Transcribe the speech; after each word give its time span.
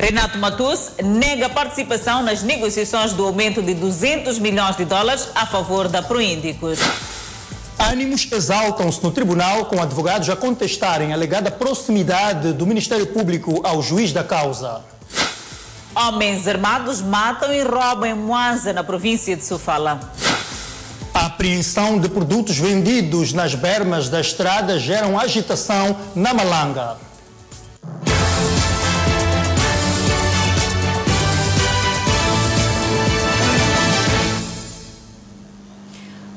Renato 0.00 0.38
Matus 0.38 0.92
nega 1.04 1.46
participação 1.50 2.22
nas 2.22 2.42
negociações 2.42 3.12
do 3.12 3.22
aumento 3.22 3.60
de 3.60 3.74
200 3.74 4.38
milhões 4.38 4.74
de 4.74 4.86
dólares 4.86 5.28
a 5.34 5.44
favor 5.44 5.88
da 5.88 6.02
Proíndicos. 6.02 6.78
Ânimos 7.78 8.26
exaltam-se 8.32 9.02
no 9.02 9.10
tribunal 9.10 9.66
com 9.66 9.82
advogados 9.82 10.30
a 10.30 10.36
contestarem 10.36 11.12
a 11.12 11.14
alegada 11.14 11.50
proximidade 11.50 12.54
do 12.54 12.66
Ministério 12.66 13.08
Público 13.08 13.60
ao 13.62 13.82
juiz 13.82 14.10
da 14.10 14.24
causa. 14.24 14.80
Homens 15.94 16.48
armados 16.48 17.02
matam 17.02 17.52
e 17.52 17.62
roubam 17.62 18.06
em 18.06 18.14
Moanza, 18.14 18.72
na 18.72 18.82
província 18.82 19.36
de 19.36 19.44
Sofala. 19.44 20.00
A 21.12 21.26
apreensão 21.26 21.98
de 21.98 22.08
produtos 22.08 22.56
vendidos 22.56 23.34
nas 23.34 23.54
bermas 23.54 24.08
da 24.08 24.20
estrada 24.20 24.78
geram 24.78 25.20
agitação 25.20 25.94
na 26.14 26.32
Malanga. 26.32 27.09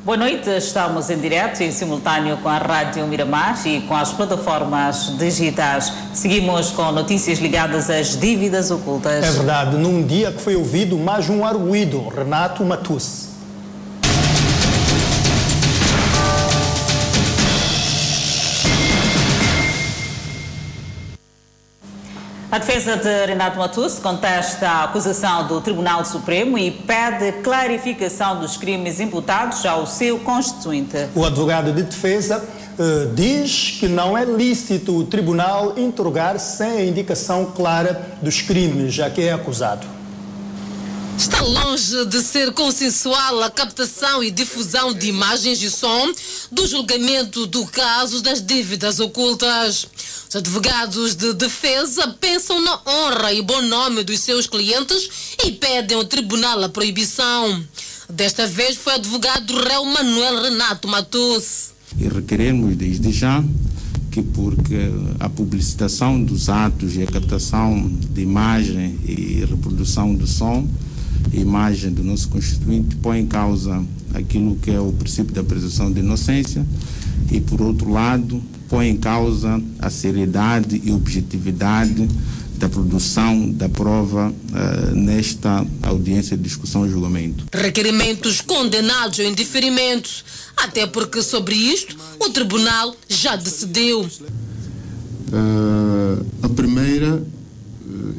Boa 0.06 0.18
noite, 0.18 0.50
estamos 0.50 1.10
em 1.10 1.18
direto 1.18 1.64
e 1.64 1.72
simultâneo 1.72 2.36
com 2.40 2.50
a 2.50 2.58
Rádio 2.58 3.08
Miramar 3.08 3.66
e 3.66 3.80
com 3.84 3.96
as 3.96 4.12
plataformas 4.12 5.18
digitais. 5.18 5.94
Seguimos 6.14 6.72
com 6.72 6.92
notícias 6.92 7.40
ligadas 7.40 7.90
às 7.90 8.20
dívidas 8.20 8.70
ocultas. 8.70 9.24
É 9.24 9.32
verdade, 9.32 9.78
num 9.78 10.06
dia 10.06 10.30
que 10.34 10.42
foi 10.42 10.58
ouvido 10.58 10.98
mais 10.98 11.30
um 11.30 11.46
arguído, 11.46 12.06
Renato 12.10 12.66
Matus. 12.66 13.33
A 22.54 22.60
defesa 22.60 22.96
de 22.98 23.26
Renato 23.26 23.58
Matus 23.58 23.98
contesta 23.98 24.70
a 24.70 24.84
acusação 24.84 25.48
do 25.48 25.60
Tribunal 25.60 26.06
Supremo 26.06 26.56
e 26.56 26.70
pede 26.70 27.32
clarificação 27.42 28.40
dos 28.40 28.58
crimes 28.58 29.00
imputados 29.00 29.66
ao 29.66 29.88
seu 29.88 30.20
constituinte. 30.20 31.08
O 31.16 31.26
advogado 31.26 31.74
de 31.74 31.82
defesa 31.82 32.38
uh, 32.38 33.12
diz 33.16 33.78
que 33.80 33.88
não 33.88 34.16
é 34.16 34.24
lícito 34.24 34.96
o 34.96 35.04
tribunal 35.04 35.80
interrogar 35.80 36.38
sem 36.38 36.78
a 36.78 36.86
indicação 36.86 37.54
clara 37.56 38.20
dos 38.22 38.44
crimes 38.44 39.00
a 39.00 39.10
que 39.10 39.24
é 39.24 39.34
acusado. 39.34 39.88
Está 41.18 41.42
longe 41.42 42.06
de 42.06 42.22
ser 42.22 42.52
consensual 42.54 43.44
a 43.44 43.50
captação 43.50 44.24
e 44.24 44.32
difusão 44.32 44.94
de 44.94 45.08
imagens 45.08 45.62
e 45.62 45.70
som 45.70 46.12
do 46.52 46.66
julgamento 46.66 47.46
do 47.46 47.66
caso 47.68 48.22
das 48.22 48.42
dívidas 48.42 49.00
ocultas. 49.00 49.88
Os 50.28 50.36
advogados 50.36 51.16
de 51.16 51.34
defesa 51.34 52.08
pensam 52.20 52.60
na 52.62 52.80
honra 52.88 53.32
e 53.32 53.42
bom 53.42 53.62
nome 53.62 54.04
dos 54.04 54.20
seus 54.22 54.48
clientes 54.48 55.38
e 55.46 55.52
pedem 55.52 55.96
ao 55.96 56.04
tribunal 56.04 56.64
a 56.64 56.70
proibição. 56.70 57.64
Desta 58.10 58.48
vez 58.48 58.76
foi 58.76 58.94
o 58.94 58.96
advogado 58.96 59.56
réu 59.56 59.86
Manuel 59.86 60.42
Renato 60.42 60.88
Matus. 60.88 61.74
E 61.98 62.08
requeremos 62.08 62.76
desde 62.76 63.12
já 63.12 63.44
que 64.12 64.22
porque 64.22 64.92
a 65.20 65.30
publicitação 65.30 66.24
dos 66.24 66.50
atos 66.50 66.96
e 66.96 67.04
a 67.04 67.08
captação 67.08 67.88
de 68.12 68.22
imagem 68.22 69.00
e 69.06 69.46
reprodução 69.46 70.14
do 70.14 70.28
som 70.28 70.68
imagem 71.34 71.92
do 71.92 72.04
nosso 72.04 72.30
constituinte 72.30 72.96
põe 72.98 73.20
em 73.20 73.28
causa 73.28 73.84
aquilo 74.14 74.56
que 74.58 74.72
é 74.72 74.80
o 74.80 74.92
princípio 74.92 75.34
da 75.34 75.44
presunção 75.44 75.92
de 75.92 76.00
inocência 76.00 76.66
e, 77.32 77.42
por 77.42 77.62
outro 77.62 77.92
lado, 77.92 78.42
põe 78.70 78.90
em 78.90 78.98
causa 78.98 79.62
a 79.80 79.90
seriedade 79.90 80.82
e 80.84 80.92
objetividade 80.92 82.08
da 82.58 82.70
produção 82.70 83.52
da 83.52 83.68
prova 83.68 84.32
uh, 84.32 84.96
nesta 84.96 85.66
audiência 85.82 86.38
de 86.38 86.44
discussão 86.44 86.86
e 86.86 86.90
julgamento. 86.90 87.46
Requerimentos 87.52 88.42
condenados 88.42 89.20
em 89.20 89.34
diferimento, 89.34 90.24
até 90.56 90.88
porque 90.88 91.22
sobre 91.22 91.56
isto 91.56 91.98
o 92.20 92.30
tribunal 92.30 92.96
já 93.10 93.36
decidiu. 93.36 94.02
Uh, 94.02 96.26
a 96.44 96.50
primeira 96.50 97.22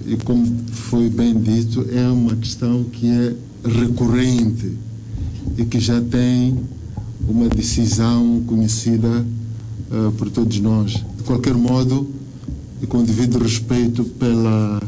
e 0.07 0.17
como 0.17 0.47
foi 0.71 1.09
bem 1.09 1.35
dito, 1.39 1.87
é 1.91 2.07
uma 2.09 2.37
questão 2.37 2.85
que 2.85 3.09
é 3.09 3.35
recorrente 3.65 4.73
e 5.57 5.65
que 5.65 5.81
já 5.81 6.01
tem 6.01 6.59
uma 7.27 7.49
decisão 7.49 8.43
conhecida 8.47 9.25
uh, 9.91 10.13
por 10.13 10.31
todos 10.31 10.61
nós. 10.61 10.93
De 10.93 11.23
qualquer 11.25 11.55
modo, 11.55 12.09
e 12.83 12.87
com 12.87 13.03
devido 13.03 13.39
respeito 13.39 14.05
pela 14.05 14.83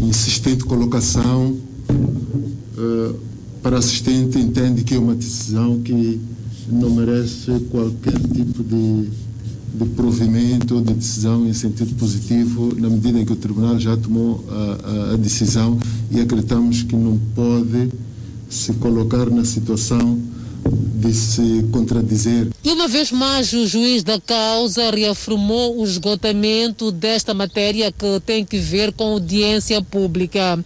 insistente 0.00 0.64
colocação, 0.64 1.56
uh, 1.88 3.14
para 3.62 3.78
assistente 3.78 4.38
entende 4.38 4.84
que 4.84 4.94
é 4.94 4.98
uma 4.98 5.14
decisão 5.14 5.80
que 5.80 6.20
não 6.70 6.90
merece 6.90 7.58
qualquer 7.70 8.18
tipo 8.20 8.62
de 8.62 9.08
de 9.78 9.84
provimento, 9.90 10.80
de 10.80 10.94
decisão 10.94 11.46
em 11.46 11.52
sentido 11.52 11.94
positivo, 11.94 12.74
na 12.76 12.88
medida 12.90 13.18
em 13.20 13.24
que 13.24 13.32
o 13.32 13.36
Tribunal 13.36 13.78
já 13.78 13.96
tomou 13.96 14.44
a, 14.48 14.54
a, 14.54 15.14
a 15.14 15.16
decisão 15.16 15.78
e 16.10 16.20
acreditamos 16.20 16.82
que 16.82 16.96
não 16.96 17.18
pode 17.34 17.90
se 18.48 18.72
colocar 18.74 19.30
na 19.30 19.44
situação 19.44 20.18
de 21.00 21.12
se 21.12 21.64
contradizer. 21.70 22.48
E 22.64 22.70
uma 22.70 22.88
vez 22.88 23.12
mais, 23.12 23.52
o 23.52 23.66
juiz 23.66 24.02
da 24.02 24.20
causa 24.20 24.90
reafirmou 24.90 25.80
o 25.80 25.84
esgotamento 25.84 26.90
desta 26.90 27.32
matéria 27.32 27.92
que 27.92 28.20
tem 28.26 28.44
que 28.44 28.58
ver 28.58 28.92
com 28.92 29.04
audiência 29.12 29.80
pública. 29.80 30.58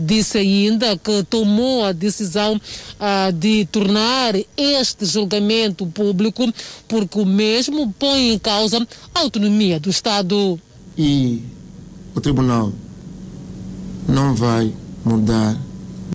Disse 0.00 0.38
ainda 0.38 0.96
que 0.96 1.22
tomou 1.24 1.84
a 1.84 1.92
decisão 1.92 2.60
ah, 2.98 3.30
de 3.30 3.66
tornar 3.66 4.34
este 4.56 5.04
julgamento 5.04 5.86
público 5.86 6.50
porque 6.88 7.20
o 7.20 7.26
mesmo 7.26 7.92
põe 7.98 8.32
em 8.32 8.38
causa 8.38 8.86
a 9.14 9.20
autonomia 9.20 9.78
do 9.78 9.90
Estado. 9.90 10.58
E 10.96 11.42
o 12.14 12.20
tribunal 12.20 12.72
não 14.08 14.34
vai 14.34 14.72
mudar 15.04 15.56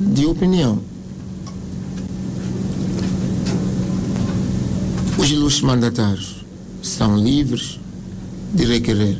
de 0.02 0.25
opinião. 0.25 0.81
Os 5.17 5.31
ilustres 5.31 5.63
mandatários 5.63 6.46
são 6.81 7.17
livres 7.17 7.79
de 8.53 8.66
requerer 8.66 9.17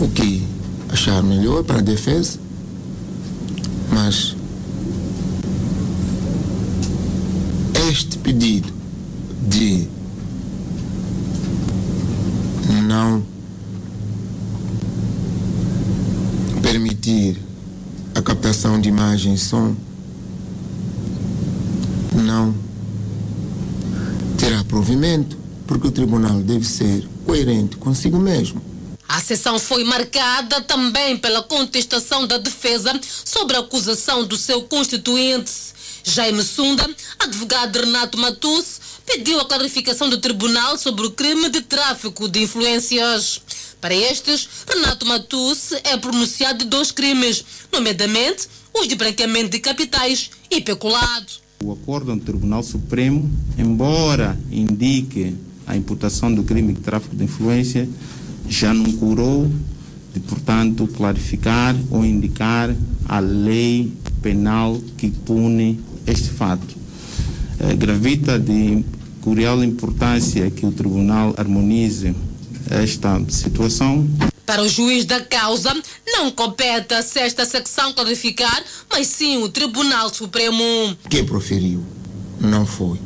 o 0.00 0.08
que 0.08 0.42
achar 0.88 1.22
melhor 1.22 1.62
para 1.62 1.78
a 1.78 1.82
defesa, 1.82 2.38
mas 3.92 4.36
este 7.90 8.18
pedido 8.18 8.72
de 9.48 9.88
não 12.86 13.22
permitir 16.62 17.38
a 18.14 18.22
captação 18.22 18.80
de 18.80 18.88
imagens 18.88 19.40
e 19.40 19.44
som 19.44 19.74
não 22.14 22.54
terá 24.38 24.62
provimento, 24.64 25.36
porque 25.66 25.88
o 25.88 25.90
tribunal 25.90 26.40
deve 26.40 26.66
ser 26.66 27.08
coerente 27.26 27.76
consigo 27.76 28.18
mesmo. 28.18 28.69
A 29.12 29.20
sessão 29.20 29.58
foi 29.58 29.82
marcada 29.82 30.60
também 30.60 31.16
pela 31.16 31.42
contestação 31.42 32.28
da 32.28 32.38
defesa 32.38 32.92
sobre 33.24 33.56
a 33.56 33.58
acusação 33.58 34.24
do 34.24 34.36
seu 34.36 34.62
constituinte. 34.62 35.50
Jaime 36.04 36.44
Sunda, 36.44 36.88
advogado 37.18 37.80
Renato 37.80 38.16
Matus, 38.16 38.80
pediu 39.04 39.40
a 39.40 39.44
clarificação 39.44 40.08
do 40.08 40.18
tribunal 40.18 40.78
sobre 40.78 41.04
o 41.04 41.10
crime 41.10 41.48
de 41.48 41.60
tráfico 41.60 42.28
de 42.28 42.44
influências. 42.44 43.42
Para 43.80 43.92
estes, 43.92 44.48
Renato 44.72 45.04
Matus 45.04 45.72
é 45.82 45.96
pronunciado 45.96 46.60
de 46.60 46.66
dois 46.66 46.92
crimes, 46.92 47.44
nomeadamente 47.72 48.46
os 48.72 48.86
de 48.86 48.94
branqueamento 48.94 49.50
de 49.50 49.58
capitais 49.58 50.30
e 50.48 50.60
peculado. 50.60 51.32
O 51.64 51.72
acordo 51.72 52.14
do 52.14 52.20
Tribunal 52.20 52.62
Supremo, 52.62 53.28
embora 53.58 54.38
indique 54.52 55.36
a 55.66 55.76
imputação 55.76 56.32
do 56.32 56.44
crime 56.44 56.74
de 56.74 56.80
tráfico 56.80 57.16
de 57.16 57.24
influência, 57.24 57.88
já 58.50 58.74
não 58.74 58.92
curou 58.92 59.50
de, 60.12 60.20
portanto, 60.20 60.86
clarificar 60.88 61.74
ou 61.90 62.04
indicar 62.04 62.74
a 63.08 63.20
lei 63.20 63.92
penal 64.20 64.78
que 64.98 65.08
pune 65.08 65.80
este 66.06 66.28
fato. 66.28 66.76
É, 67.60 67.74
gravita 67.74 68.38
de 68.38 68.84
curial 69.22 69.62
importância 69.62 70.50
que 70.50 70.66
o 70.66 70.72
Tribunal 70.72 71.34
harmonize 71.38 72.14
esta 72.68 73.22
situação 73.28 74.06
para 74.50 74.62
o 74.62 74.68
juiz 74.68 75.04
da 75.04 75.20
causa, 75.20 75.72
não 76.08 76.28
compete 76.28 76.92
a 76.92 77.02
sexta 77.02 77.44
secção 77.44 77.92
clarificar, 77.92 78.64
mas 78.90 79.06
sim 79.06 79.40
o 79.44 79.48
Tribunal 79.48 80.12
Supremo. 80.12 80.64
Quem 81.08 81.24
proferiu 81.24 81.84
não 82.40 82.66
foi 82.66 82.98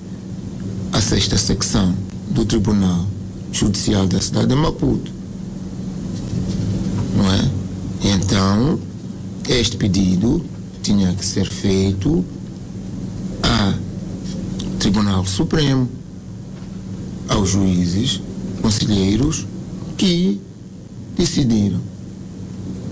a 0.91 1.03
sexta 1.03 1.37
secção 1.37 1.95
do 2.31 2.47
Tribunal 2.47 3.07
Judicial 3.53 4.07
da 4.07 4.23
cidade 4.23 4.47
de 4.47 4.55
Maputo. 4.55 5.14
Não 7.15 7.33
é? 7.33 7.51
Então, 8.03 8.79
este 9.49 9.77
pedido 9.77 10.45
tinha 10.83 11.15
que 11.15 11.25
ser 11.25 11.49
feito 11.49 12.25
a 13.43 13.75
Tribunal 14.79 15.25
Supremo, 15.25 15.89
aos 17.29 17.51
juízes, 17.51 18.21
conselheiros 18.61 19.47
que 19.97 20.41
decidiram 21.17 21.81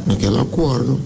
naquele 0.06 0.38
acordo. 0.38 1.00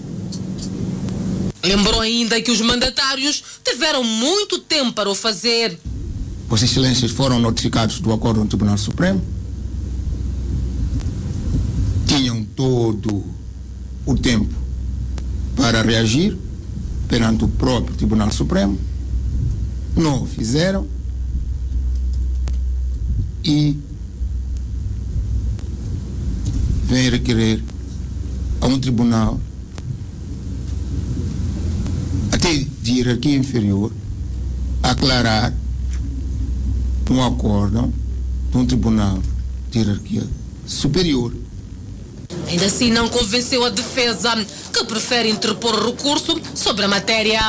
Lembrou 1.63 1.99
ainda 1.99 2.41
que 2.41 2.51
os 2.51 2.61
mandatários 2.61 3.43
tiveram 3.63 4.03
muito 4.03 4.59
tempo 4.59 4.93
para 4.93 5.09
o 5.09 5.15
fazer. 5.15 5.77
Vossas 6.47 6.69
Excelências 6.69 7.11
foram 7.11 7.39
notificados 7.39 7.99
do 7.99 8.13
acordo 8.13 8.39
no 8.39 8.47
Tribunal 8.47 8.77
Supremo? 8.77 9.21
Todo 12.57 13.23
o 14.03 14.15
tempo 14.15 14.53
para 15.55 15.83
reagir 15.83 16.35
perante 17.07 17.45
o 17.45 17.47
próprio 17.47 17.95
Tribunal 17.95 18.31
Supremo. 18.31 18.77
Não 19.95 20.23
o 20.23 20.25
fizeram. 20.25 20.87
E 23.43 23.77
vem 26.83 27.09
requerer 27.09 27.63
a 28.59 28.65
um 28.65 28.79
tribunal 28.79 29.39
até 32.31 32.53
de 32.81 32.91
hierarquia 32.91 33.37
inferior 33.37 33.91
aclarar 34.83 35.53
um 37.09 37.23
acordo 37.23 37.93
de 38.51 38.57
um 38.57 38.65
tribunal 38.65 39.19
de 39.71 39.79
hierarquia 39.79 40.27
superior. 40.65 41.33
Ainda 42.47 42.65
assim 42.65 42.91
não 42.91 43.09
convenceu 43.09 43.63
a 43.65 43.69
defesa, 43.69 44.33
que 44.73 44.83
prefere 44.85 45.29
interpor 45.29 45.85
recurso 45.85 46.39
sobre 46.55 46.85
a 46.85 46.87
matéria. 46.87 47.41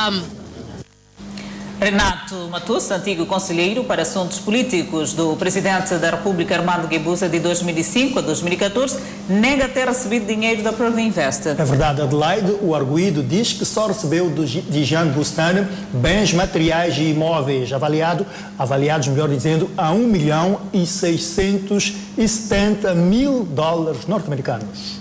Renato 1.79 2.35
Matus, 2.49 2.91
antigo 2.91 3.25
conselheiro 3.25 3.85
para 3.85 4.01
assuntos 4.01 4.37
políticos 4.37 5.13
do 5.13 5.37
presidente 5.37 5.95
da 5.95 6.09
República 6.09 6.55
Armando 6.55 6.89
Guebuza 6.89 7.29
de 7.29 7.39
2005 7.39 8.19
a 8.19 8.21
2014, 8.21 8.99
nega 9.29 9.69
ter 9.69 9.87
recebido 9.87 10.27
dinheiro 10.27 10.61
da 10.61 10.73
Provinvest. 10.73 11.47
É 11.47 11.53
verdade, 11.53 12.01
Adelaide, 12.01 12.57
o 12.61 12.75
arguído 12.75 13.23
diz 13.23 13.53
que 13.53 13.63
só 13.63 13.87
recebeu 13.87 14.29
de 14.29 14.83
Jean 14.83 15.07
Bustani 15.07 15.65
bens 15.93 16.33
materiais 16.33 16.97
e 16.97 17.11
imóveis 17.11 17.71
avaliado, 17.71 18.25
avaliados, 18.57 19.07
melhor 19.07 19.29
dizendo, 19.29 19.71
a 19.77 19.93
1 19.93 19.99
milhão 19.99 20.59
e 20.73 20.85
670 20.85 22.93
mil 22.93 23.45
dólares 23.45 24.05
norte-americanos. 24.05 24.98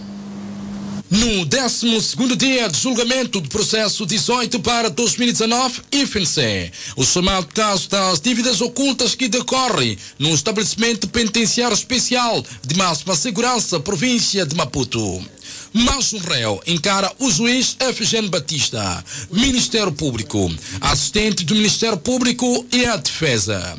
No 1.11 1.47
12 1.47 2.37
dia 2.37 2.69
de 2.69 2.79
julgamento 2.79 3.41
do 3.41 3.49
processo 3.49 4.05
18 4.05 4.61
para 4.61 4.91
2019, 4.91 5.81
IFNC, 5.91 6.71
o 6.97 7.05
chamado 7.05 7.47
caso 7.47 7.89
das 7.89 8.21
dívidas 8.21 8.61
ocultas 8.61 9.15
que 9.15 9.27
decorre 9.27 9.97
no 10.19 10.35
estabelecimento 10.35 11.09
penitenciário 11.09 11.75
especial 11.75 12.45
de 12.63 12.77
máxima 12.77 13.17
segurança, 13.17 13.81
província 13.81 14.45
de 14.45 14.55
Maputo. 14.55 15.25
Mas 15.73 16.13
o 16.13 16.19
réu 16.19 16.61
encara 16.67 17.11
o 17.19 17.31
juiz 17.31 17.75
Efigênio 17.81 18.29
Batista, 18.29 19.03
Ministério 19.31 19.93
Público, 19.93 20.55
assistente 20.79 21.43
do 21.43 21.55
Ministério 21.55 21.97
Público 21.97 22.67
e 22.71 22.85
a 22.85 22.97
defesa. 22.97 23.79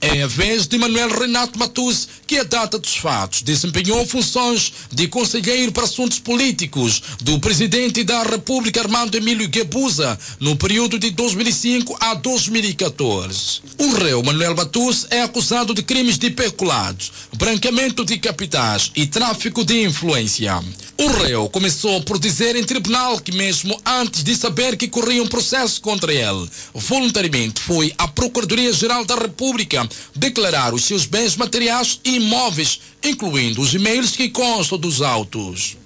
É 0.00 0.22
a 0.22 0.28
vez 0.28 0.68
de 0.68 0.78
Manuel 0.78 1.08
Renato 1.08 1.58
Matus, 1.58 2.08
que 2.24 2.38
a 2.38 2.44
data 2.44 2.78
dos 2.78 2.94
fatos 2.94 3.42
desempenhou 3.42 4.06
funções 4.06 4.72
de 4.92 5.08
conselheiro 5.08 5.72
para 5.72 5.82
assuntos 5.82 6.20
políticos 6.20 7.02
do 7.20 7.40
presidente 7.40 8.04
da 8.04 8.22
República 8.22 8.80
Armando 8.80 9.16
Emílio 9.16 9.48
Guebuza 9.48 10.16
no 10.38 10.54
período 10.54 11.00
de 11.00 11.10
2005 11.10 11.96
a 11.98 12.14
2014. 12.14 13.60
O 13.76 13.90
réu 13.94 14.22
Manuel 14.22 14.54
Matus 14.54 15.04
é 15.10 15.22
acusado 15.22 15.74
de 15.74 15.82
crimes 15.82 16.16
de 16.16 16.30
peculados, 16.30 17.10
branqueamento 17.36 18.04
de 18.04 18.18
capitais 18.18 18.92
e 18.94 19.04
tráfico 19.04 19.64
de 19.64 19.82
influência. 19.82 20.62
O 20.96 21.08
réu 21.08 21.48
começou 21.48 22.02
por 22.02 22.20
dizer 22.20 22.54
em 22.54 22.64
tribunal 22.64 23.18
que 23.20 23.32
mesmo 23.32 23.80
antes 23.84 24.22
de 24.22 24.36
saber 24.36 24.76
que 24.76 24.86
corria 24.86 25.22
um 25.22 25.28
processo 25.28 25.80
contra 25.80 26.12
ele, 26.12 26.48
voluntariamente 26.74 27.60
foi 27.60 27.92
à 27.98 28.06
Procuradoria-Geral 28.06 29.04
da 29.04 29.16
República 29.16 29.87
declarar 30.14 30.74
os 30.74 30.84
seus 30.84 31.06
bens 31.06 31.36
materiais 31.36 32.00
e 32.04 32.16
imóveis, 32.16 32.80
incluindo 33.02 33.60
os 33.60 33.74
e-mails 33.74 34.16
que 34.16 34.28
constam 34.28 34.78
dos 34.78 35.02
autos. 35.02 35.76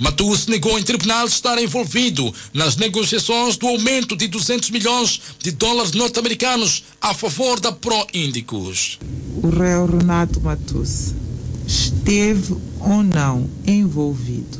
Matus 0.00 0.46
negou 0.46 0.78
em 0.78 0.82
tribunal 0.82 1.26
estar 1.26 1.62
envolvido 1.62 2.32
nas 2.54 2.76
negociações 2.76 3.58
do 3.58 3.66
aumento 3.66 4.16
de 4.16 4.28
200 4.28 4.70
milhões 4.70 5.20
de 5.38 5.50
dólares 5.50 5.92
norte-americanos 5.92 6.84
a 6.98 7.12
favor 7.12 7.60
da 7.60 7.70
Pro-Índicos. 7.70 8.98
O 9.42 9.50
réu 9.50 9.84
Renato 9.84 10.40
Matus 10.40 11.12
esteve 11.66 12.56
ou 12.80 13.02
não 13.02 13.46
envolvido 13.66 14.58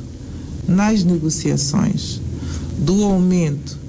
nas 0.69 1.03
negociações 1.05 2.21
do 2.77 3.03
aumento 3.03 3.80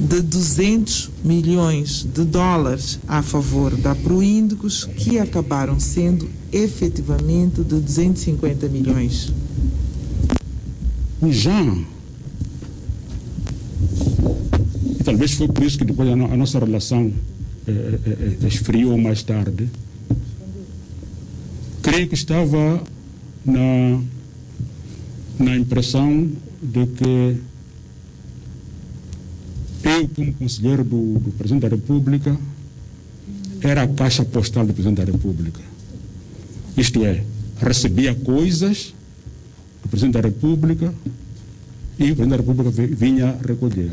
de 0.00 0.22
200 0.22 1.10
milhões 1.22 2.06
de 2.14 2.24
dólares 2.24 2.98
a 3.06 3.22
favor 3.22 3.76
da 3.76 3.94
Proíndicos, 3.94 4.86
que 4.96 5.18
acabaram 5.18 5.78
sendo 5.78 6.28
efetivamente 6.50 7.62
de 7.62 7.80
250 7.80 8.66
milhões. 8.68 9.32
O 11.20 11.30
Jean, 11.30 11.84
e 14.98 15.04
talvez 15.04 15.32
foi 15.32 15.48
por 15.48 15.62
isso 15.62 15.76
que 15.76 15.84
depois 15.84 16.08
a, 16.08 16.16
no, 16.16 16.32
a 16.32 16.36
nossa 16.36 16.58
relação 16.58 17.12
eh, 17.68 17.98
eh, 18.06 18.36
eh, 18.42 18.46
esfriou 18.46 18.96
mais 18.96 19.22
tarde, 19.22 19.68
creio 21.82 22.08
que 22.08 22.14
estava 22.14 22.82
na, 23.44 24.00
na 25.38 25.56
impressão 25.56 26.30
de 26.62 26.86
que 26.86 27.49
eu, 30.00 30.08
como 30.08 30.32
conselheiro 30.32 30.82
do, 30.82 31.18
do 31.18 31.30
Presidente 31.32 31.62
da 31.62 31.68
República, 31.68 32.36
era 33.60 33.82
a 33.82 33.88
caixa 33.88 34.24
postal 34.24 34.66
do 34.66 34.72
Presidente 34.72 35.04
da 35.04 35.12
República. 35.12 35.60
Isto 36.76 37.04
é, 37.04 37.22
recebia 37.60 38.14
coisas 38.14 38.94
do 39.82 39.88
Presidente 39.88 40.14
da 40.14 40.20
República 40.20 40.94
e 41.98 42.10
o 42.10 42.16
Presidente 42.16 42.30
da 42.30 42.36
República 42.36 42.70
vinha 42.70 43.36
recolher. 43.46 43.92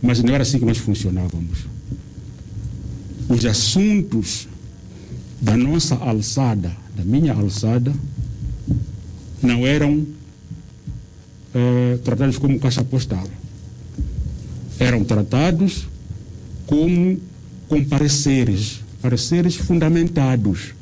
Mas 0.00 0.22
não 0.22 0.34
era 0.34 0.42
assim 0.42 0.58
que 0.58 0.64
nós 0.64 0.78
funcionávamos. 0.78 1.66
Os 3.28 3.44
assuntos 3.44 4.46
da 5.40 5.56
nossa 5.56 5.96
alçada, 5.96 6.76
da 6.96 7.04
minha 7.04 7.32
alçada, 7.32 7.92
não 9.42 9.66
eram 9.66 10.06
eh, 11.52 11.98
tratados 12.04 12.38
como 12.38 12.58
caixa 12.60 12.84
postal 12.84 13.26
eram 14.78 15.04
tratados 15.04 15.88
como 16.66 17.20
com 17.68 17.84
pareceres, 17.84 18.80
pareceres 19.00 19.56
fundamentados 19.56 20.74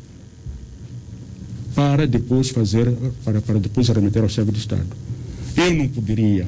para 1.75 2.07
depois 2.07 2.51
fazer, 2.51 2.93
para, 3.25 3.41
para 3.41 3.59
depois 3.59 3.89
remeter 3.89 4.23
ao 4.23 4.29
chefe 4.29 4.53
de 4.53 4.59
Estado. 4.59 4.87
Eu 5.57 5.75
não 5.75 5.89
poderia 5.89 6.47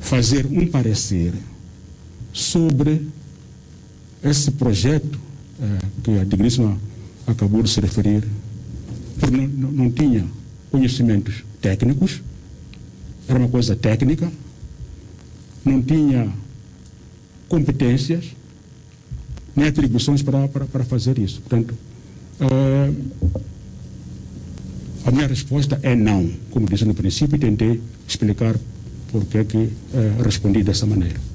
fazer 0.00 0.46
um 0.46 0.66
parecer 0.66 1.32
sobre 2.32 3.06
esse 4.22 4.50
projeto 4.52 5.18
eh, 5.60 5.78
que 6.02 6.18
a 6.18 6.24
Digníssima 6.24 6.78
acabou 7.26 7.62
de 7.62 7.70
se 7.70 7.80
referir, 7.80 8.24
porque 9.18 9.36
não, 9.36 9.46
não, 9.46 9.72
não 9.72 9.90
tinha 9.90 10.26
conhecimentos 10.70 11.44
técnicos, 11.60 12.22
era 13.28 13.38
uma 13.38 13.48
coisa 13.48 13.76
técnica, 13.76 14.30
não 15.64 15.82
tinha 15.82 16.32
competências 17.48 18.26
nem 19.54 19.68
atribuições 19.68 20.22
para, 20.22 20.48
para, 20.48 20.64
para 20.64 20.84
fazer 20.84 21.18
isso. 21.18 21.40
Portanto, 21.40 21.74
uh, 22.40 22.94
a 25.04 25.10
minha 25.10 25.26
resposta 25.26 25.78
é 25.82 25.94
não. 25.94 26.30
Como 26.50 26.66
disse 26.66 26.84
no 26.84 26.94
princípio, 26.94 27.38
tentei 27.38 27.80
explicar 28.06 28.56
por 29.10 29.24
que, 29.24 29.44
que 29.44 29.58
uh, 29.58 30.22
respondi 30.22 30.62
dessa 30.62 30.86
maneira. 30.86 31.29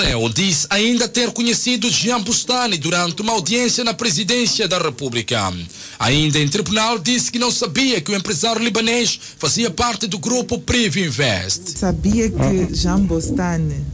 O 0.00 0.02
réu 0.02 0.28
diz 0.30 0.66
ainda 0.70 1.06
ter 1.06 1.30
conhecido 1.30 1.90
Jean 1.90 2.22
Bustani 2.22 2.78
durante 2.78 3.20
uma 3.20 3.34
audiência 3.34 3.84
na 3.84 3.92
presidência 3.92 4.66
da 4.66 4.78
República. 4.78 5.52
Ainda 5.98 6.38
em 6.38 6.48
tribunal 6.48 6.98
disse 6.98 7.30
que 7.30 7.38
não 7.38 7.50
sabia 7.50 8.00
que 8.00 8.10
o 8.10 8.16
empresário 8.16 8.64
libanês 8.64 9.20
fazia 9.36 9.70
parte 9.70 10.06
do 10.06 10.18
grupo 10.18 10.58
Priv 10.58 10.96
Invest. 10.96 11.78
Sabia 11.78 12.30
que 12.30 12.74
Jean 12.74 13.00
Bustani 13.00 13.84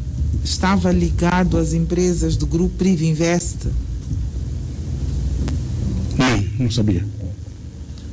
estava 0.44 0.92
ligado 0.92 1.58
às 1.58 1.72
empresas 1.72 2.36
do 2.36 2.46
grupo 2.46 2.76
Priv 2.76 3.02
Invest? 3.02 3.66
Não, 6.16 6.64
não 6.66 6.70
sabia. 6.70 7.04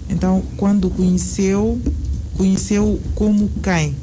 Então, 0.10 0.44
quando 0.58 0.90
conheceu, 0.90 1.80
conheceu 2.36 3.00
como 3.14 3.52
quem? 3.62 3.96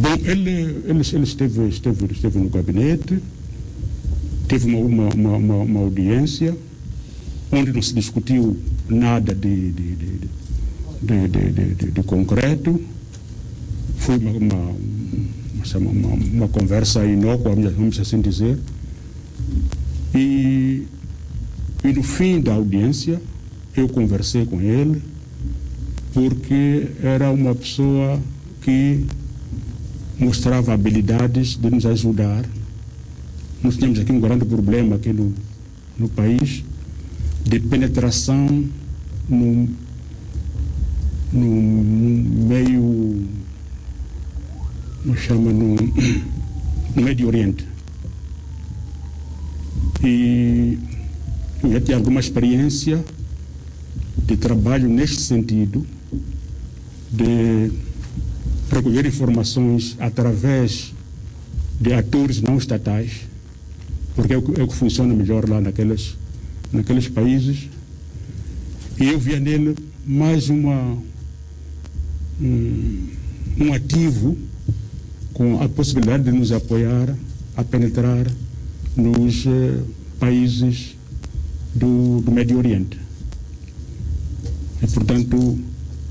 Bom, 0.00 0.14
ele, 0.24 0.50
ele, 0.50 0.82
ele 0.86 1.00
esteve, 1.00 1.68
esteve, 1.68 2.06
esteve 2.10 2.38
no 2.38 2.48
gabinete, 2.48 3.18
teve 4.48 4.74
uma, 4.74 5.10
uma, 5.14 5.36
uma, 5.36 5.56
uma, 5.56 5.80
audiência 5.80 6.56
onde 7.52 7.70
não 7.70 7.82
se 7.82 7.92
discutiu 7.92 8.56
nada 8.88 9.34
de, 9.34 9.70
de, 9.72 9.94
de, 11.02 11.28
de, 11.28 11.90
de, 11.90 12.02
concreto. 12.02 12.80
Foi 13.98 14.16
uma, 14.16 14.30
uma, 14.30 14.74
uma, 15.74 15.90
uma, 15.90 16.14
uma 16.14 16.48
conversa 16.48 17.04
inócua, 17.04 17.54
vamos 17.54 18.00
assim 18.00 18.22
dizer. 18.22 18.58
E, 20.14 20.86
e 21.84 21.92
no 21.92 22.02
fim 22.02 22.40
da 22.40 22.54
audiência, 22.54 23.20
eu 23.76 23.86
conversei 23.86 24.46
com 24.46 24.62
ele, 24.62 25.02
porque 26.14 26.86
era 27.02 27.30
uma 27.30 27.54
pessoa 27.54 28.18
que 28.62 29.04
mostrava 30.20 30.74
habilidades 30.74 31.56
de 31.56 31.70
nos 31.70 31.86
ajudar. 31.86 32.44
Nós 33.62 33.76
tínhamos 33.76 33.98
aqui 33.98 34.12
um 34.12 34.20
grande 34.20 34.44
problema 34.44 34.96
aqui 34.96 35.12
no, 35.12 35.34
no 35.98 36.08
país 36.08 36.62
de 37.44 37.58
penetração 37.58 38.68
no, 39.28 39.68
no 41.32 42.46
meio, 42.46 43.26
como 45.02 45.16
chama, 45.16 45.52
no, 45.52 45.74
no 46.94 47.02
Médio 47.02 47.26
Oriente. 47.26 47.66
E 50.04 50.78
eu 51.62 51.72
já 51.72 51.80
tinha 51.80 51.96
alguma 51.96 52.20
experiência 52.20 53.02
de 54.18 54.36
trabalho 54.36 54.88
neste 54.88 55.20
sentido, 55.22 55.86
de 57.10 57.72
recolher 58.70 59.06
informações 59.06 59.96
através 59.98 60.92
de 61.80 61.92
atores 61.92 62.40
não 62.40 62.56
estatais, 62.58 63.22
porque 64.14 64.32
é 64.32 64.36
o 64.36 64.42
que, 64.42 64.60
é 64.60 64.64
o 64.64 64.68
que 64.68 64.74
funciona 64.74 65.14
melhor 65.14 65.48
lá 65.48 65.60
naqueles, 65.60 66.16
naqueles 66.72 67.08
países. 67.08 67.68
E 68.98 69.08
eu 69.08 69.18
via 69.18 69.40
nele 69.40 69.74
mais 70.06 70.48
uma, 70.48 70.98
um, 72.40 73.06
um 73.58 73.72
ativo 73.72 74.36
com 75.32 75.62
a 75.62 75.68
possibilidade 75.68 76.24
de 76.24 76.32
nos 76.32 76.52
apoiar 76.52 77.16
a 77.56 77.64
penetrar 77.64 78.26
nos 78.96 79.46
eh, 79.46 79.80
países 80.18 80.96
do, 81.74 82.20
do 82.20 82.30
Médio 82.30 82.58
Oriente. 82.58 82.98
E, 84.82 84.86
portanto, 84.86 85.58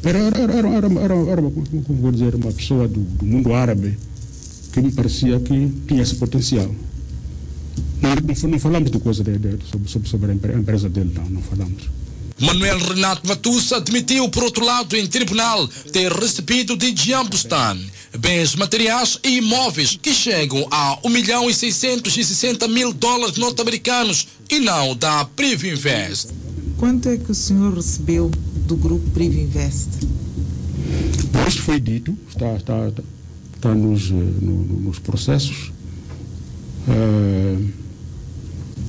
era, 0.04 0.18
era, 0.18 0.54
era, 0.54 0.68
era, 0.68 1.16
era, 1.16 1.42
uma, 1.42 1.52
como 1.52 2.02
vou 2.02 2.12
dizer, 2.12 2.36
uma 2.36 2.52
pessoa 2.52 2.88
do, 2.88 3.00
do, 3.00 3.26
mundo 3.26 3.54
árabe 3.54 3.98
que 4.72 4.82
me 4.82 4.92
parecia 4.92 5.40
que 5.40 5.72
tinha 5.88 6.02
esse 6.02 6.16
potencial. 6.16 6.74
Não, 8.02 8.50
não, 8.50 8.60
falamos 8.60 8.92
de 8.92 9.00
coisa 9.00 9.24
de, 9.24 9.38
de, 9.38 9.58
sobre, 9.66 10.10
sobre, 10.10 10.32
a 10.32 10.58
empresa 10.58 10.90
dele, 10.90 11.12
não, 11.14 11.30
não 11.30 11.42
falamos. 11.42 11.90
Manuel 12.40 12.80
Renato 12.80 13.28
Matussa 13.28 13.78
admitiu, 13.78 14.30
por 14.30 14.44
outro 14.44 14.64
lado, 14.64 14.96
em 14.96 15.06
tribunal, 15.06 15.68
ter 15.92 16.12
recebido 16.12 16.78
de 16.78 16.96
Jambustan 16.96 17.78
bens 18.18 18.56
materiais 18.56 19.20
e 19.24 19.38
imóveis 19.38 19.98
que 20.02 20.14
chegam 20.14 20.66
a 20.72 20.98
1 21.04 21.10
milhão 21.10 21.50
e 21.50 21.54
660 21.54 22.68
mil 22.68 22.94
dólares 22.94 23.38
norte-americanos 23.38 24.28
e 24.50 24.60
não 24.60 24.96
da 24.96 25.26
Privinvest. 25.26 26.30
Quanto 26.80 27.10
é 27.10 27.18
que 27.18 27.30
o 27.30 27.36
senhor 27.36 27.74
recebeu 27.74 28.32
do 28.66 28.78
grupo 28.78 29.06
Privinvest? 29.10 29.90
Isto 31.46 31.62
foi 31.64 31.78
dito, 31.78 32.18
está, 32.30 32.56
está, 32.56 32.92
está, 33.54 33.76
nos, 33.76 34.10
no, 34.10 34.64
nos 34.86 34.98
processos. 34.98 35.74
Uh, 36.88 37.68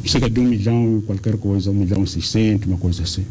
cerca 0.09 0.31
de 0.31 0.39
um 0.39 0.45
milhão 0.45 1.03
qualquer 1.05 1.37
coisa, 1.37 1.73
um 1.73 1.75
milhão 1.75 2.05
e 2.05 2.07
seiscentos, 2.07 2.69
uma 2.69 2.79
coisa 2.79 3.03
assim. 3.03 3.27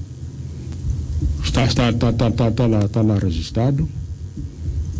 Está, 1.41 1.63
está, 1.63 1.89
está, 1.89 2.09
está, 2.09 2.27
está, 2.27 2.49
está, 2.49 2.67
lá, 2.67 2.83
está 2.83 3.01
lá 3.01 3.17
registrado. 3.17 3.87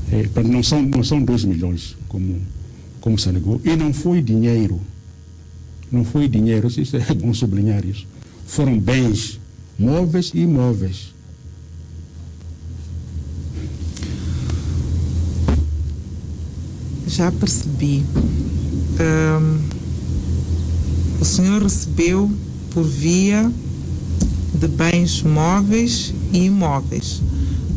É, 0.09 0.41
não, 0.41 0.63
são, 0.63 0.81
não 0.81 1.03
são 1.03 1.21
2 1.21 1.43
milhões, 1.43 1.97
como, 2.07 2.41
como 3.01 3.19
se 3.19 3.27
alegou. 3.27 3.59
E 3.65 3.75
não 3.75 3.93
foi 3.93 4.21
dinheiro. 4.21 4.79
Não 5.91 6.05
foi 6.05 6.29
dinheiro, 6.29 6.69
isso 6.69 6.95
é 6.95 7.13
bom 7.13 7.33
sublinhar 7.33 7.85
isso. 7.85 8.07
Foram 8.47 8.79
bens 8.79 9.37
móveis 9.79 10.31
e 10.33 10.41
imóveis. 10.41 11.13
Já 17.07 17.31
percebi. 17.31 18.03
Um, 18.99 19.79
o 21.21 21.25
senhor 21.25 21.63
recebeu 21.63 22.29
por 22.71 22.83
via 22.83 23.49
de 24.53 24.67
bens 24.67 25.21
móveis 25.21 26.13
e 26.33 26.45
imóveis, 26.45 27.21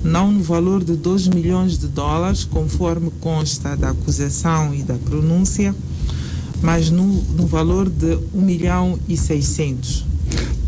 não 0.02 0.32
no 0.32 0.42
valor 0.42 0.82
de 0.82 0.96
2 0.96 1.28
milhões 1.28 1.78
de 1.78 1.86
dólares, 1.86 2.44
conforme 2.44 3.10
consta 3.20 3.76
da 3.76 3.90
acusação 3.90 4.74
e 4.74 4.82
da 4.82 4.94
pronúncia, 4.94 5.74
mas 6.60 6.90
no, 6.90 7.06
no 7.06 7.46
valor 7.46 7.88
de 7.88 8.18
1 8.34 8.40
milhão 8.40 8.98
e 9.08 9.16
600. 9.16 10.04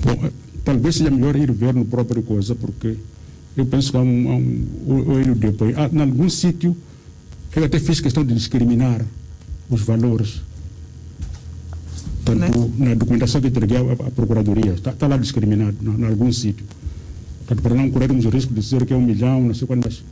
Bom, 0.04 0.30
talvez 0.64 0.96
seja 0.96 1.10
melhor 1.10 1.36
ir 1.36 1.52
ver 1.52 1.74
no 1.74 1.84
próprio 1.84 2.22
coisa, 2.22 2.54
porque 2.54 2.96
eu 3.56 3.66
penso 3.66 3.90
que 3.90 3.96
há 3.96 4.00
um, 4.00 4.30
há 4.30 4.34
um, 4.36 5.34
depois. 5.34 5.76
Ah, 5.76 5.88
em 5.92 6.00
algum 6.00 6.28
sítio, 6.28 6.76
eu 7.54 7.64
até 7.64 7.78
fiz 7.78 8.00
questão 8.00 8.24
de 8.24 8.34
discriminar 8.34 9.04
os 9.70 9.82
valores. 9.82 10.40
Tanto 12.24 12.58
né? 12.78 12.88
na 12.88 12.94
documentação 12.94 13.40
que 13.40 13.48
entreguei 13.48 13.76
à, 13.76 14.10
Procuradoria, 14.10 14.72
está, 14.72 14.90
está 14.90 15.06
lá 15.06 15.16
discriminado, 15.16 15.76
em 15.82 16.04
algum 16.04 16.32
sítio. 16.32 16.64
Portanto, 17.40 17.62
para 17.62 17.74
não 17.74 17.90
corrermos 17.90 18.24
o 18.24 18.30
risco 18.30 18.54
de 18.54 18.60
dizer 18.60 18.86
que 18.86 18.94
é 18.94 18.96
um 18.96 19.02
milhão, 19.02 19.42
não 19.42 19.54
sei 19.54 19.66
quanto, 19.66 19.86
mas 19.86 20.02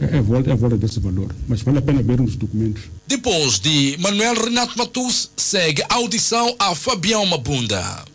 é, 0.00 0.16
é, 0.16 0.20
volta, 0.20 0.50
é 0.50 0.52
a 0.52 0.56
volta 0.56 0.76
desse 0.76 0.98
valor. 0.98 1.32
Mas 1.46 1.62
vale 1.62 1.78
a 1.78 1.82
pena 1.82 2.02
ver 2.02 2.20
nos 2.20 2.34
documentos. 2.34 2.82
Depois 3.06 3.60
de 3.60 3.96
Manuel 4.00 4.34
Renato 4.34 4.76
Matus, 4.76 5.30
segue 5.36 5.82
a 5.88 5.94
audição 5.94 6.56
a 6.58 6.74
Fabião 6.74 7.24
Mabunda. 7.24 8.11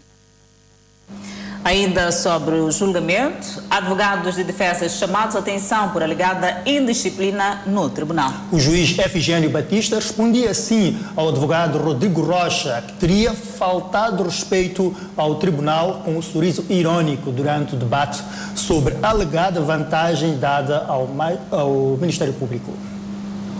Ainda 1.64 2.12
sobre 2.12 2.56
o 2.56 2.72
julgamento, 2.72 3.62
advogados 3.70 4.36
de 4.36 4.44
defesa 4.44 4.88
chamados 4.88 5.36
a 5.36 5.40
atenção 5.40 5.90
por 5.90 6.02
alegada 6.02 6.62
indisciplina 6.66 7.62
no 7.66 7.90
tribunal. 7.90 8.32
O 8.52 8.60
juiz 8.60 8.98
Efigênio 8.98 9.50
Batista 9.50 9.96
respondia 9.96 10.52
assim 10.52 10.98
ao 11.16 11.30
advogado 11.30 11.78
Rodrigo 11.78 12.22
Rocha 12.22 12.84
que 12.88 12.94
teria 12.94 13.34
faltado 13.34 14.24
respeito 14.24 14.96
ao 15.16 15.36
tribunal 15.36 16.02
com 16.06 16.18
um 16.18 16.22
sorriso 16.22 16.66
irônico 16.70 17.32
durante 17.32 17.76
o 17.76 17.78
debate 17.78 18.22
sobre 18.56 18.96
a 19.02 19.10
alegada 19.10 19.60
vantagem 19.60 20.38
dada 20.38 20.86
ao, 20.88 21.10
ao 21.52 21.98
Ministério 22.00 22.34
Público. 22.34 22.72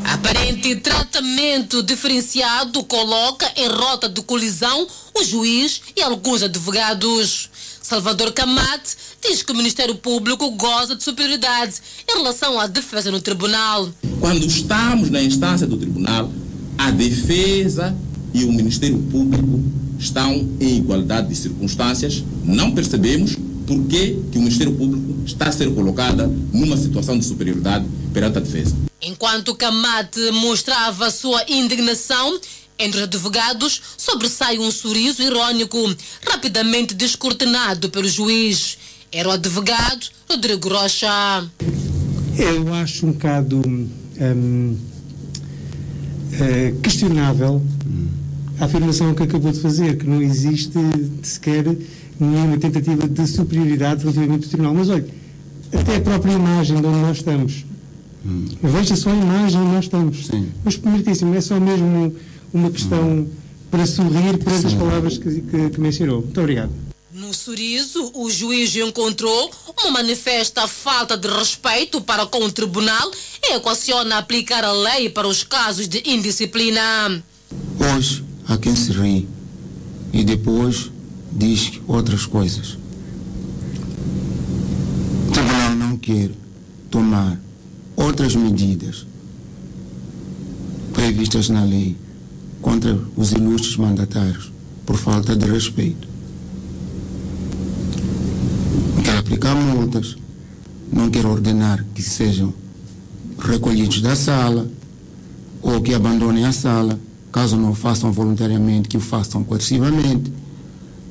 Aparente 0.04 0.76
tratamento 0.78 1.84
diferenciado 1.84 2.82
coloca 2.86 3.52
em 3.58 3.68
rota 3.68 4.08
de 4.08 4.22
colisão 4.22 4.88
o 5.14 5.24
juiz 5.24 5.82
e 5.96 6.02
alguns 6.02 6.42
advogados. 6.42 7.50
Salvador 7.88 8.34
Camate 8.34 8.98
diz 9.22 9.42
que 9.42 9.54
o 9.54 9.56
Ministério 9.56 9.96
Público 9.96 10.52
goza 10.52 10.94
de 10.94 11.02
superioridade 11.02 11.76
em 12.06 12.18
relação 12.18 12.60
à 12.60 12.68
defesa 12.68 13.10
no 13.10 13.22
tribunal. 13.22 13.90
Quando 14.20 14.46
estamos 14.46 15.10
na 15.10 15.24
instância 15.24 15.66
do 15.66 15.78
tribunal, 15.78 16.30
a 16.78 16.92
defesa 16.92 17.96
e 18.34 18.44
o 18.44 18.52
Ministério 18.52 19.00
Público 19.10 19.64
estão 19.98 20.34
em 20.60 20.76
igualdade 20.80 21.30
de 21.30 21.36
circunstâncias. 21.38 22.22
Não 22.44 22.72
percebemos 22.72 23.38
por 23.66 23.82
que, 23.86 24.22
que 24.34 24.38
o 24.38 24.42
Ministério 24.42 24.74
Público 24.74 25.24
está 25.26 25.48
a 25.48 25.52
ser 25.54 25.74
colocado 25.74 26.28
numa 26.52 26.76
situação 26.76 27.18
de 27.18 27.24
superioridade 27.24 27.88
perante 28.14 28.40
a 28.40 28.42
defesa. 28.42 28.76
Enquanto 29.02 29.56
Camate 29.56 30.20
mostrava 30.34 31.10
sua 31.10 31.42
indignação, 31.48 32.38
entre 32.80 33.00
os 33.00 33.04
advogados 33.04 33.82
sobressai 33.98 34.60
um 34.60 34.72
sorriso 34.72 35.22
irônico, 35.22 35.78
rapidamente 36.30 36.94
descortinado 36.94 37.90
pelo 37.90 38.08
juiz. 38.08 38.78
Era 39.12 39.30
o 39.30 39.32
advogado 39.32 40.08
Rodrigo 40.30 40.70
Rocha. 40.70 41.48
Eu 42.38 42.74
acho 42.74 43.08
um 43.08 43.12
bocado 43.14 43.62
hum, 43.66 44.78
é, 46.40 46.74
questionável 46.84 47.62
a 48.60 48.66
afirmação 48.66 49.14
que 49.14 49.24
acabou 49.24 49.52
de 49.52 49.60
fazer, 49.60 49.98
que 49.98 50.08
não 50.08 50.22
existe 50.22 50.74
sequer 51.24 51.64
nenhuma 52.20 52.58
tentativa 52.58 53.08
de 53.08 53.28
superioridade 53.28 54.02
relativamente 54.02 54.44
ao 54.46 54.50
tribunal. 54.50 54.74
Mas 54.74 54.90
olha, 54.90 55.06
até 55.74 55.96
a 55.96 56.02
própria 56.02 56.34
imagem 56.34 56.82
de 56.82 56.88
onde 56.88 57.00
nós 57.00 57.18
estamos. 57.18 57.66
Hum. 58.26 58.46
Veja 58.62 58.96
só 58.96 59.12
a 59.12 59.16
imagem 59.16 59.62
onde 59.62 59.72
nós 59.72 59.86
estamos. 59.86 60.26
Sim. 60.26 60.50
Mas, 60.66 60.78
meritíssimo, 60.78 61.36
é 61.36 61.42
só 61.42 61.60
mesmo 61.60 62.16
uma 62.54 62.70
questão 62.72 63.28
para 63.70 63.86
sorrir 63.86 64.38
perante 64.38 64.68
as 64.68 64.74
palavras 64.74 65.18
que, 65.18 65.42
que, 65.42 65.70
que 65.70 65.80
mencionou. 65.80 66.22
Muito 66.22 66.40
obrigado. 66.40 66.72
No 67.12 67.34
Surizo, 67.34 68.12
o 68.14 68.30
juiz 68.30 68.76
encontrou 68.76 69.52
uma 69.82 69.92
manifesta 69.92 70.68
falta 70.68 71.18
de 71.18 71.28
respeito 71.28 72.00
para 72.00 72.26
com 72.28 72.44
o 72.46 72.52
tribunal 72.52 73.12
e 73.44 73.56
equaciona 73.56 74.18
aplicar 74.18 74.64
a 74.64 74.72
lei 74.72 75.10
para 75.10 75.28
os 75.28 75.44
casos 75.44 75.88
de 75.88 76.04
indisciplina. 76.06 77.24
Hoje 77.80 78.24
há 78.48 78.58
quem 78.58 78.76
se 78.76 78.92
ri 78.92 79.28
e 80.14 80.24
depois 80.24 80.92
diz 81.32 81.82
outras 81.88 82.26
coisas. 82.26 82.78
O 85.28 85.32
tribunal 85.32 85.76
não 85.76 85.98
quer 85.98 86.30
tomar 86.92 87.40
outras 87.96 88.36
medidas 88.36 89.08
previstas 90.94 91.50
na 91.50 91.64
lei 91.64 91.96
contra 92.68 93.00
os 93.16 93.32
ilustres 93.32 93.78
mandatários 93.78 94.52
por 94.86 94.98
falta 94.98 95.34
de 95.34 95.50
respeito. 95.50 96.06
Quer 99.06 99.18
aplicar 99.20 99.56
multas, 99.56 100.18
não 100.92 101.10
quer 101.10 101.26
ordenar 101.26 101.86
que 101.96 102.02
sejam 102.02 102.54
recolhidos 103.40 104.02
da 104.02 104.18
sala 104.18 104.70
ou 105.62 105.82
que 105.82 105.94
abandonem 105.94 106.44
a 106.44 106.52
sala, 106.52 107.00
caso 107.32 107.56
não 107.56 107.74
façam 107.74 108.12
voluntariamente, 108.12 108.90
que 108.90 108.98
o 108.98 109.02
façam 109.02 109.46
coercivamente. 109.46 110.34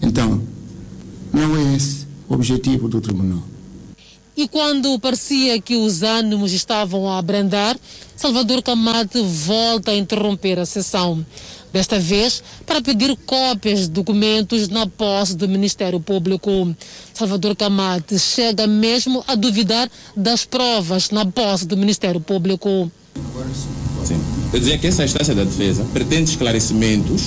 Então, 0.02 0.42
não 1.32 1.56
é 1.56 1.74
esse 1.74 2.06
o 2.28 2.34
objetivo 2.34 2.86
do 2.86 3.00
tribunal. 3.00 3.42
E 4.36 4.46
quando 4.46 4.98
parecia 4.98 5.58
que 5.62 5.76
os 5.76 6.02
ânimos 6.02 6.52
estavam 6.52 7.08
a 7.08 7.16
abrandar, 7.16 7.74
Salvador 8.14 8.62
Camate 8.62 9.18
volta 9.22 9.92
a 9.92 9.96
interromper 9.96 10.58
a 10.58 10.66
sessão. 10.66 11.24
Desta 11.72 11.98
vez, 11.98 12.42
para 12.66 12.82
pedir 12.82 13.16
cópias 13.24 13.80
de 13.80 13.88
documentos 13.88 14.68
na 14.68 14.86
posse 14.86 15.34
do 15.34 15.48
Ministério 15.48 15.98
Público. 16.00 16.74
Salvador 17.14 17.56
Camate 17.56 18.18
chega 18.18 18.66
mesmo 18.66 19.24
a 19.26 19.34
duvidar 19.34 19.90
das 20.14 20.44
provas 20.44 21.10
na 21.10 21.24
posse 21.24 21.66
do 21.66 21.76
Ministério 21.76 22.20
Público. 22.20 22.90
Sim. 24.04 24.20
Eu 24.52 24.58
dizia 24.58 24.76
que 24.76 24.86
essa 24.86 25.04
instância 25.04 25.34
da 25.34 25.44
defesa 25.44 25.84
pretende 25.94 26.30
esclarecimentos 26.30 27.22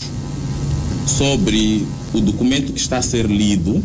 sobre 1.08 1.88
o 2.14 2.22
documento 2.22 2.72
que 2.72 2.80
está 2.80 2.98
a 2.98 3.02
ser 3.02 3.26
lido 3.26 3.84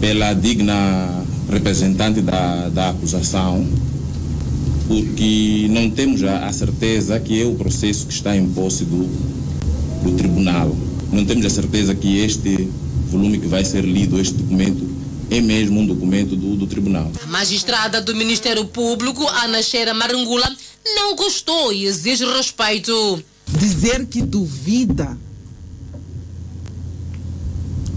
pela 0.00 0.32
digna 0.34 1.24
representante 1.50 2.20
da, 2.20 2.68
da 2.68 2.90
acusação, 2.90 3.66
porque 4.88 5.66
não 5.70 5.90
temos 5.90 6.22
a, 6.22 6.46
a 6.46 6.52
certeza 6.52 7.18
que 7.20 7.42
é 7.42 7.44
o 7.44 7.54
processo 7.54 8.06
que 8.06 8.12
está 8.12 8.36
em 8.36 8.48
posse 8.50 8.84
do, 8.84 9.04
do 10.02 10.16
tribunal. 10.16 10.74
Não 11.12 11.24
temos 11.24 11.44
a 11.44 11.50
certeza 11.50 11.94
que 11.94 12.18
este 12.18 12.68
volume 13.10 13.38
que 13.38 13.46
vai 13.46 13.64
ser 13.64 13.84
lido, 13.84 14.20
este 14.20 14.34
documento, 14.34 14.88
é 15.30 15.40
mesmo 15.40 15.80
um 15.80 15.86
documento 15.86 16.34
do, 16.36 16.56
do 16.56 16.66
tribunal. 16.66 17.10
A 17.22 17.26
magistrada 17.26 18.00
do 18.00 18.14
Ministério 18.14 18.64
Público, 18.64 19.26
Ana 19.28 19.62
Cheira 19.62 19.94
Marangula, 19.94 20.50
não 20.96 21.14
gostou 21.14 21.72
e 21.72 21.84
exige 21.84 22.24
respeito. 22.24 23.22
Dizer 23.58 24.06
que 24.06 24.22
duvida 24.22 25.16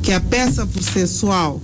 que 0.01 0.11
a 0.11 0.19
peça 0.19 0.65
processual 0.65 1.61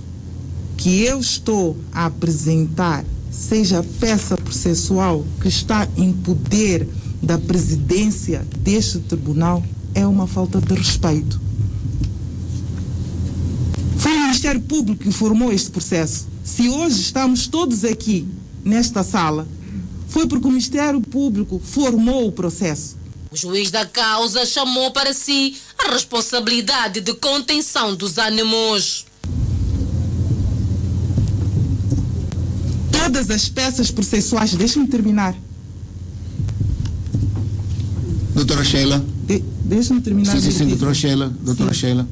que 0.80 1.02
eu 1.04 1.20
estou 1.20 1.76
a 1.92 2.06
apresentar 2.06 3.04
seja 3.30 3.84
peça 4.00 4.34
processual 4.38 5.26
que 5.42 5.46
está 5.46 5.86
em 5.94 6.10
poder 6.10 6.88
da 7.22 7.36
presidência 7.36 8.46
deste 8.60 8.98
tribunal 9.00 9.62
é 9.94 10.06
uma 10.06 10.26
falta 10.26 10.58
de 10.58 10.72
respeito. 10.72 11.38
Foi 13.98 14.10
o 14.10 14.20
Ministério 14.20 14.60
Público 14.62 15.04
que 15.04 15.12
formou 15.12 15.52
este 15.52 15.70
processo. 15.70 16.26
Se 16.42 16.70
hoje 16.70 17.02
estamos 17.02 17.46
todos 17.46 17.84
aqui 17.84 18.26
nesta 18.64 19.04
sala, 19.04 19.46
foi 20.08 20.26
porque 20.26 20.46
o 20.46 20.50
Ministério 20.50 21.02
Público 21.02 21.60
formou 21.62 22.26
o 22.26 22.32
processo. 22.32 22.96
O 23.30 23.36
juiz 23.36 23.70
da 23.70 23.84
causa 23.84 24.46
chamou 24.46 24.90
para 24.92 25.12
si 25.12 25.58
a 25.78 25.92
responsabilidade 25.92 27.02
de 27.02 27.12
contenção 27.12 27.94
dos 27.94 28.16
ânimos. 28.16 29.09
Todas 33.10 33.28
as 33.28 33.48
peças 33.48 33.90
processuais, 33.90 34.54
deixe-me 34.54 34.86
terminar. 34.86 35.34
Doutora 38.32 38.62
Sheila. 38.62 39.04
De, 39.26 39.42
deixe-me 39.64 40.00
terminar. 40.00 40.30
Sim, 40.30 40.40
sim, 40.40 40.50
sim, 40.52 40.68
doutora 40.68 40.94
Sheila. 40.94 41.32
Doutora 41.42 41.74
sim. 41.74 41.80
Sheila. 41.80 42.06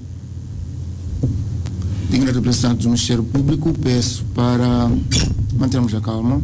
Digna 2.11 2.33
representante 2.33 2.83
do 2.83 2.89
Ministério 2.89 3.23
Público, 3.23 3.73
peço 3.81 4.25
para 4.35 4.91
mantermos 5.57 5.95
a 5.95 6.01
calma. 6.01 6.43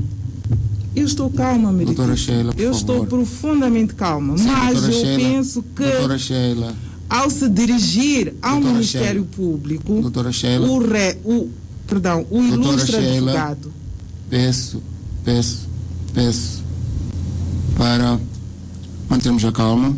Eu 0.94 1.04
estou 1.04 1.28
calma, 1.30 1.72
Meriquita. 1.72 1.96
Doutora 1.96 2.16
Sheila, 2.16 2.52
por 2.52 2.62
Eu 2.62 2.72
favor. 2.74 2.78
estou 2.78 3.06
profundamente 3.06 3.94
calma. 3.94 4.38
Sim, 4.38 4.44
mas 4.46 4.84
eu 4.84 4.92
Sheila. 4.92 5.16
penso 5.18 5.64
que 5.74 5.82
Doutora 5.82 6.16
Sheila. 6.18 6.74
ao 7.10 7.28
se 7.28 7.48
dirigir 7.48 8.34
ao 8.40 8.52
Doutora 8.52 8.72
Ministério 8.74 9.08
Sheila. 9.08 9.26
Público, 9.50 10.00
Doutora 10.00 10.30
Sheila. 10.30 10.68
o, 10.70 10.78
re, 10.78 11.16
o, 11.24 11.48
perdão, 11.88 12.24
o 12.30 12.40
Doutora 12.40 12.68
ilustre 12.74 12.92
Sheila. 12.92 13.32
advogado 13.32 13.73
Peço, 14.34 14.82
peço, 15.24 15.68
peço 16.12 16.64
para 17.78 18.18
mantermos 19.08 19.44
a 19.44 19.52
calma. 19.52 19.96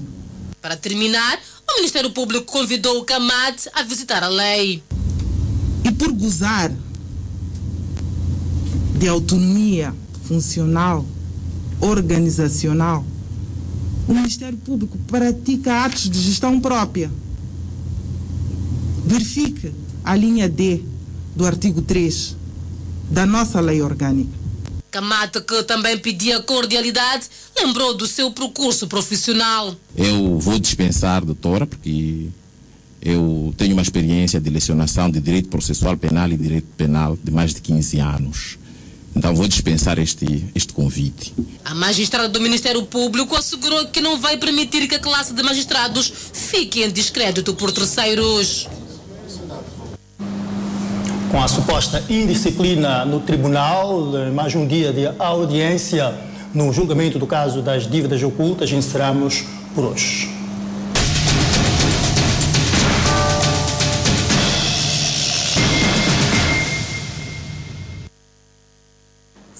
Para 0.61 0.77
terminar, 0.77 1.41
o 1.67 1.77
Ministério 1.77 2.11
Público 2.11 2.45
convidou 2.45 2.99
o 2.99 3.05
Camate 3.07 3.67
a 3.73 3.83
visitar 3.83 4.23
a 4.23 4.29
lei. 4.29 4.83
e 5.83 5.91
por 5.91 6.13
gozar 6.13 6.71
de 8.99 9.09
autonomia 9.09 9.95
funcional, 10.25 11.07
organizacional, 11.81 13.07
o 14.07 14.13
Ministério 14.13 14.59
Público 14.59 14.99
pratica 15.07 15.87
atos 15.87 16.11
de 16.11 16.21
gestão 16.21 16.61
própria. 16.61 17.11
Verifique 19.07 19.73
a 20.05 20.15
linha 20.15 20.47
D 20.47 20.83
do 21.35 21.47
artigo 21.47 21.81
3 21.81 22.37
da 23.11 23.27
nossa 23.27 23.61
lei 23.61 23.83
orgânica. 23.83 24.31
Camate, 24.91 25.41
que 25.43 25.63
também 25.65 25.99
pedia 25.99 26.41
cordialidade, 26.41 27.27
lembrou 27.57 27.95
do 27.95 28.07
seu 28.07 28.31
percurso 28.31 28.87
profissional. 28.87 29.77
Eu 29.95 30.39
vou 30.39 30.59
dispensar, 30.59 31.25
doutora, 31.25 31.67
porque 31.67 32.29
eu 33.03 33.55
tenho 33.57 33.75
uma 33.75 33.83
experiência 33.83 34.41
de 34.41 34.49
lecionação 34.49 35.11
de 35.11 35.21
direito 35.21 35.49
processual 35.49 35.97
penal 35.97 36.31
e 36.31 36.37
direito 36.37 36.67
penal 36.77 37.19
de 37.23 37.31
mais 37.31 37.53
de 37.53 37.61
15 37.61 37.99
anos. 37.99 38.59
Então 39.15 39.35
vou 39.35 39.49
dispensar 39.49 39.99
este, 39.99 40.45
este 40.55 40.75
convite. 40.75 41.33
A 41.65 41.75
magistrada 41.75 42.29
do 42.29 42.41
Ministério 42.41 42.83
Público 42.83 43.35
assegurou 43.35 43.87
que 43.87 44.01
não 44.01 44.21
vai 44.21 44.37
permitir 44.37 44.87
que 44.87 44.95
a 44.95 44.99
classe 44.99 45.33
de 45.33 45.43
magistrados 45.43 46.13
fique 46.33 46.83
em 46.83 46.91
descrédito 46.91 47.55
por 47.55 47.73
terceiros. 47.73 48.69
Com 51.37 51.43
a 51.43 51.49
suposta 51.49 52.03
indisciplina 52.09 53.05
no 53.05 53.21
tribunal, 53.21 54.17
eh, 54.17 54.31
mais 54.31 54.55
um 54.55 54.67
dia 54.67 54.91
de 54.91 55.07
audiência 55.19 56.15
no 56.55 56.73
julgamento 56.73 57.19
do 57.19 57.27
caso 57.27 57.61
das 57.61 57.87
dívidas 57.87 58.23
ocultas, 58.23 58.73
encerramos 58.73 59.45
por 59.75 59.85
hoje. 59.85 60.36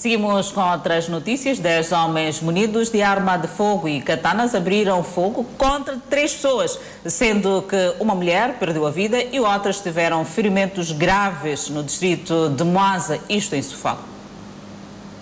Seguimos 0.07 0.53
com 0.53 0.61
outras 0.61 1.09
notícias. 1.09 1.59
Dez 1.59 1.91
homens 1.91 2.41
munidos 2.41 2.91
de 2.91 3.03
arma 3.03 3.37
de 3.37 3.49
fogo 3.49 3.89
e 3.89 4.01
katanas 4.01 4.55
abriram 4.55 5.03
fogo 5.03 5.43
contra 5.59 6.01
três 6.09 6.33
pessoas, 6.33 6.79
sendo 7.05 7.63
que 7.63 7.95
uma 7.99 8.15
mulher 8.15 8.57
perdeu 8.57 8.87
a 8.87 8.91
vida 8.93 9.21
e 9.21 9.41
outras 9.41 9.81
tiveram 9.81 10.25
ferimentos 10.25 10.93
graves 10.93 11.69
no 11.71 11.83
distrito 11.83 12.51
de 12.51 12.63
Moasa, 12.63 13.19
isto 13.29 13.57
em 13.57 13.63
Sofala. 13.63 13.99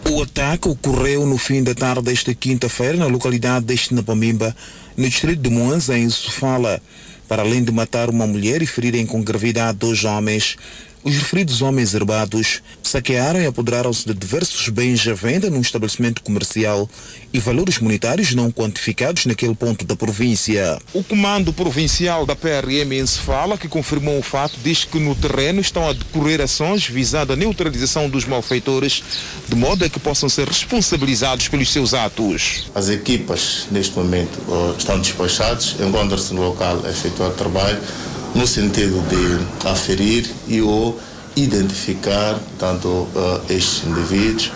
O 0.06 0.22
ataque 0.22 0.68
ocorreu 0.68 1.24
no 1.24 1.38
fim 1.38 1.62
da 1.62 1.74
tarde 1.74 2.02
desta 2.02 2.34
quinta-feira 2.34 2.98
na 2.98 3.06
localidade 3.06 3.64
de 3.64 3.94
Napamimba, 3.94 4.54
no 4.94 5.08
distrito 5.08 5.40
de 5.40 5.48
Moanza, 5.48 5.96
em 5.96 6.10
Sofala. 6.10 6.78
Para 7.26 7.40
além 7.40 7.64
de 7.64 7.72
matar 7.72 8.10
uma 8.10 8.26
mulher 8.26 8.60
e 8.60 8.66
ferirem 8.66 9.06
com 9.06 9.22
gravidade 9.22 9.78
dois 9.78 10.04
homens, 10.04 10.58
os 11.04 11.14
referidos 11.16 11.60
homens 11.60 11.94
armados 11.94 12.62
saquearam 12.82 13.38
e 13.38 13.46
apoderaram-se 13.46 14.06
de 14.06 14.14
diversos 14.14 14.70
bens 14.70 15.06
à 15.06 15.12
venda 15.12 15.50
num 15.50 15.60
estabelecimento 15.60 16.22
comercial 16.22 16.88
e 17.30 17.38
valores 17.38 17.78
monetários 17.78 18.34
não 18.34 18.50
quantificados 18.50 19.26
naquele 19.26 19.54
ponto 19.54 19.84
da 19.84 19.94
província. 19.94 20.78
O 20.94 21.04
comando 21.04 21.52
provincial 21.52 22.24
da 22.24 22.34
PRM 22.34 22.90
em 22.92 23.06
Sofala, 23.06 23.58
que 23.58 23.68
confirmou 23.68 24.18
o 24.18 24.22
fato, 24.22 24.58
diz 24.64 24.84
que 24.84 24.98
no 24.98 25.14
terreno 25.14 25.60
estão 25.60 25.86
a 25.86 25.92
decorrer 25.92 26.40
ações 26.40 26.86
visando 26.86 27.34
a 27.34 27.36
neutralização 27.36 28.08
dos 28.08 28.24
malfeitores, 28.24 29.02
de 29.46 29.54
modo 29.54 29.84
a 29.84 29.90
que 29.90 30.00
possam 30.00 30.28
ser 30.30 30.48
responsabilizados 30.48 31.48
pelos 31.48 31.70
seus 31.70 31.92
atos. 31.92 32.70
As 32.74 32.88
equipas, 32.88 33.66
neste 33.70 33.94
momento, 33.94 34.38
eh, 34.48 34.74
estão 34.78 34.98
despachadas, 34.98 35.76
encontram-se 35.78 36.32
no 36.32 36.48
local 36.48 36.80
a 36.86 36.88
efetuar 36.88 37.30
trabalho 37.32 37.78
no 38.34 38.46
sentido 38.46 39.02
de 39.08 39.68
aferir 39.68 40.30
e 40.48 40.60
ou 40.60 40.98
identificar 41.36 42.38
tanto 42.58 42.88
uh, 42.88 43.40
estes 43.48 43.84
indivíduos. 43.84 44.52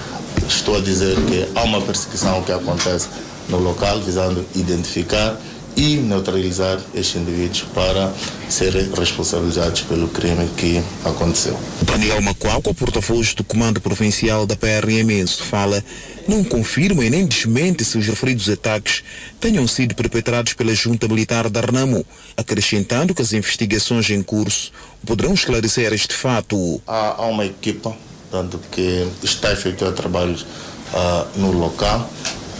Estou 0.48 0.76
a 0.76 0.80
dizer 0.80 1.16
que 1.26 1.48
há 1.54 1.62
uma 1.64 1.80
perseguição 1.80 2.42
que 2.42 2.52
acontece 2.52 3.08
no 3.48 3.58
local 3.58 4.00
visando 4.00 4.44
identificar 4.54 5.36
e 5.78 5.96
neutralizar 5.98 6.80
estes 6.92 7.20
indivíduos 7.22 7.62
para 7.72 8.12
serem 8.48 8.90
responsabilizados 8.92 9.82
pelo 9.82 10.08
crime 10.08 10.48
que 10.56 10.82
aconteceu. 11.04 11.56
Daniel 11.82 12.20
Macuaco, 12.20 12.74
porta-voz 12.74 13.32
do 13.32 13.44
Comando 13.44 13.80
Provincial 13.80 14.44
da 14.44 14.56
PRM, 14.56 15.24
fala, 15.44 15.82
não 16.26 16.42
confirma 16.42 17.04
e 17.04 17.10
nem 17.10 17.24
desmente 17.24 17.84
se 17.84 17.96
os 17.96 18.08
referidos 18.08 18.48
ataques 18.48 19.04
tenham 19.38 19.68
sido 19.68 19.94
perpetrados 19.94 20.52
pela 20.52 20.74
Junta 20.74 21.06
Militar 21.06 21.48
da 21.48 21.60
Renamo, 21.60 22.04
acrescentando 22.36 23.14
que 23.14 23.22
as 23.22 23.32
investigações 23.32 24.10
em 24.10 24.20
curso 24.20 24.72
poderão 25.06 25.32
esclarecer 25.32 25.92
este 25.92 26.12
fato. 26.12 26.82
Há, 26.88 27.22
há 27.22 27.26
uma 27.26 27.46
equipa 27.46 27.96
tanto 28.32 28.58
que 28.72 29.06
está 29.22 29.50
a 29.50 29.52
efetuar 29.52 29.92
trabalhos 29.92 30.42
uh, 30.42 31.38
no 31.38 31.52
local. 31.52 32.10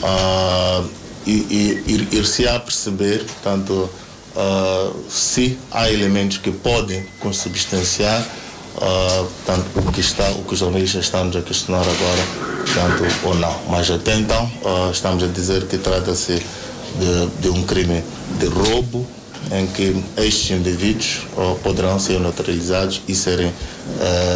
Uh, 0.02 1.07
e, 1.28 2.06
ir-se 2.12 2.48
a 2.48 2.58
perceber, 2.58 3.24
tanto 3.42 3.72
uh, 3.72 5.10
se 5.10 5.58
há 5.70 5.90
elementos 5.90 6.38
que 6.38 6.50
podem 6.50 7.04
consubstanciar 7.20 8.26
uh, 8.76 9.28
tanto 9.44 9.78
o 9.78 9.92
que 9.92 10.00
está, 10.00 10.28
o 10.30 10.44
que 10.44 10.54
os 10.54 10.60
jornalistas 10.60 11.04
estamos 11.04 11.36
a 11.36 11.42
questionar 11.42 11.82
agora, 11.82 12.24
tanto 12.74 13.26
ou 13.26 13.34
não. 13.34 13.54
Mas 13.68 13.90
até 13.90 14.14
então 14.16 14.44
uh, 14.62 14.90
estamos 14.90 15.22
a 15.22 15.26
dizer 15.26 15.66
que 15.66 15.76
trata-se 15.76 16.42
de, 16.98 17.42
de, 17.42 17.48
um 17.50 17.62
crime 17.64 18.02
de 18.38 18.46
roubo 18.46 19.06
em 19.52 19.66
que 19.66 19.94
estes 20.16 20.50
indivíduos 20.50 21.20
uh, 21.36 21.58
poderão 21.62 21.98
ser 21.98 22.18
neutralizados 22.20 23.02
e 23.06 23.14
serem 23.14 23.52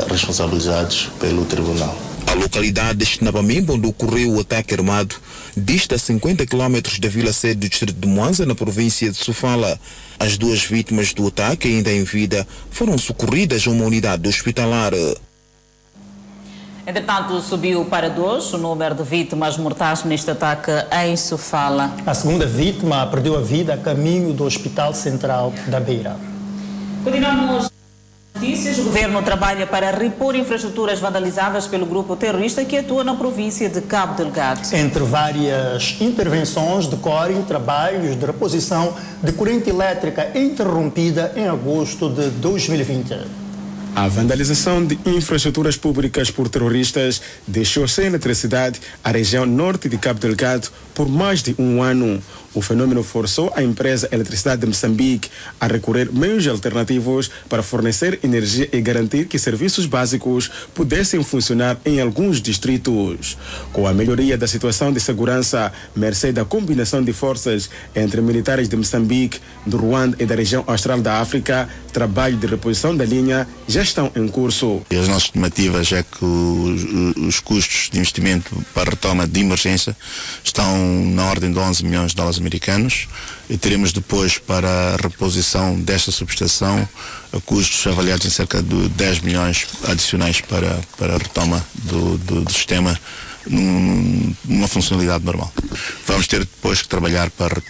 responsabilizados 0.09 1.11
pelo 1.21 1.45
tribunal. 1.45 1.95
A 2.27 2.35
localidade 2.35 3.01
de 3.01 3.05
Chinabamimba, 3.05 3.75
onde 3.75 3.87
ocorreu 3.87 4.33
o 4.33 4.41
ataque 4.41 4.73
armado, 4.73 5.17
dista 5.57 5.99
50 5.99 6.47
km 6.47 6.81
da 7.01 7.09
vila 7.09 7.33
sede 7.33 7.61
do 7.61 7.69
distrito 7.69 7.99
de 7.99 8.09
Mwanza, 8.09 8.47
na 8.47 8.55
província 8.55 9.11
de 9.11 9.17
Sofala. 9.17 9.79
As 10.19 10.37
duas 10.37 10.65
vítimas 10.65 11.13
do 11.13 11.27
ataque, 11.27 11.69
ainda 11.69 11.93
em 11.93 12.05
vida, 12.05 12.47
foram 12.71 12.97
socorridas 12.97 13.67
a 13.67 13.71
uma 13.71 13.85
unidade 13.85 14.29
hospitalar. 14.29 14.93
Entretanto, 16.85 17.41
subiu 17.41 17.85
para 17.85 18.11
dois 18.11 18.53
o 18.53 18.59
número 18.59 18.95
de 18.95 19.05
vítimas 19.05 19.57
mortais 19.57 20.03
neste 20.05 20.31
ataque 20.31 20.73
em 21.05 21.17
Sofala. 21.17 21.95
A 22.05 22.13
segunda 22.13 22.45
vítima 22.45 23.07
perdeu 23.07 23.37
a 23.37 23.41
vida 23.41 23.75
a 23.75 23.79
caminho 23.79 24.33
do 24.33 24.45
Hospital 24.45 24.93
Central 24.93 25.53
da 25.69 25.79
Beira. 25.79 26.17
Continuamos 27.05 27.72
notícias, 28.35 28.79
o 28.79 28.85
governo 28.85 29.23
trabalha 29.23 29.67
para 29.67 29.91
repor 29.91 30.35
infraestruturas 30.35 30.99
vandalizadas 30.99 31.67
pelo 31.67 31.87
grupo 31.87 32.17
terrorista 32.17 32.65
que 32.65 32.77
atua 32.77 33.05
na 33.05 33.15
província 33.15 33.69
de 33.69 33.81
Cabo 33.81 34.15
Delgado. 34.15 34.75
Entre 34.75 35.03
várias 35.05 35.97
intervenções, 36.01 36.87
decorrem 36.87 37.43
trabalhos 37.43 38.17
de 38.17 38.27
reposição 38.27 38.95
de 39.23 39.33
corrente 39.33 39.71
elétrica 39.71 40.33
interrompida 40.35 41.33
em 41.37 41.47
agosto 41.47 42.09
de 42.09 42.31
2020. 42.31 43.43
A 43.95 44.09
vandalização 44.09 44.85
de 44.85 44.99
infraestruturas 45.05 45.77
públicas 45.77 46.31
por 46.31 46.49
terroristas 46.49 47.21
deixou 47.47 47.87
sem 47.87 48.07
eletricidade 48.07 48.81
a 49.05 49.11
região 49.11 49.45
norte 49.45 49.87
de 49.87 49.99
Cabo 49.99 50.19
Delgado 50.19 50.69
por 50.95 51.07
mais 51.09 51.43
de 51.43 51.55
um 51.59 51.83
ano. 51.83 52.23
O 52.55 52.61
fenômeno 52.61 53.03
forçou 53.03 53.53
a 53.57 53.63
empresa 53.63 54.09
Eletricidade 54.13 54.61
de 54.61 54.67
Moçambique 54.67 55.31
a 55.61 55.67
recorrer 55.67 56.13
meios 56.13 56.47
alternativos 56.47 57.31
para 57.49 57.63
fornecer 57.63 58.21
energia 58.23 58.69
e 58.73 58.81
garantir 58.81 59.27
que 59.27 59.39
serviços 59.39 59.87
básicos 59.87 60.51
pudessem 60.75 61.23
funcionar 61.25 61.79
em 61.85 62.01
alguns 62.01 62.43
distritos. 62.43 63.39
Com 63.73 63.87
a 63.87 63.95
melhoria 63.95 64.37
da 64.37 64.47
situação 64.47 64.93
de 64.93 65.01
segurança, 65.01 65.73
mercê 65.97 66.33
da 66.33 66.45
combinação 66.45 67.03
de 67.03 67.13
forças 67.13 67.71
entre 67.95 68.21
militares 68.21 68.69
de 68.69 68.77
Moçambique, 68.77 69.41
do 69.65 69.79
Ruanda 69.79 70.17
e 70.21 70.27
da 70.27 70.35
região 70.35 70.65
austral 70.67 71.01
da 71.01 71.21
África, 71.21 71.69
trabalho 71.93 72.37
de 72.37 72.47
reposição 72.47 72.97
da 72.97 73.05
linha 73.05 73.47
já 73.69 73.83
estão 73.83 74.11
em 74.15 74.29
curso. 74.29 74.83
As 74.91 75.09
nossas 75.09 75.25
estimativas 75.25 75.93
é 75.93 76.03
que 76.03 76.25
os, 76.25 77.17
os 77.17 77.41
custos 77.41 77.89
de 77.91 77.99
investimento 77.99 78.57
para 78.75 78.91
retoma 78.91 79.27
de 79.27 79.41
emergência 79.41 79.97
estão 80.43 80.77
na 81.07 81.27
ordem 81.27 81.53
de 81.53 81.59
11 81.59 81.85
milhões 81.85 82.11
de 82.11 82.17
dólares 82.17 82.42
americanos 82.43 83.09
e 83.49 83.57
teremos 83.57 83.93
depois 83.93 84.39
para 84.39 84.69
a 84.69 84.97
reposição 84.97 85.81
desta 85.81 86.11
subestação 86.11 86.87
custos 87.47 87.87
avaliados 87.87 88.27
em 88.27 88.31
cerca 88.31 88.63
de 88.63 88.89
10 88.91 89.21
milhões 89.21 89.67
adicionais 89.89 90.41
para, 90.41 90.81
para 90.99 91.15
a 91.15 91.19
retoma 91.19 91.65
do, 91.75 92.19
do, 92.19 92.41
do 92.43 92.53
sistema 92.53 92.99
num, 93.47 94.35
numa 94.45 94.69
funcionalidade 94.69 95.25
normal. 95.25 95.53
Vamos 96.07 96.27
ter 96.27 96.41
depois 96.41 96.83
que 96.83 96.89
trabalhar 96.89 97.31
para, 97.31 97.63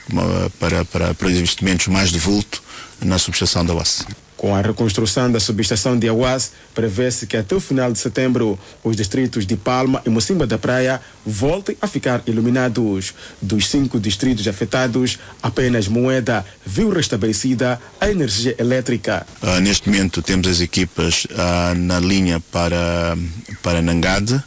para, 0.58 0.84
para, 0.84 1.14
para 1.14 1.30
investimentos 1.30 1.86
mais 1.88 2.10
de 2.10 2.18
vulto 2.18 2.62
na 3.00 3.18
subestação 3.18 3.64
da 3.64 3.74
UAS. 3.74 4.04
Com 4.42 4.56
a 4.56 4.60
reconstrução 4.60 5.30
da 5.30 5.38
subestação 5.38 5.96
de 5.96 6.08
Awas, 6.08 6.50
prevê-se 6.74 7.28
que 7.28 7.36
até 7.36 7.54
o 7.54 7.60
final 7.60 7.92
de 7.92 7.98
setembro 8.00 8.58
os 8.82 8.96
distritos 8.96 9.46
de 9.46 9.54
Palma 9.54 10.02
e 10.04 10.10
Mocimba 10.10 10.48
da 10.48 10.58
Praia 10.58 11.00
voltem 11.24 11.76
a 11.80 11.86
ficar 11.86 12.20
iluminados. 12.26 13.14
Dos 13.40 13.68
cinco 13.68 14.00
distritos 14.00 14.48
afetados, 14.48 15.16
apenas 15.40 15.86
Moeda 15.86 16.44
viu 16.66 16.90
restabelecida 16.90 17.80
a 18.00 18.10
energia 18.10 18.56
elétrica. 18.58 19.24
Uh, 19.40 19.60
neste 19.60 19.88
momento 19.88 20.20
temos 20.20 20.48
as 20.48 20.60
equipas 20.60 21.24
uh, 21.26 21.76
na 21.76 22.00
linha 22.00 22.40
para, 22.50 23.16
para 23.62 23.80
Nangade, 23.80 24.42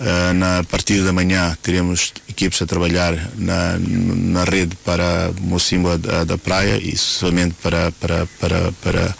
Uh, 0.00 0.32
na 0.32 0.62
partir 0.62 1.02
da 1.02 1.12
manhã 1.12 1.56
teremos 1.60 2.12
equipes 2.28 2.62
a 2.62 2.66
trabalhar 2.66 3.14
na, 3.36 3.76
na 3.78 4.44
rede 4.44 4.76
para 4.84 5.32
Mocimba 5.40 5.98
da, 5.98 6.22
da 6.22 6.38
Praia 6.38 6.76
e 6.76 6.96
somente 6.96 7.56
para, 7.60 7.90
para, 7.92 8.26
para, 8.38 8.72
para 8.80 9.14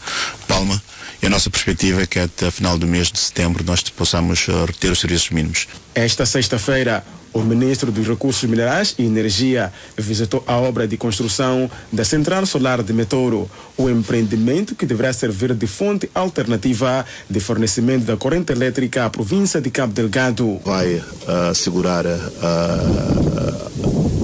Palma. 0.46 0.80
E 1.20 1.26
a 1.26 1.30
nossa 1.30 1.50
perspectiva 1.50 2.02
é 2.02 2.06
que 2.06 2.20
até 2.20 2.48
final 2.50 2.78
do 2.78 2.86
mês 2.86 3.10
de 3.10 3.18
setembro 3.18 3.64
nós 3.64 3.82
possamos 3.82 4.46
uh, 4.46 4.66
reter 4.66 4.92
os 4.92 5.00
serviços 5.00 5.30
mínimos. 5.30 5.66
Esta 5.94 6.24
sexta-feira, 6.24 7.04
o 7.32 7.40
ministro 7.40 7.90
dos 7.92 8.06
Recursos 8.06 8.48
Minerais 8.48 8.94
e 8.98 9.04
Energia 9.04 9.72
visitou 9.96 10.42
a 10.46 10.56
obra 10.56 10.86
de 10.86 10.96
construção 10.96 11.70
da 11.92 12.04
Central 12.04 12.46
Solar 12.46 12.82
de 12.82 12.92
Metouro, 12.92 13.50
o 13.76 13.88
empreendimento 13.88 14.74
que 14.74 14.86
deverá 14.86 15.12
servir 15.12 15.54
de 15.54 15.66
fonte 15.66 16.10
alternativa 16.14 17.04
de 17.28 17.40
fornecimento 17.40 18.04
da 18.04 18.16
corrente 18.16 18.52
elétrica 18.52 19.04
à 19.04 19.10
província 19.10 19.60
de 19.60 19.70
Cabo 19.70 19.92
Delgado. 19.92 20.60
Vai 20.64 20.94
uh, 20.94 21.02
assegurar 21.50 22.06
uh, 22.06 22.08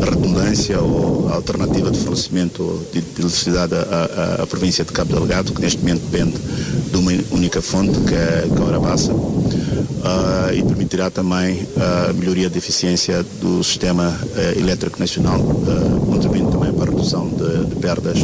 a 0.03 0.11
redundância 0.11 0.81
ou 0.81 1.29
a 1.29 1.35
alternativa 1.35 1.91
de 1.91 1.99
fornecimento 1.99 2.87
de, 2.93 3.01
de 3.01 3.21
eletricidade 3.21 3.75
à, 3.75 4.39
à, 4.39 4.43
à, 4.43 4.47
província 4.47 4.85
de 4.85 4.93
Cabo 4.93 5.15
Delgado, 5.15 5.53
que 5.53 5.61
neste 5.61 5.81
momento 5.81 6.03
depende 6.11 6.39
de 6.91 6.97
uma 6.97 7.13
única 7.31 7.61
fonte, 7.63 7.99
que 8.01 8.15
é, 8.15 8.47
a 8.49 8.63
Urabassa 8.63 9.13
uh, 10.05 10.55
e 10.55 10.63
permitirá 10.63 11.11
também 11.11 11.67
a 11.77 12.13
melhoria 12.13 12.51
da 12.51 12.59
eficiência 12.59 13.25
do 13.41 13.65
sistema 13.65 14.11
uh, 14.11 14.59
elétrico 14.59 15.01
nacional, 15.01 15.41
uh, 15.41 16.07
contribuindo 16.07 16.51
também 16.51 16.73
para 16.73 16.85
a 16.85 16.91
redução 16.91 17.29
de, 17.29 17.67
de 17.67 17.77
perdas 17.77 18.19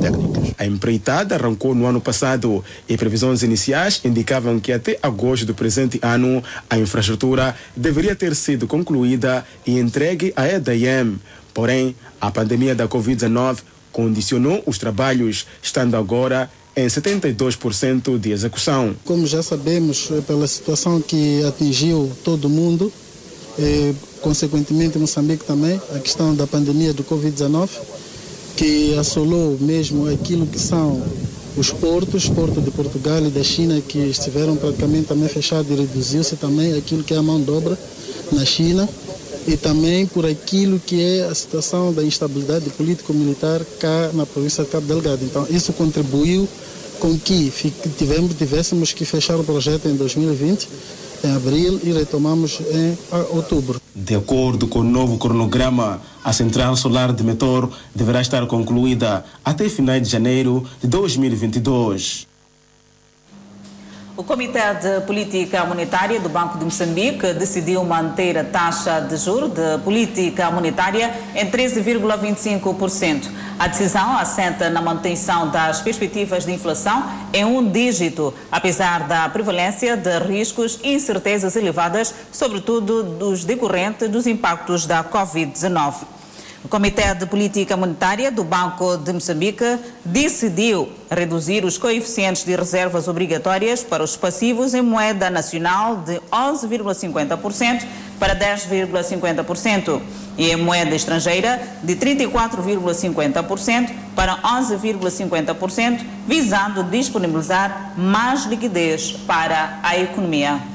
técnicas. 0.00 0.54
A 0.56 0.64
empreitada 0.64 1.34
arrancou 1.34 1.74
no 1.74 1.86
ano 1.86 2.00
passado 2.00 2.64
e 2.88 2.96
previsões 2.96 3.42
iniciais 3.42 4.00
indicavam 4.04 4.60
que 4.60 4.72
até 4.72 4.98
agosto 5.02 5.44
do 5.44 5.54
presente 5.54 5.98
ano 6.00 6.42
a 6.70 6.78
infraestrutura 6.78 7.54
deveria 7.76 8.14
ter 8.14 8.34
sido 8.34 8.66
concluída 8.66 9.44
e 9.66 9.78
entregue 9.78 10.32
à 10.36 10.46
EDM. 10.46 11.16
Porém, 11.52 11.94
a 12.20 12.30
pandemia 12.30 12.74
da 12.74 12.88
Covid-19 12.88 13.58
condicionou 13.92 14.62
os 14.66 14.76
trabalhos, 14.76 15.46
estando 15.62 15.96
agora 15.96 16.50
em 16.76 16.86
72% 16.86 18.18
de 18.18 18.32
execução. 18.32 18.94
Como 19.04 19.26
já 19.26 19.42
sabemos, 19.42 20.08
eh, 20.10 20.20
pela 20.26 20.46
situação 20.46 21.00
que 21.00 21.44
atingiu 21.44 22.10
todo 22.24 22.48
mundo, 22.48 22.92
e, 23.58 23.94
consequentemente 24.20 24.98
Moçambique 24.98 25.44
também, 25.44 25.80
a 25.94 25.98
questão 25.98 26.34
da 26.34 26.46
pandemia 26.46 26.92
do 26.92 27.04
Covid-19, 27.04 27.68
que 28.56 28.96
assolou 28.98 29.56
mesmo 29.60 30.08
aquilo 30.08 30.46
que 30.46 30.58
são 30.58 31.02
os 31.56 31.70
portos, 31.70 32.28
porto 32.28 32.60
de 32.60 32.70
Portugal 32.70 33.24
e 33.24 33.30
da 33.30 33.44
China, 33.44 33.80
que 33.80 33.98
estiveram 33.98 34.56
praticamente 34.56 35.06
também 35.06 35.28
fechados 35.28 35.70
e 35.70 35.74
reduziu-se 35.74 36.36
também 36.36 36.76
aquilo 36.76 37.04
que 37.04 37.14
é 37.14 37.16
a 37.16 37.22
mão 37.22 37.40
de 37.40 37.50
obra 37.50 37.78
na 38.32 38.44
China 38.44 38.88
e 39.46 39.56
também 39.56 40.06
por 40.06 40.24
aquilo 40.24 40.80
que 40.80 41.00
é 41.02 41.24
a 41.24 41.34
situação 41.34 41.92
da 41.92 42.02
instabilidade 42.02 42.70
político-militar 42.70 43.60
cá 43.78 44.10
na 44.12 44.24
província 44.24 44.64
de 44.64 44.70
Cabo 44.70 44.86
Delgado. 44.86 45.24
Então, 45.24 45.46
isso 45.50 45.72
contribuiu 45.72 46.48
com 46.98 47.18
que 47.18 47.52
tivemos, 47.98 48.34
tivéssemos 48.34 48.92
que 48.92 49.04
fechar 49.04 49.36
o 49.38 49.44
projeto 49.44 49.86
em 49.88 49.96
2020, 49.96 50.68
em 51.24 51.30
abril, 51.34 51.80
e 51.82 51.92
retomamos 51.92 52.60
em 52.70 52.96
outubro. 53.30 53.80
De 53.94 54.14
acordo 54.14 54.66
com 54.66 54.80
o 54.80 54.84
novo 54.84 55.18
cronograma, 55.18 56.00
a 56.22 56.32
central 56.32 56.76
solar 56.76 57.12
de 57.12 57.22
Metor 57.22 57.70
deverá 57.94 58.20
estar 58.20 58.46
concluída 58.46 59.24
até 59.44 59.68
finais 59.68 60.02
de 60.02 60.08
janeiro 60.08 60.64
de 60.80 60.88
2022. 60.88 62.26
O 64.16 64.22
Comitê 64.22 64.60
de 64.74 65.00
Política 65.06 65.64
Monetária 65.64 66.20
do 66.20 66.28
Banco 66.28 66.56
de 66.56 66.64
Moçambique 66.64 67.32
decidiu 67.32 67.82
manter 67.82 68.38
a 68.38 68.44
taxa 68.44 69.00
de 69.00 69.16
juros 69.16 69.50
de 69.50 69.78
política 69.82 70.52
monetária 70.52 71.12
em 71.34 71.50
13,25%. 71.50 73.28
A 73.58 73.66
decisão 73.66 74.16
assenta 74.16 74.70
na 74.70 74.80
manutenção 74.80 75.50
das 75.50 75.82
perspectivas 75.82 76.46
de 76.46 76.52
inflação 76.52 77.02
em 77.32 77.44
um 77.44 77.68
dígito, 77.68 78.32
apesar 78.52 79.00
da 79.08 79.28
prevalência 79.28 79.96
de 79.96 80.16
riscos 80.20 80.78
e 80.84 80.94
incertezas 80.94 81.56
elevadas, 81.56 82.14
sobretudo 82.30 83.02
dos 83.02 83.44
decorrentes 83.44 84.08
dos 84.08 84.28
impactos 84.28 84.86
da 84.86 85.02
Covid-19. 85.02 86.23
O 86.64 86.68
Comitê 86.68 87.14
de 87.14 87.26
Política 87.26 87.76
Monetária 87.76 88.30
do 88.30 88.42
Banco 88.42 88.96
de 88.96 89.12
Moçambique 89.12 89.78
decidiu 90.02 90.88
reduzir 91.10 91.62
os 91.62 91.76
coeficientes 91.76 92.42
de 92.42 92.56
reservas 92.56 93.06
obrigatórias 93.06 93.82
para 93.84 94.02
os 94.02 94.16
passivos 94.16 94.72
em 94.72 94.80
moeda 94.80 95.28
nacional 95.28 95.96
de 95.96 96.18
11,50% 96.32 97.84
para 98.18 98.34
10,50% 98.34 100.00
e 100.38 100.52
em 100.52 100.56
moeda 100.56 100.96
estrangeira 100.96 101.60
de 101.82 101.96
34,50% 101.96 103.90
para 104.16 104.38
11,50%, 104.38 106.00
visando 106.26 106.82
disponibilizar 106.84 107.92
mais 107.94 108.46
liquidez 108.46 109.12
para 109.26 109.80
a 109.82 109.98
economia. 109.98 110.73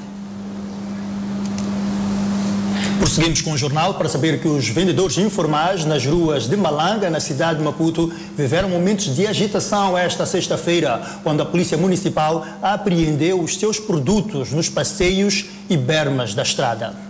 Prosseguimos 3.00 3.42
com 3.42 3.54
o 3.54 3.58
jornal 3.58 3.94
para 3.94 4.10
saber 4.10 4.42
que 4.42 4.48
os 4.48 4.68
vendedores 4.68 5.18
informais 5.18 5.86
nas 5.86 6.06
ruas 6.06 6.50
de 6.50 6.58
Malanga, 6.58 7.10
na 7.10 7.22
cidade 7.22 7.60
de 7.60 7.64
Maputo, 7.64 8.12
viveram 8.38 8.68
momentos 8.68 9.16
de 9.16 9.26
agitação 9.26 9.98
esta 9.98 10.26
sexta-feira, 10.26 11.02
quando 11.24 11.42
a 11.42 11.46
Polícia 11.46 11.78
Municipal 11.78 12.46
apreendeu 12.62 13.42
os 13.42 13.58
seus 13.58 13.80
produtos 13.80 14.52
nos 14.52 14.68
passeios 14.68 15.46
e 15.70 15.78
bermas 15.78 16.34
da 16.34 16.44
estrada. 16.44 17.09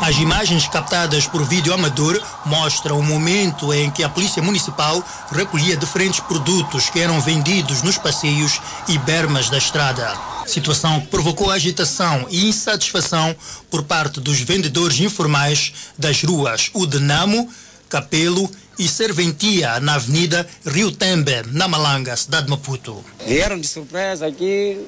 As 0.00 0.16
imagens 0.18 0.68
captadas 0.68 1.26
por 1.26 1.42
vídeo 1.44 1.72
amador 1.72 2.22
mostram 2.44 2.98
o 2.98 3.02
momento 3.02 3.72
em 3.72 3.90
que 3.90 4.04
a 4.04 4.08
Polícia 4.08 4.42
Municipal 4.42 5.02
recolhia 5.32 5.76
diferentes 5.76 6.20
produtos 6.20 6.88
que 6.90 7.00
eram 7.00 7.20
vendidos 7.20 7.82
nos 7.82 7.98
passeios 7.98 8.60
e 8.86 8.98
bermas 8.98 9.50
da 9.50 9.58
estrada. 9.58 10.12
Situação 10.46 11.00
que 11.00 11.08
provocou 11.08 11.50
agitação 11.50 12.26
e 12.30 12.48
insatisfação 12.48 13.34
por 13.68 13.82
parte 13.82 14.20
dos 14.20 14.38
vendedores 14.40 15.00
informais 15.00 15.72
das 15.98 16.22
ruas 16.22 16.70
Udenamo, 16.72 17.50
Capelo 17.88 18.48
e 18.78 18.86
Serventia, 18.86 19.80
na 19.80 19.94
Avenida 19.94 20.46
Rio 20.64 20.92
Tembe, 20.92 21.42
na 21.50 21.66
Malanga, 21.66 22.16
cidade 22.16 22.44
de 22.44 22.50
Maputo. 22.50 23.04
Vieram 23.26 23.58
de 23.58 23.66
surpresa 23.66 24.26
aqui, 24.26 24.86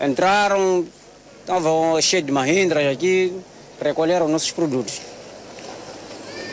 entraram, 0.00 0.86
estavam 1.40 2.00
cheios 2.00 2.24
de 2.24 2.32
mahindras 2.32 2.90
aqui, 2.90 3.34
recolheram 3.80 4.28
nossos 4.28 4.50
produtos. 4.50 5.00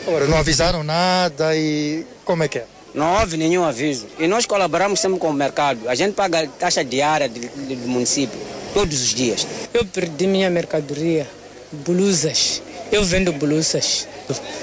Agora, 0.06 0.26
não 0.26 0.36
avisaram 0.38 0.82
nada 0.82 1.56
e 1.56 2.04
como 2.24 2.42
é 2.42 2.48
que 2.48 2.58
é? 2.58 2.64
Não 2.94 3.18
houve 3.18 3.36
nenhum 3.36 3.64
aviso. 3.64 4.06
E 4.18 4.26
nós 4.28 4.46
colaboramos 4.46 5.00
sempre 5.00 5.18
com 5.18 5.28
o 5.30 5.32
mercado. 5.32 5.88
A 5.88 5.94
gente 5.94 6.14
paga 6.14 6.46
taxa 6.58 6.84
diária 6.84 7.28
de- 7.28 7.40
do 7.48 7.88
município, 7.88 8.38
todos 8.72 9.00
os 9.02 9.14
dias. 9.14 9.46
Eu 9.72 9.84
perdi 9.84 10.26
minha 10.26 10.48
mercadoria, 10.50 11.26
blusas. 11.72 12.62
Eu 12.92 13.02
vendo 13.04 13.32
blusas. 13.32 14.06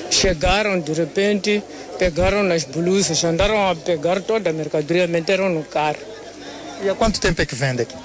Chegaram 0.10 0.80
de 0.80 0.93
repente, 0.93 1.62
pegaram 1.97 2.43
nas 2.43 2.63
blusas, 2.63 3.21
andaram 3.24 3.69
a 3.69 3.76
pegar 3.76 4.21
toda 4.21 4.50
a 4.50 4.54
mercadoria, 4.54 5.08
meteram 5.08 5.50
no 5.50 5.63
carro. 5.63 5.97
E 6.84 6.89
há 6.89 6.95
quanto 6.95 7.19
tempo 7.19 7.41
é 7.41 7.45
que 7.45 7.56
vende 7.56 7.82
aqui? 7.82 7.95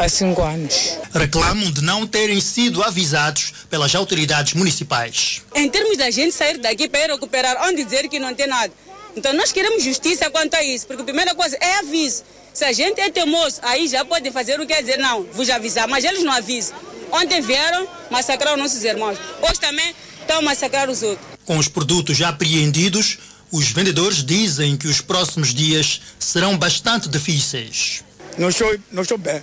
Há 0.00 0.08
cinco 0.08 0.40
anos. 0.40 0.98
Reclamam 1.12 1.70
de 1.70 1.82
não 1.82 2.06
terem 2.06 2.40
sido 2.40 2.82
avisados 2.82 3.52
pelas 3.68 3.94
autoridades 3.94 4.54
municipais. 4.54 5.42
Em 5.54 5.68
termos 5.68 5.98
da 5.98 6.10
gente 6.10 6.32
sair 6.32 6.56
daqui 6.56 6.88
para 6.88 7.00
ir 7.00 7.10
recuperar, 7.10 7.68
onde 7.68 7.84
dizer 7.84 8.08
que 8.08 8.18
não 8.18 8.34
tem 8.34 8.46
nada. 8.46 8.72
Então 9.14 9.34
nós 9.34 9.52
queremos 9.52 9.84
justiça 9.84 10.30
quanto 10.30 10.54
a 10.54 10.64
isso, 10.64 10.86
porque 10.86 11.02
a 11.02 11.04
primeira 11.04 11.34
coisa 11.34 11.54
é 11.60 11.80
aviso. 11.80 12.22
Se 12.54 12.64
a 12.64 12.72
gente 12.72 12.98
é 12.98 13.10
teimoso, 13.10 13.60
aí 13.60 13.88
já 13.88 14.02
podem 14.02 14.32
fazer 14.32 14.58
o 14.58 14.66
que 14.66 14.72
é 14.72 14.80
dizer, 14.80 14.96
não, 14.96 15.24
vou 15.34 15.44
avisar, 15.52 15.86
mas 15.86 16.02
eles 16.02 16.22
não 16.22 16.32
avisam. 16.32 16.74
Ontem 17.12 17.42
vieram 17.42 17.86
massacrar 18.10 18.54
os 18.54 18.58
nossos 18.58 18.82
irmãos. 18.82 19.18
Hoje 19.42 19.60
também 19.60 19.94
estão 20.18 20.38
a 20.38 20.42
massacrar 20.42 20.88
os 20.88 21.02
outros. 21.02 21.26
Com 21.44 21.58
os 21.58 21.68
produtos 21.68 22.16
já 22.16 22.30
apreendidos, 22.30 23.18
os 23.52 23.70
vendedores 23.70 24.24
dizem 24.24 24.78
que 24.78 24.88
os 24.88 25.02
próximos 25.02 25.52
dias 25.52 26.00
serão 26.18 26.56
bastante 26.56 27.06
difíceis. 27.06 28.02
Não 28.38 28.48
estou, 28.48 28.74
não 28.90 29.02
estou 29.02 29.18
bem. 29.18 29.42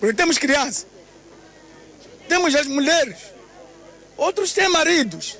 Porque 0.00 0.14
temos 0.14 0.38
crianças, 0.38 0.86
temos 2.26 2.54
as 2.54 2.66
mulheres, 2.66 3.18
outros 4.16 4.52
têm 4.52 4.68
maridos, 4.68 5.36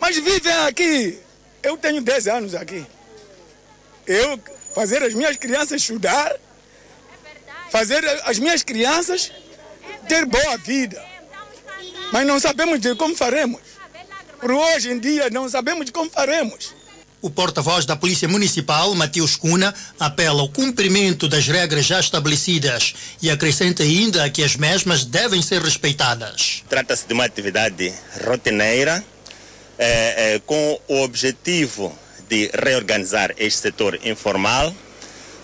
mas 0.00 0.16
vivem 0.16 0.52
aqui. 0.66 1.18
Eu 1.62 1.76
tenho 1.76 2.02
10 2.02 2.28
anos 2.28 2.54
aqui. 2.54 2.84
Eu 4.06 4.38
fazer 4.74 5.02
as 5.02 5.14
minhas 5.14 5.36
crianças 5.36 5.80
estudar, 5.82 6.36
fazer 7.70 8.04
as 8.24 8.38
minhas 8.38 8.62
crianças 8.62 9.32
ter 10.08 10.24
boa 10.24 10.56
vida. 10.58 11.04
Mas 12.12 12.26
não 12.26 12.40
sabemos 12.40 12.80
de 12.80 12.94
como 12.96 13.14
faremos. 13.14 13.60
Por 14.40 14.50
hoje 14.50 14.90
em 14.90 14.98
dia 14.98 15.30
não 15.30 15.48
sabemos 15.48 15.86
de 15.86 15.92
como 15.92 16.10
faremos. 16.10 16.74
O 17.20 17.30
porta-voz 17.30 17.84
da 17.84 17.96
Polícia 17.96 18.28
Municipal, 18.28 18.94
Mateus 18.94 19.34
Cunha, 19.34 19.74
apela 19.98 20.40
ao 20.40 20.48
cumprimento 20.48 21.26
das 21.26 21.48
regras 21.48 21.84
já 21.84 21.98
estabelecidas 21.98 22.94
e 23.20 23.28
acrescenta 23.28 23.82
ainda 23.82 24.30
que 24.30 24.44
as 24.44 24.54
mesmas 24.54 25.04
devem 25.04 25.42
ser 25.42 25.60
respeitadas. 25.60 26.62
Trata-se 26.68 27.08
de 27.08 27.14
uma 27.14 27.24
atividade 27.24 27.92
rotineira 28.24 29.04
eh, 29.76 30.34
eh, 30.34 30.40
com 30.46 30.80
o 30.86 31.02
objetivo 31.02 31.92
de 32.28 32.52
reorganizar 32.54 33.34
este 33.36 33.62
setor 33.62 33.98
informal. 34.04 34.72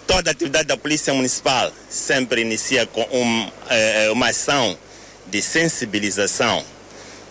Toda 0.07 0.31
a 0.31 0.33
atividade 0.33 0.69
da 0.69 0.77
Polícia 0.77 1.13
Municipal 1.13 1.73
sempre 1.91 2.43
inicia 2.43 2.87
com 2.87 3.03
um, 3.03 3.51
eh, 3.69 4.11
uma 4.13 4.29
ação 4.29 4.79
de 5.27 5.43
sensibilização. 5.43 6.65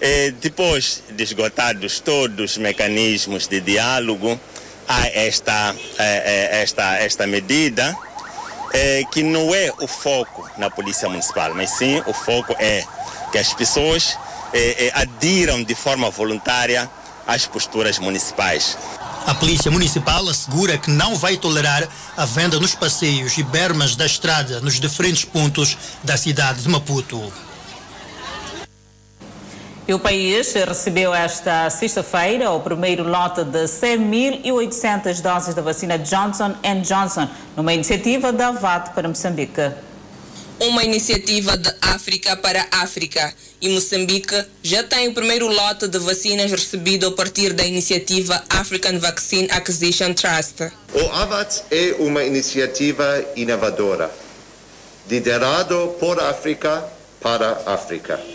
Eh, 0.01 0.33
depois 0.41 1.03
de 1.11 1.23
esgotados 1.23 1.99
todos 1.99 2.51
os 2.51 2.57
mecanismos 2.57 3.47
de 3.47 3.61
diálogo, 3.61 4.39
há 4.87 5.07
esta, 5.07 5.75
eh, 5.97 6.49
eh, 6.51 6.61
esta, 6.61 6.97
esta 6.97 7.27
medida 7.27 7.95
que 9.11 9.21
não 9.21 9.53
é 9.53 9.71
o 9.81 9.87
foco 9.87 10.49
na 10.57 10.67
Polícia 10.67 11.07
Municipal, 11.07 11.53
mas 11.53 11.69
sim 11.69 12.01
o 12.07 12.13
foco 12.13 12.55
é 12.57 12.83
que 13.31 13.37
as 13.37 13.53
pessoas 13.53 14.17
adiram 14.95 15.63
de 15.63 15.75
forma 15.75 16.09
voluntária 16.09 16.89
às 17.27 17.45
posturas 17.45 17.99
municipais. 17.99 18.75
A 19.27 19.35
Polícia 19.35 19.69
Municipal 19.69 20.27
assegura 20.27 20.75
que 20.77 20.89
não 20.89 21.15
vai 21.15 21.37
tolerar 21.37 21.87
a 22.17 22.25
venda 22.25 22.59
nos 22.59 22.73
passeios 22.73 23.37
e 23.37 23.43
bermas 23.43 23.95
da 23.95 24.07
estrada 24.07 24.59
nos 24.59 24.79
diferentes 24.79 25.23
pontos 25.23 25.77
da 26.03 26.17
cidade 26.17 26.63
de 26.63 26.69
Maputo. 26.69 27.31
E 29.85 29.93
o 29.93 29.99
país 29.99 30.53
recebeu 30.53 31.13
esta 31.13 31.69
sexta-feira 31.69 32.49
o 32.51 32.61
primeiro 32.61 33.03
lote 33.03 33.43
de 33.43 33.65
100.800 33.65 35.21
doses 35.21 35.53
da 35.53 35.61
vacina 35.61 35.99
Johnson 35.99 36.55
Johnson, 36.81 37.27
numa 37.57 37.73
iniciativa 37.73 38.31
da 38.31 38.51
VAT 38.51 38.93
para 38.93 39.09
Moçambique. 39.09 39.73
Uma 40.57 40.85
iniciativa 40.85 41.57
de 41.57 41.69
África 41.81 42.37
para 42.37 42.65
a 42.71 42.83
África 42.83 43.33
e 43.61 43.67
Moçambique 43.67 44.45
já 44.61 44.83
tem 44.83 45.09
o 45.09 45.13
primeiro 45.13 45.47
lote 45.47 45.89
de 45.89 45.99
vacinas 45.99 46.49
recebido 46.49 47.07
a 47.07 47.11
partir 47.11 47.51
da 47.51 47.65
iniciativa 47.65 48.41
African 48.49 48.99
Vaccine 48.99 49.49
Acquisition 49.51 50.13
Trust. 50.13 50.71
O 50.93 51.11
AVAT 51.11 51.61
é 51.69 51.95
uma 51.99 52.23
iniciativa 52.23 53.05
inovadora, 53.35 54.09
liderado 55.09 55.93
por 55.99 56.21
África 56.21 56.85
para 57.19 57.63
África. 57.65 58.32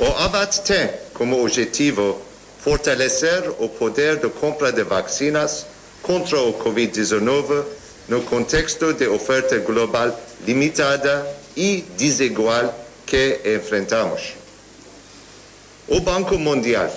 O 0.00 0.06
AVAT 0.06 0.62
tem 0.62 0.88
como 1.12 1.42
objetivo 1.42 2.18
fortalecer 2.58 3.50
o 3.58 3.68
poder 3.68 4.16
de 4.16 4.30
compra 4.30 4.72
de 4.72 4.82
vacinas 4.82 5.66
contra 6.00 6.40
o 6.40 6.54
Covid-19 6.54 7.64
no 8.08 8.22
contexto 8.22 8.94
de 8.94 9.06
oferta 9.08 9.58
global 9.58 10.18
limitada 10.46 11.26
e 11.54 11.84
desigual 11.98 12.74
que 13.04 13.40
enfrentamos. 13.44 14.32
O 15.86 16.00
Banco 16.00 16.38
Mundial 16.38 16.90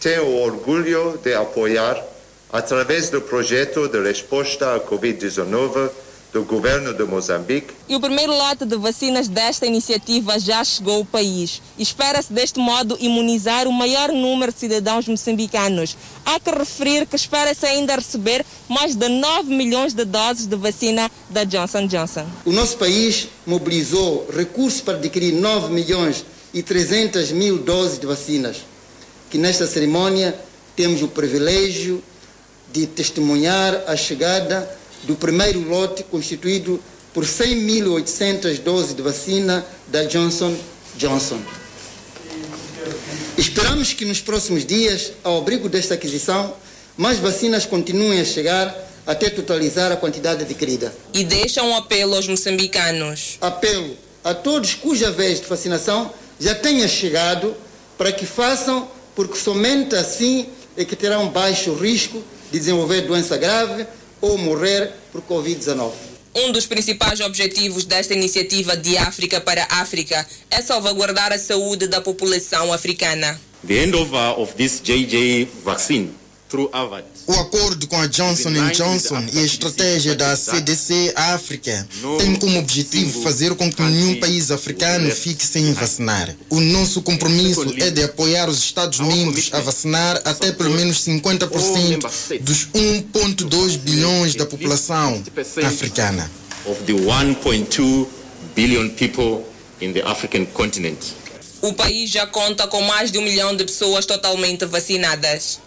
tem 0.00 0.18
o 0.18 0.42
orgulho 0.42 1.16
de 1.22 1.34
apoiar, 1.34 2.04
através 2.52 3.08
do 3.08 3.20
projeto 3.20 3.86
de 3.86 4.02
resposta 4.02 4.74
à 4.74 4.80
Covid-19, 4.80 5.90
do 6.32 6.44
governo 6.44 6.92
de 6.92 7.04
Moçambique 7.04 7.72
E 7.88 7.96
o 7.96 8.00
primeiro 8.00 8.32
lote 8.32 8.64
de 8.64 8.76
vacinas 8.76 9.28
desta 9.28 9.66
iniciativa 9.66 10.38
já 10.38 10.62
chegou 10.62 10.96
ao 10.96 11.04
país. 11.04 11.62
Espera-se 11.78 12.32
deste 12.32 12.58
modo 12.58 12.96
imunizar 13.00 13.66
o 13.66 13.72
maior 13.72 14.12
número 14.12 14.52
de 14.52 14.60
cidadãos 14.60 15.08
moçambicanos. 15.08 15.96
Há 16.26 16.38
que 16.38 16.50
referir 16.50 17.06
que 17.06 17.16
espera-se 17.16 17.64
ainda 17.64 17.96
receber 17.96 18.44
mais 18.68 18.94
de 18.94 19.08
9 19.08 19.54
milhões 19.54 19.94
de 19.94 20.04
doses 20.04 20.46
de 20.46 20.56
vacina 20.56 21.10
da 21.30 21.44
Johnson 21.44 21.86
Johnson. 21.86 22.26
O 22.44 22.52
nosso 22.52 22.76
país 22.76 23.28
mobilizou 23.46 24.28
recursos 24.30 24.82
para 24.82 24.98
adquirir 24.98 25.32
9 25.32 25.72
milhões 25.72 26.24
e 26.52 26.62
300 26.62 27.32
mil 27.32 27.58
doses 27.58 27.98
de 27.98 28.06
vacinas, 28.06 28.58
que 29.30 29.38
nesta 29.38 29.66
cerimônia 29.66 30.38
temos 30.76 31.02
o 31.02 31.08
privilégio 31.08 32.02
de 32.72 32.86
testemunhar 32.86 33.82
a 33.86 33.96
chegada 33.96 34.68
do 35.08 35.16
primeiro 35.16 35.66
lote 35.66 36.04
constituído 36.04 36.78
por 37.14 37.24
100.800 37.24 38.58
doses 38.58 38.94
de 38.94 39.00
vacina 39.00 39.64
da 39.86 40.04
Johnson 40.04 40.54
Johnson. 40.98 41.40
Esperamos 43.38 43.94
que 43.94 44.04
nos 44.04 44.20
próximos 44.20 44.66
dias, 44.66 45.12
ao 45.24 45.38
abrigo 45.38 45.66
desta 45.66 45.94
aquisição, 45.94 46.54
mais 46.94 47.18
vacinas 47.18 47.64
continuem 47.64 48.20
a 48.20 48.24
chegar 48.24 48.76
até 49.06 49.30
totalizar 49.30 49.90
a 49.90 49.96
quantidade 49.96 50.42
adquirida. 50.42 50.94
E 51.14 51.24
deixa 51.24 51.62
um 51.62 51.74
apelo 51.74 52.14
aos 52.14 52.28
moçambicanos. 52.28 53.38
Apelo 53.40 53.96
a 54.22 54.34
todos 54.34 54.74
cuja 54.74 55.10
vez 55.10 55.40
de 55.40 55.46
vacinação 55.46 56.12
já 56.38 56.54
tenha 56.54 56.86
chegado 56.86 57.56
para 57.96 58.12
que 58.12 58.26
façam, 58.26 58.86
porque 59.16 59.38
somente 59.38 59.96
assim 59.96 60.46
é 60.76 60.84
que 60.84 60.94
terão 60.94 61.30
baixo 61.30 61.72
risco 61.72 62.22
de 62.52 62.58
desenvolver 62.58 63.02
doença 63.02 63.38
grave 63.38 63.86
ou 64.20 64.38
morrer 64.38 64.92
por 65.12 65.22
Covid-19. 65.22 65.92
Um 66.34 66.52
dos 66.52 66.66
principais 66.66 67.20
objetivos 67.20 67.84
desta 67.84 68.14
iniciativa 68.14 68.76
de 68.76 68.96
África 68.96 69.40
para 69.40 69.66
África 69.70 70.26
é 70.50 70.62
salvaguardar 70.62 71.32
a 71.32 71.38
saúde 71.38 71.86
da 71.86 72.00
população 72.00 72.72
africana. 72.72 73.40
The 73.66 73.84
handover 73.84 74.38
of 74.38 74.54
this 74.54 74.80
JJ 74.80 75.48
vaccine 75.64 76.14
O 77.26 77.32
acordo 77.34 77.86
com 77.86 77.96
a 78.00 78.06
Johnson 78.06 78.50
Johnson 78.72 79.24
e 79.32 79.38
a 79.38 79.42
estratégia 79.42 80.14
da 80.14 80.34
CDC 80.34 81.12
África 81.14 81.86
tem 82.18 82.34
como 82.36 82.58
objetivo 82.58 83.22
fazer 83.22 83.54
com 83.54 83.70
que 83.70 83.82
nenhum 83.82 84.18
país 84.18 84.50
africano 84.50 85.10
fique 85.10 85.44
sem 85.44 85.72
vacinar. 85.72 86.34
O 86.48 86.60
nosso 86.60 87.02
compromisso 87.02 87.74
é 87.78 87.90
de 87.90 88.02
apoiar 88.02 88.48
os 88.48 88.58
Estados-membros 88.58 89.50
a 89.52 89.60
vacinar 89.60 90.20
até 90.24 90.50
pelo 90.52 90.70
menos 90.70 91.04
50% 91.04 92.40
dos 92.40 92.68
1,2 92.68 93.76
bilhões 93.78 94.34
da 94.34 94.46
população 94.46 95.22
africana. 95.64 96.30
of 96.68 96.82
the 96.84 96.92
1.2 96.92 98.06
billion 98.54 98.90
people 98.90 99.44
in 99.80 99.92
the 99.92 100.02
African 100.02 100.46
continent. 100.46 100.98
O 101.60 101.72
país 101.72 102.10
já 102.10 102.26
conta 102.26 102.66
com 102.68 102.80
mais 102.82 103.10
de 103.10 103.18
um 103.18 103.22
milhão 103.22 103.56
de 103.56 103.64
pessoas 103.64 104.06
totalmente 104.06 104.64
vacinadas. 104.64 105.60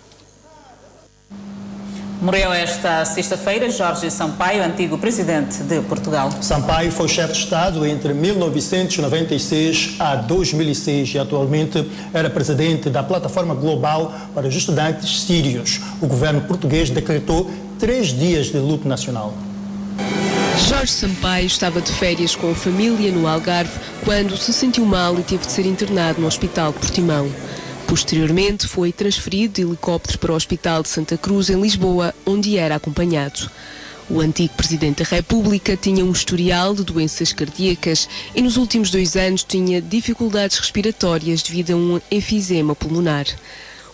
Morreu 2.22 2.54
esta 2.54 3.04
sexta-feira 3.04 3.68
Jorge 3.72 4.12
Sampaio, 4.12 4.64
antigo 4.64 4.96
presidente 4.96 5.64
de 5.64 5.82
Portugal. 5.82 6.30
Sampaio 6.40 6.92
foi 6.92 7.08
chefe 7.08 7.34
de 7.34 7.40
Estado 7.40 7.84
entre 7.84 8.14
1996 8.14 9.96
a 9.98 10.18
2006 10.18 11.16
e 11.16 11.18
atualmente 11.18 11.84
era 12.14 12.30
presidente 12.30 12.92
da 12.92 13.02
Plataforma 13.02 13.56
Global 13.56 14.14
para 14.36 14.48
os 14.48 14.56
Estudantes 14.56 15.22
Sírios. 15.24 15.82
O 16.00 16.06
governo 16.06 16.42
português 16.42 16.92
decretou 16.92 17.50
três 17.80 18.10
dias 18.10 18.52
de 18.52 18.60
luto 18.60 18.88
nacional. 18.88 19.34
Jorge 20.70 20.92
Sampaio 20.92 21.48
estava 21.48 21.82
de 21.82 21.92
férias 21.92 22.36
com 22.36 22.52
a 22.52 22.56
família 22.56 23.12
no 23.12 23.28
Algarve 23.28 23.80
quando 24.06 24.38
se 24.38 24.54
sentiu 24.54 24.86
mal 24.86 25.18
e 25.18 25.24
teve 25.24 25.48
de 25.48 25.52
ser 25.52 25.66
internado 25.66 26.22
no 26.22 26.28
Hospital 26.28 26.72
Portimão. 26.72 27.32
Posteriormente, 27.92 28.70
foi 28.70 28.94
transferido 28.94 29.56
de 29.56 29.64
helicóptero 29.64 30.18
para 30.18 30.32
o 30.32 30.36
Hospital 30.36 30.82
de 30.82 30.88
Santa 30.88 31.18
Cruz, 31.18 31.50
em 31.50 31.62
Lisboa, 31.62 32.16
onde 32.26 32.58
era 32.58 32.76
acompanhado. 32.78 33.52
O 34.10 34.22
antigo 34.22 34.54
Presidente 34.54 35.04
da 35.04 35.10
República 35.10 35.76
tinha 35.76 36.06
um 36.06 36.12
historial 36.14 36.74
de 36.74 36.86
doenças 36.86 37.34
cardíacas 37.34 38.08
e 38.34 38.42
nos 38.42 38.56
últimos 38.56 38.90
dois 38.90 39.18
anos 39.18 39.44
tinha 39.44 39.82
dificuldades 39.82 40.58
respiratórias 40.58 41.44
devido 41.44 41.72
a 41.72 41.76
um 41.76 42.00
enfisema 42.10 42.74
pulmonar. 42.74 43.26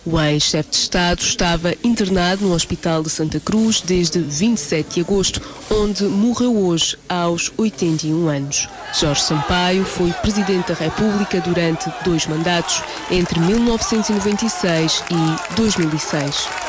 O 0.04 0.18
ex-chefe 0.20 0.70
de 0.70 0.76
Estado 0.76 1.20
estava 1.20 1.74
internado 1.84 2.46
no 2.46 2.54
Hospital 2.54 3.02
de 3.02 3.10
Santa 3.10 3.40
Cruz 3.40 3.80
desde 3.80 4.20
27 4.20 4.94
de 4.94 5.00
agosto, 5.00 5.40
onde 5.70 6.04
morreu 6.04 6.56
hoje 6.66 6.96
aos 7.08 7.52
81 7.56 8.28
anos. 8.28 8.68
Jorge 8.94 9.22
Sampaio 9.22 9.84
foi 9.84 10.12
Presidente 10.12 10.68
da 10.68 10.74
República 10.74 11.40
durante 11.40 11.92
dois 12.04 12.26
mandatos, 12.26 12.82
entre 13.10 13.38
1996 13.40 15.04
e 15.10 15.54
2006. 15.56 16.67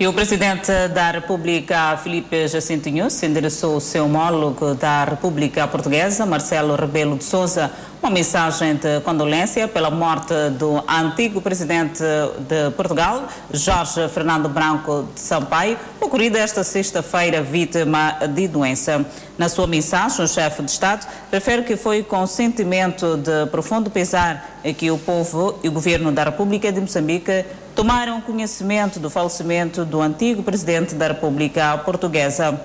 E 0.00 0.06
o 0.06 0.14
presidente 0.14 0.72
da 0.94 1.10
República, 1.10 1.94
Filipe 1.98 2.48
Jacinto 2.48 2.88
Inhosse, 2.88 3.26
endereçou 3.26 3.74
ao 3.74 3.80
seu 3.80 4.06
homólogo 4.06 4.74
da 4.74 5.04
República 5.04 5.68
Portuguesa, 5.68 6.24
Marcelo 6.24 6.74
Rebelo 6.74 7.18
de 7.18 7.24
Sousa, 7.24 7.70
uma 8.02 8.10
mensagem 8.10 8.76
de 8.76 9.00
condolência 9.00 9.68
pela 9.68 9.90
morte 9.90 10.32
do 10.58 10.82
antigo 10.88 11.42
presidente 11.42 12.02
de 12.48 12.70
Portugal, 12.74 13.28
Jorge 13.52 14.08
Fernando 14.08 14.48
Branco 14.48 15.06
de 15.14 15.20
Sampaio, 15.20 15.76
ocorrida 16.00 16.38
esta 16.38 16.64
sexta-feira 16.64 17.42
vítima 17.42 18.16
de 18.34 18.48
doença. 18.48 19.04
Na 19.36 19.50
sua 19.50 19.66
mensagem, 19.66 20.24
o 20.24 20.28
chefe 20.28 20.62
de 20.62 20.70
Estado 20.70 21.06
refere 21.30 21.62
que 21.62 21.76
foi 21.76 22.02
com 22.02 22.26
sentimento 22.26 23.18
de 23.18 23.44
profundo 23.50 23.90
pesar 23.90 24.60
que 24.78 24.90
o 24.90 24.96
povo 24.96 25.58
e 25.62 25.68
o 25.68 25.72
governo 25.72 26.10
da 26.10 26.24
República 26.24 26.72
de 26.72 26.80
Moçambique 26.80 27.44
tomaram 27.80 28.20
conhecimento 28.20 29.00
do 29.00 29.08
falecimento 29.08 29.86
do 29.86 30.02
antigo 30.02 30.42
presidente 30.42 30.94
da 30.94 31.08
República 31.08 31.78
Portuguesa. 31.78 32.60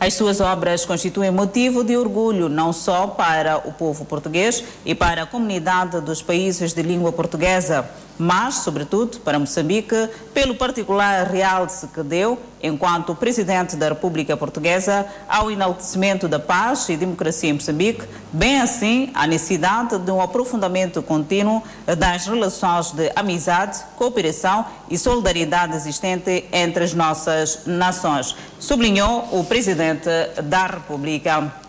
As 0.00 0.14
suas 0.14 0.40
obras 0.40 0.84
constituem 0.84 1.30
motivo 1.30 1.84
de 1.84 1.96
orgulho 1.96 2.48
não 2.48 2.72
só 2.72 3.06
para 3.06 3.58
o 3.58 3.72
povo 3.72 4.04
português 4.04 4.64
e 4.84 4.96
para 4.96 5.22
a 5.22 5.26
comunidade 5.26 6.00
dos 6.00 6.22
países 6.22 6.72
de 6.72 6.82
língua 6.82 7.12
portuguesa, 7.12 7.88
mas, 8.18 8.56
sobretudo, 8.56 9.20
para 9.20 9.38
Moçambique, 9.38 10.08
pelo 10.32 10.54
particular 10.54 11.26
realce 11.26 11.86
que 11.88 12.02
deu, 12.02 12.38
enquanto 12.62 13.14
presidente 13.14 13.76
da 13.76 13.90
República 13.90 14.36
Portuguesa, 14.36 15.06
ao 15.28 15.50
enaltecimento 15.50 16.26
da 16.26 16.38
paz 16.38 16.88
e 16.88 16.96
democracia 16.96 17.50
em 17.50 17.54
Moçambique, 17.54 18.04
bem 18.32 18.60
assim 18.60 19.10
a 19.14 19.26
necessidade 19.26 19.98
de 19.98 20.10
um 20.10 20.20
aprofundamento 20.20 21.02
contínuo 21.02 21.62
das 21.98 22.26
relações 22.26 22.92
de 22.92 23.12
amizade, 23.14 23.78
cooperação 23.96 24.64
e 24.90 24.98
solidariedade 24.98 25.74
existente 25.74 26.44
entre 26.52 26.84
as 26.84 26.94
nossas 26.94 27.60
nações, 27.66 28.34
sublinhou 28.58 29.28
o 29.32 29.44
presidente 29.44 30.08
da 30.42 30.66
República. 30.66 31.65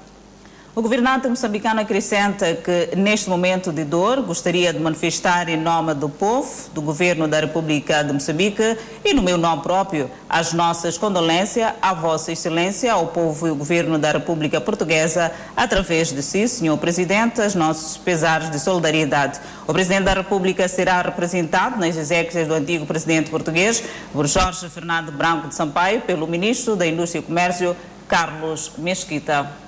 O 0.77 0.81
governante 0.83 1.27
moçambicano 1.27 1.81
acrescenta 1.81 2.53
que, 2.53 2.95
neste 2.95 3.27
momento 3.27 3.73
de 3.73 3.83
dor, 3.83 4.21
gostaria 4.21 4.71
de 4.71 4.79
manifestar 4.79 5.49
em 5.49 5.57
nome 5.57 5.95
do 5.95 6.07
povo, 6.07 6.69
do 6.71 6.83
governo 6.83 7.27
da 7.27 7.39
República 7.39 8.03
de 8.03 8.13
Moçambique 8.13 8.77
e 9.03 9.11
no 9.11 9.23
meu 9.23 9.39
nome 9.39 9.63
próprio, 9.63 10.07
as 10.29 10.53
nossas 10.53 10.95
condolências 10.95 11.73
à 11.81 11.95
Vossa 11.95 12.31
Excelência, 12.31 12.93
ao 12.93 13.07
povo 13.07 13.47
e 13.47 13.49
ao 13.49 13.55
governo 13.55 13.97
da 13.97 14.11
República 14.11 14.61
Portuguesa, 14.61 15.31
através 15.55 16.13
de 16.13 16.21
si, 16.21 16.47
Senhor 16.47 16.77
Presidente, 16.77 17.41
os 17.41 17.55
nossos 17.55 17.97
pesares 17.97 18.51
de 18.51 18.59
solidariedade. 18.59 19.39
O 19.65 19.73
Presidente 19.73 20.03
da 20.03 20.13
República 20.13 20.67
será 20.67 21.01
representado 21.01 21.79
nas 21.79 21.97
exéquias 21.97 22.47
do 22.47 22.53
antigo 22.53 22.85
presidente 22.85 23.31
português, 23.31 23.83
por 24.13 24.27
Jorge 24.27 24.69
Fernando 24.69 25.11
Branco 25.11 25.47
de 25.47 25.55
Sampaio, 25.55 26.01
pelo 26.01 26.27
Ministro 26.27 26.75
da 26.75 26.85
Indústria 26.85 27.21
e 27.21 27.23
Comércio, 27.23 27.75
Carlos 28.07 28.73
Mesquita. 28.77 29.65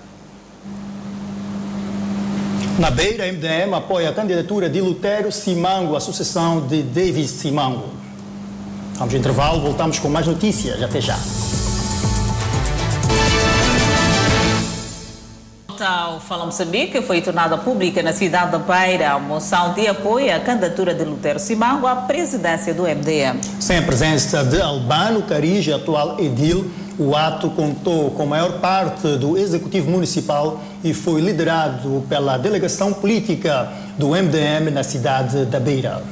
Na 2.78 2.92
Beira, 2.92 3.26
a 3.26 3.32
MDM 3.32 3.74
apoia 3.74 4.10
a 4.10 4.14
candidatura 4.14 4.70
de 4.70 4.80
Lutero 4.80 5.32
Simango 5.32 5.96
à 5.96 6.00
sucessão 6.00 6.68
de 6.68 6.84
Davis 6.84 7.32
Simango. 7.32 7.90
Vamos 8.96 9.14
ao 9.14 9.20
intervalo, 9.20 9.62
voltamos 9.62 10.00
com 10.00 10.10
mais 10.10 10.28
notícias. 10.28 10.82
Até 10.82 11.02
já. 11.02 11.18
ao 15.82 16.20
Fala 16.20 16.46
Moçambique 16.46 17.02
foi 17.02 17.22
tornada 17.22 17.58
pública 17.58 18.04
na 18.04 18.12
cidade 18.12 18.52
da 18.52 18.60
Beira 18.60 19.12
a 19.12 19.20
moção 19.20 19.74
de 19.74 19.88
apoio 19.88 20.36
à 20.36 20.40
candidatura 20.40 20.94
de 20.94 21.04
Lutero 21.04 21.40
Simango 21.40 21.88
à 21.88 21.96
presidência 21.96 22.74
do 22.74 22.84
MDM. 22.84 23.40
Sem 23.60 23.78
a 23.78 23.82
presença 23.82 24.44
de 24.44 24.62
Albano 24.62 25.24
Carige, 25.24 25.72
atual 25.72 26.20
edil, 26.20 26.70
o 27.00 27.16
ato 27.16 27.50
contou 27.52 28.12
com 28.12 28.24
a 28.24 28.26
maior 28.26 28.60
parte 28.60 29.16
do 29.16 29.38
Executivo 29.38 29.90
Municipal 29.90 30.62
e 30.84 30.94
foi 30.94 31.22
liderado 31.22 32.04
pela 32.10 32.38
delegação 32.38 32.92
política 32.92 33.72
do 33.98 34.10
MDM 34.10 34.70
na 34.70 34.84
cidade 34.84 35.46
da 35.46 35.62
Beira. 35.62 36.04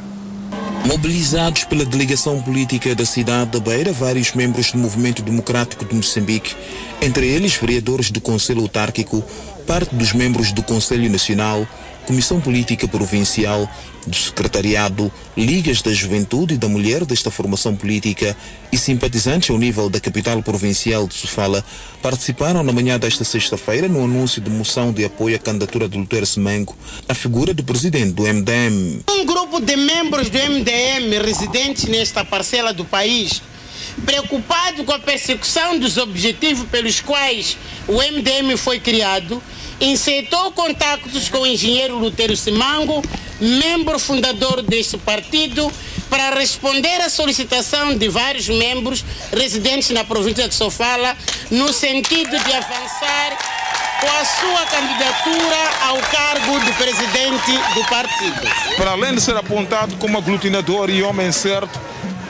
Mobilizados 0.86 1.66
pela 1.66 1.84
delegação 1.84 2.42
política 2.42 2.96
da 2.96 3.06
cidade 3.06 3.52
da 3.52 3.60
Beira, 3.60 3.92
vários 3.92 4.32
membros 4.32 4.72
do 4.72 4.78
Movimento 4.78 5.22
Democrático 5.22 5.84
de 5.84 5.94
Moçambique, 5.94 6.56
entre 7.02 7.28
eles 7.28 7.56
vereadores 7.56 8.10
do 8.10 8.22
Conselho 8.22 8.62
Autárquico, 8.62 9.22
parte 9.68 9.94
dos 9.94 10.14
membros 10.14 10.54
do 10.54 10.64
Conselho 10.64 11.12
Nacional, 11.12 11.68
Comissão 12.06 12.40
Política 12.40 12.88
Provincial, 12.88 13.70
do 14.08 14.16
Secretariado, 14.16 15.12
Ligas 15.36 15.82
da 15.82 15.94
Juventude 15.94 16.56
e 16.56 16.58
da 16.58 16.68
Mulher 16.68 17.06
desta 17.06 17.30
formação 17.30 17.76
política 17.76 18.36
e 18.72 18.78
simpatizantes 18.78 19.50
ao 19.50 19.58
nível 19.58 19.90
da 19.90 20.00
capital 20.00 20.42
provincial 20.42 21.08
de 21.08 21.14
Sofala 21.14 21.64
participaram 22.02 22.64
na 22.64 22.72
manhã 22.72 22.98
desta 22.98 23.24
sexta-feira 23.24 23.88
no 23.88 24.04
anúncio 24.04 24.42
de 24.42 24.50
moção 24.50 24.92
de 24.92 25.06
apoio 25.06 25.36
à 25.36 25.40
candidatura 25.40 25.88
de 25.88 25.98
Lutero 25.98 26.26
Semengo 26.26 26.76
à 27.08 27.14
figura 27.14 27.54
do 27.54 27.64
presidente 27.64 28.14
do 28.14 28.24
MDM. 28.24 29.02
Um 29.10 29.26
grupo 29.26 29.60
de 29.60 29.76
membros 29.76 30.30
do 30.30 30.38
MDM 30.38 31.22
residentes 31.24 31.86
nesta 31.86 32.24
parcela 32.24 32.74
do 32.74 32.86
país 32.86 33.42
preocupado 34.06 34.84
com 34.84 34.92
a 34.94 35.00
persecução 35.00 35.78
dos 35.78 35.98
objetivos 35.98 36.68
pelos 36.70 37.02
quais 37.02 37.58
o 37.88 37.94
MDM 37.94 38.56
foi 38.58 38.80
criado, 38.80 39.42
incitou 39.80 40.52
contactos 40.52 41.30
com 41.30 41.40
o 41.40 41.48
engenheiro 41.48 41.98
Lutero 41.98 42.36
Simango, 42.36 43.04
membro 43.40 44.00
fundador 44.00 44.62
deste 44.62 44.98
partido, 44.98 45.72
para 46.10 46.36
responder 46.36 47.02
à 47.02 47.10
solicitação 47.10 47.96
de 47.96 48.08
vários 48.08 48.48
membros 48.48 49.04
residentes 49.32 49.90
na 49.90 50.04
província 50.04 50.48
de 50.48 50.56
Sofala, 50.56 51.16
no 51.52 51.72
sentido 51.74 52.32
de 52.32 52.54
avançar 52.54 53.38
com 54.00 54.08
a 54.08 54.26
sua 54.26 54.66
candidatura 54.68 55.58
ao 55.88 55.98
cargo 55.98 56.60
do 56.60 56.74
presidente 56.74 57.52
do 57.74 57.84
partido. 57.90 58.76
Para 58.78 58.92
além 58.92 59.16
de 59.16 59.22
ser 59.22 59.36
apontado 59.36 59.96
como 59.98 60.18
aglutinador 60.18 60.90
e 60.90 61.02
homem 61.02 61.32
certo, 61.32 61.80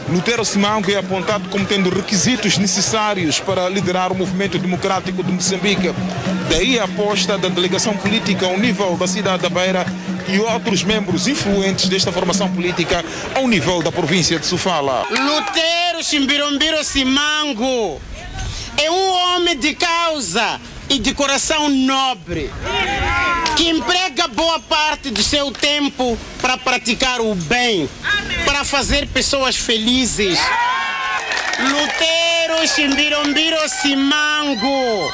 Lutero 0.10 0.46
Simango 0.46 0.90
é 0.90 0.96
apontado 0.96 1.50
como 1.50 1.66
tendo 1.66 1.90
requisitos 1.90 2.58
necessários 2.58 3.40
para 3.40 3.68
liderar 3.68 4.12
o 4.12 4.16
movimento 4.16 4.58
democrático 4.58 5.22
de 5.22 5.32
Moçambique. 5.32 5.94
Daí 6.50 6.80
a 6.80 6.86
aposta 6.86 7.38
da 7.38 7.50
delegação 7.50 7.96
política 7.98 8.46
ao 8.46 8.58
nível 8.58 8.96
da 8.96 9.06
cidade 9.06 9.44
da 9.44 9.50
Beira 9.50 9.86
e 10.30 10.40
outros 10.40 10.84
membros 10.84 11.28
influentes 11.28 11.90
desta 11.90 12.12
formação 12.12 12.50
política 12.50 13.04
ao 13.36 13.48
nível 13.48 13.82
da 13.82 13.92
província 13.92 14.40
de 14.40 14.46
Sofala. 14.46 15.06
Lutero 15.10 16.02
Chimbirombiro 16.02 16.84
Simango 16.86 18.02
é 18.78 18.90
um 18.90 19.10
homem 19.12 19.58
de 19.58 19.74
causa 19.74 20.60
e 20.90 21.00
de 21.00 21.14
coração 21.14 21.70
nobre, 21.70 22.50
que 23.56 23.70
emprega 23.70 24.28
boa 24.28 24.60
parte 24.60 25.10
do 25.10 25.22
seu 25.22 25.52
tempo 25.52 26.18
para 26.42 26.58
praticar 26.58 27.20
o 27.20 27.36
bem, 27.36 27.90
para 28.46 28.64
fazer 28.64 29.08
pessoas 29.08 29.56
felizes. 29.56 30.40
Lutero 31.60 32.68
Chimbirombiro 32.68 33.58
Simango 33.68 35.12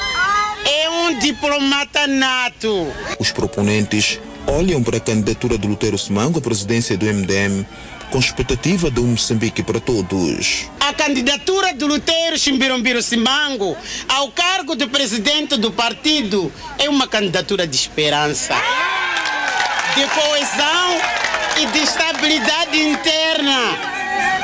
é 0.64 0.90
um 0.90 1.18
diplomata 1.18 2.06
nato. 2.06 2.86
Os 3.18 3.32
proponentes 3.32 4.20
olham 4.46 4.82
para 4.82 4.98
a 4.98 5.00
candidatura 5.00 5.56
de 5.56 5.66
Lutero 5.66 5.98
Simango 5.98 6.38
à 6.38 6.42
presidência 6.42 6.96
do 6.96 7.06
MDM 7.06 7.66
com 8.14 8.20
expectativa 8.20 8.92
de 8.92 9.00
um 9.00 9.08
Moçambique 9.08 9.60
para 9.60 9.80
todos. 9.80 10.70
A 10.78 10.92
candidatura 10.92 11.74
de 11.74 11.84
Lutero 11.84 12.38
Chimbirombiro 12.38 13.02
Simango 13.02 13.76
ao 14.08 14.30
cargo 14.30 14.76
de 14.76 14.86
presidente 14.86 15.56
do 15.56 15.72
partido 15.72 16.52
é 16.78 16.88
uma 16.88 17.08
candidatura 17.08 17.66
de 17.66 17.74
esperança, 17.74 18.54
de 19.96 20.06
coesão 20.06 21.00
e 21.60 21.66
de 21.66 21.78
estabilidade 21.80 22.78
interna 22.78 23.58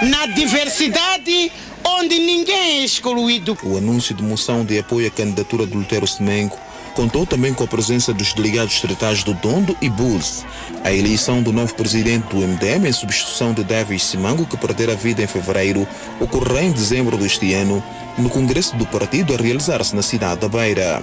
na 0.03 0.27
diversidade 0.27 1.53
onde 1.85 2.19
ninguém 2.19 2.81
é 2.81 2.85
excluído. 2.85 3.57
O 3.63 3.77
anúncio 3.77 4.17
de 4.17 4.23
moção 4.25 4.65
de 4.65 4.81
apoio 4.81 5.07
à 5.07 5.11
candidatura 5.13 5.65
de 5.65 5.77
Lutero 5.77 6.09
Semengo 6.09 6.59
contou 7.01 7.25
também 7.25 7.55
com 7.55 7.65
a 7.65 7.67
presença 7.67 8.13
dos 8.13 8.35
delegados 8.35 8.73
distritais 8.73 9.25
do 9.25 9.33
Dondo 9.33 9.75
e 9.81 9.89
Bulls. 9.89 10.45
A 10.85 10.93
eleição 10.93 11.43
do 11.43 11.51
novo 11.51 11.75
presidente 11.75 12.27
do 12.27 12.37
MDM 12.37 12.87
em 12.87 12.93
substituição 12.93 13.55
de 13.55 13.65
Davis 13.65 14.05
Simango, 14.05 14.45
que 14.45 14.55
perdera 14.55 14.93
a 14.93 14.97
vida 14.97 15.23
em 15.23 15.27
fevereiro, 15.27 15.89
ocorrerá 16.21 16.63
em 16.63 16.71
dezembro 16.71 17.17
deste 17.17 17.55
ano 17.55 17.83
no 18.19 18.29
Congresso 18.29 18.77
do 18.77 18.85
Partido 18.85 19.33
a 19.33 19.39
realizar-se 19.39 19.97
na 19.97 20.03
cidade 20.03 20.43
da 20.43 20.49
Beira. 20.51 21.01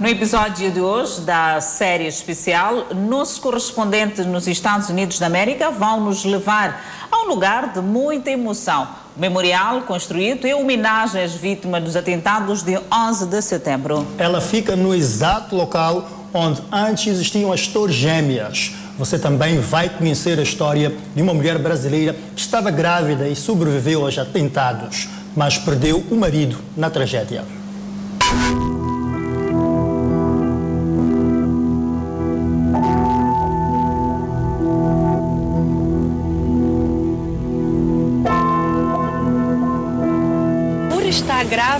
No 0.00 0.08
episódio 0.08 0.70
de 0.70 0.80
hoje 0.80 1.20
da 1.20 1.60
série 1.60 2.06
especial, 2.06 2.94
nossos 2.94 3.38
correspondentes 3.38 4.24
nos 4.24 4.48
Estados 4.48 4.88
Unidos 4.88 5.18
da 5.18 5.26
América 5.26 5.70
vão 5.70 6.00
nos 6.00 6.24
levar 6.24 6.82
a 7.10 7.24
um 7.24 7.28
lugar 7.28 7.74
de 7.74 7.82
muita 7.82 8.30
emoção. 8.30 9.01
O 9.16 9.20
memorial 9.20 9.82
construído 9.82 10.46
em 10.46 10.54
homenagem 10.54 11.22
às 11.22 11.34
vítimas 11.34 11.82
dos 11.82 11.96
atentados 11.96 12.62
de 12.62 12.78
11 12.92 13.26
de 13.26 13.42
setembro. 13.42 14.06
Ela 14.16 14.40
fica 14.40 14.74
no 14.74 14.94
exato 14.94 15.54
local 15.54 16.08
onde 16.32 16.62
antes 16.72 17.06
existiam 17.08 17.52
as 17.52 17.66
Torres 17.66 17.94
Gêmeas. 17.94 18.72
Você 18.98 19.18
também 19.18 19.60
vai 19.60 19.88
conhecer 19.88 20.38
a 20.38 20.42
história 20.42 20.94
de 21.14 21.22
uma 21.22 21.34
mulher 21.34 21.58
brasileira 21.58 22.14
que 22.34 22.40
estava 22.40 22.70
grávida 22.70 23.28
e 23.28 23.36
sobreviveu 23.36 24.04
aos 24.04 24.16
atentados, 24.18 25.08
mas 25.36 25.58
perdeu 25.58 26.02
o 26.10 26.16
marido 26.16 26.56
na 26.76 26.88
tragédia. 26.88 27.44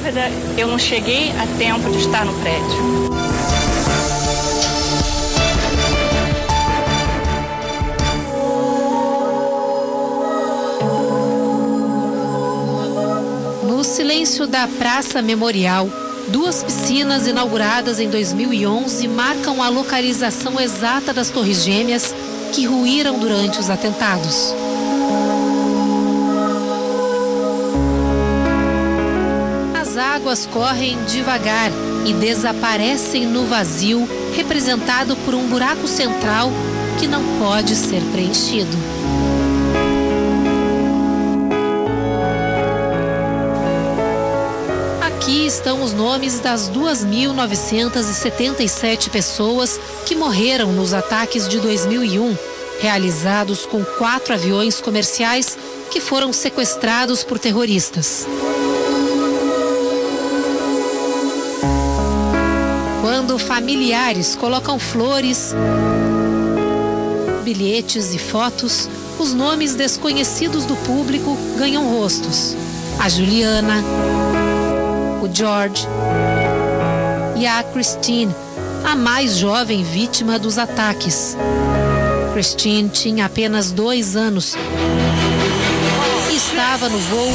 Grávida, 0.02 0.28
eu 0.58 0.66
não 0.66 0.78
cheguei 0.78 1.30
a 1.30 1.46
tempo 1.58 1.88
de 1.90 1.98
estar 1.98 2.24
no 2.24 2.34
prédio. 2.40 3.12
No 13.64 13.84
silêncio 13.84 14.46
da 14.46 14.66
Praça 14.66 15.22
Memorial, 15.22 15.88
duas 16.28 16.64
piscinas 16.64 17.28
inauguradas 17.28 18.00
em 18.00 18.10
2011 18.10 19.06
marcam 19.06 19.62
a 19.62 19.68
localização 19.68 20.60
exata 20.60 21.12
das 21.12 21.30
Torres 21.30 21.62
Gêmeas 21.62 22.12
que 22.52 22.66
ruíram 22.66 23.18
durante 23.18 23.58
os 23.60 23.70
atentados. 23.70 24.52
Águas 30.12 30.44
correm 30.44 31.02
devagar 31.04 31.70
e 32.04 32.12
desaparecem 32.12 33.24
no 33.26 33.46
vazio, 33.46 34.06
representado 34.34 35.16
por 35.24 35.34
um 35.34 35.46
buraco 35.46 35.88
central 35.88 36.52
que 36.98 37.06
não 37.06 37.22
pode 37.38 37.74
ser 37.74 38.02
preenchido. 38.12 38.68
Aqui 45.00 45.46
estão 45.46 45.82
os 45.82 45.94
nomes 45.94 46.40
das 46.40 46.70
2.977 46.70 49.08
pessoas 49.08 49.80
que 50.04 50.14
morreram 50.14 50.72
nos 50.72 50.92
ataques 50.92 51.48
de 51.48 51.58
2001, 51.58 52.36
realizados 52.82 53.64
com 53.64 53.82
quatro 53.82 54.34
aviões 54.34 54.78
comerciais 54.78 55.56
que 55.90 56.02
foram 56.02 56.34
sequestrados 56.34 57.24
por 57.24 57.38
terroristas. 57.38 58.26
Quando 63.22 63.38
familiares 63.38 64.34
colocam 64.34 64.80
flores, 64.80 65.54
bilhetes 67.44 68.12
e 68.12 68.18
fotos, 68.18 68.88
os 69.16 69.32
nomes 69.32 69.76
desconhecidos 69.76 70.64
do 70.64 70.74
público 70.78 71.38
ganham 71.56 71.88
rostos. 71.88 72.56
A 72.98 73.08
Juliana, 73.08 73.80
o 75.22 75.32
George 75.32 75.86
e 77.36 77.46
a 77.46 77.62
Christine, 77.62 78.34
a 78.84 78.96
mais 78.96 79.36
jovem 79.36 79.84
vítima 79.84 80.36
dos 80.36 80.58
ataques. 80.58 81.36
Christine 82.32 82.88
tinha 82.88 83.26
apenas 83.26 83.70
dois 83.70 84.16
anos 84.16 84.56
e 86.28 86.34
estava 86.34 86.88
no 86.88 86.98
voo 86.98 87.32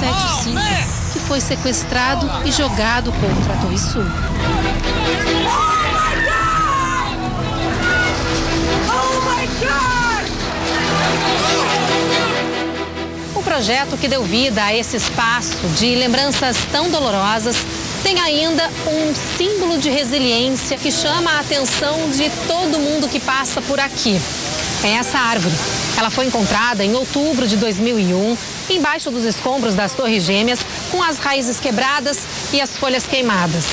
175, 0.00 1.12
que 1.12 1.20
foi 1.20 1.40
sequestrado 1.40 2.28
e 2.44 2.50
jogado 2.50 3.12
contra 3.12 3.54
a 3.54 3.56
Torre 3.58 3.78
Sul. 3.78 4.27
Projeto 13.58 13.96
que 13.96 14.06
deu 14.06 14.22
vida 14.22 14.62
a 14.62 14.72
esse 14.72 14.96
espaço 14.96 15.56
de 15.76 15.96
lembranças 15.96 16.56
tão 16.70 16.88
dolorosas 16.90 17.56
tem 18.04 18.20
ainda 18.20 18.70
um 18.86 19.12
símbolo 19.36 19.78
de 19.78 19.90
resiliência 19.90 20.78
que 20.78 20.92
chama 20.92 21.32
a 21.32 21.40
atenção 21.40 22.08
de 22.10 22.30
todo 22.46 22.78
mundo 22.78 23.08
que 23.08 23.18
passa 23.18 23.60
por 23.60 23.80
aqui. 23.80 24.20
é 24.84 24.90
essa 24.90 25.18
árvore. 25.18 25.56
Ela 25.96 26.08
foi 26.08 26.26
encontrada 26.26 26.84
em 26.84 26.94
outubro 26.94 27.48
de 27.48 27.56
2001, 27.56 28.38
embaixo 28.70 29.10
dos 29.10 29.24
escombros 29.24 29.74
das 29.74 29.92
Torres 29.92 30.22
Gêmeas, 30.22 30.60
com 30.92 31.02
as 31.02 31.18
raízes 31.18 31.58
quebradas 31.58 32.20
e 32.52 32.60
as 32.60 32.76
folhas 32.76 33.08
queimadas. 33.08 33.64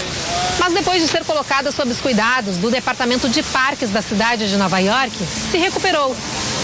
Mas 0.58 0.74
depois 0.74 1.00
de 1.00 1.08
ser 1.08 1.24
colocada 1.24 1.72
sob 1.72 1.92
os 1.92 2.02
cuidados 2.02 2.58
do 2.58 2.72
Departamento 2.72 3.30
de 3.30 3.44
Parques 3.44 3.92
da 3.92 4.02
cidade 4.02 4.50
de 4.50 4.58
Nova 4.58 4.80
York, 4.80 5.16
se 5.52 5.60
recuperou. 5.60 6.16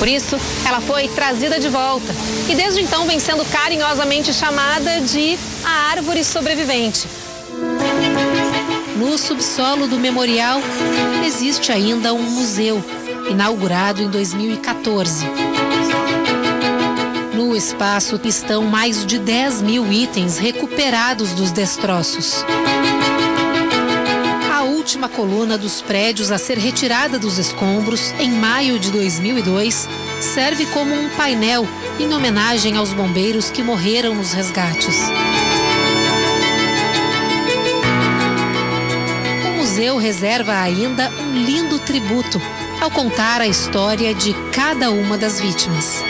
Por 0.01 0.07
isso, 0.07 0.35
ela 0.65 0.81
foi 0.81 1.07
trazida 1.09 1.59
de 1.59 1.69
volta 1.69 2.11
e 2.49 2.55
desde 2.55 2.81
então 2.81 3.05
vem 3.05 3.19
sendo 3.19 3.45
carinhosamente 3.45 4.33
chamada 4.33 4.99
de 4.99 5.37
a 5.63 5.91
árvore 5.91 6.23
sobrevivente. 6.23 7.07
No 8.95 9.15
subsolo 9.15 9.85
do 9.87 9.99
memorial 9.99 10.59
existe 11.23 11.71
ainda 11.71 12.15
um 12.15 12.23
museu, 12.23 12.83
inaugurado 13.29 14.01
em 14.01 14.09
2014. 14.09 15.23
No 17.35 17.55
espaço 17.55 18.19
estão 18.23 18.63
mais 18.63 19.05
de 19.05 19.19
10 19.19 19.61
mil 19.61 19.93
itens 19.93 20.39
recuperados 20.39 21.29
dos 21.33 21.51
destroços. 21.51 22.43
Última 24.82 25.07
coluna 25.07 25.59
dos 25.59 25.79
prédios 25.79 26.32
a 26.32 26.39
ser 26.39 26.57
retirada 26.57 27.19
dos 27.19 27.38
escombros, 27.38 28.15
em 28.19 28.32
maio 28.32 28.79
de 28.79 28.89
2002, 28.89 29.88
serve 30.19 30.65
como 30.65 30.91
um 30.91 31.07
painel 31.09 31.67
em 31.99 32.11
homenagem 32.11 32.75
aos 32.75 32.91
bombeiros 32.91 33.51
que 33.51 33.61
morreram 33.61 34.15
nos 34.15 34.34
resgates. 34.34 34.97
O 39.45 39.57
museu 39.59 39.97
reserva 39.97 40.59
ainda 40.59 41.11
um 41.11 41.45
lindo 41.45 41.77
tributo 41.77 42.41
ao 42.82 42.89
contar 42.89 43.39
a 43.39 43.47
história 43.47 44.15
de 44.15 44.34
cada 44.51 44.89
uma 44.89 45.15
das 45.15 45.39
vítimas. 45.39 46.03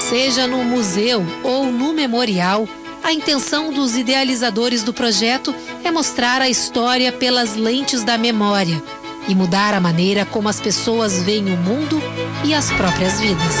Seja 0.00 0.46
no 0.46 0.62
museu 0.64 1.24
ou 1.42 1.72
no 1.72 1.94
memorial, 1.94 2.68
a 3.02 3.12
intenção 3.12 3.72
dos 3.72 3.96
idealizadores 3.96 4.82
do 4.82 4.92
projeto 4.92 5.54
é 5.84 5.90
mostrar 5.90 6.42
a 6.42 6.48
história 6.48 7.12
pelas 7.12 7.54
lentes 7.54 8.02
da 8.04 8.18
memória 8.18 8.82
e 9.26 9.34
mudar 9.34 9.74
a 9.74 9.80
maneira 9.80 10.24
como 10.24 10.48
as 10.48 10.60
pessoas 10.60 11.22
veem 11.22 11.52
o 11.52 11.56
mundo 11.56 12.02
e 12.44 12.54
as 12.54 12.70
próprias 12.72 13.20
vidas. 13.20 13.54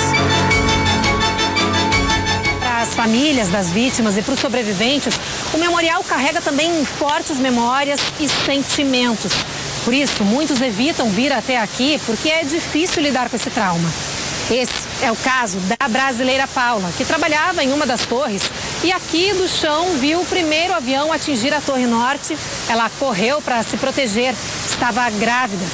Para 2.58 2.82
as 2.82 2.94
famílias 2.94 3.48
das 3.48 3.70
vítimas 3.70 4.16
e 4.16 4.22
para 4.22 4.34
os 4.34 4.40
sobreviventes, 4.40 5.14
o 5.52 5.58
memorial 5.58 6.02
carrega 6.04 6.40
também 6.40 6.84
fortes 6.84 7.38
memórias 7.38 8.00
e 8.18 8.28
sentimentos. 8.28 9.32
Por 9.84 9.94
isso, 9.94 10.24
muitos 10.24 10.60
evitam 10.60 11.08
vir 11.10 11.32
até 11.32 11.58
aqui 11.58 12.00
porque 12.04 12.28
é 12.28 12.44
difícil 12.44 13.02
lidar 13.02 13.28
com 13.28 13.36
esse 13.36 13.50
trauma. 13.50 13.88
Esse 14.50 14.72
é 15.02 15.12
o 15.12 15.16
caso 15.16 15.58
da 15.60 15.88
brasileira 15.88 16.46
Paula, 16.46 16.90
que 16.96 17.04
trabalhava 17.04 17.62
em 17.62 17.70
uma 17.70 17.86
das 17.86 18.06
torres 18.06 18.42
e 18.82 18.92
aqui 18.92 19.32
do 19.32 19.48
chão 19.48 19.96
viu 19.98 20.20
o 20.20 20.24
primeiro 20.24 20.72
avião 20.72 21.12
atingir 21.12 21.52
a 21.52 21.60
Torre 21.60 21.86
Norte. 21.86 22.36
Ela 22.68 22.88
correu 22.90 23.42
para 23.42 23.62
se 23.62 23.76
proteger, 23.76 24.34
estava 24.66 25.08
grávida. 25.10 25.64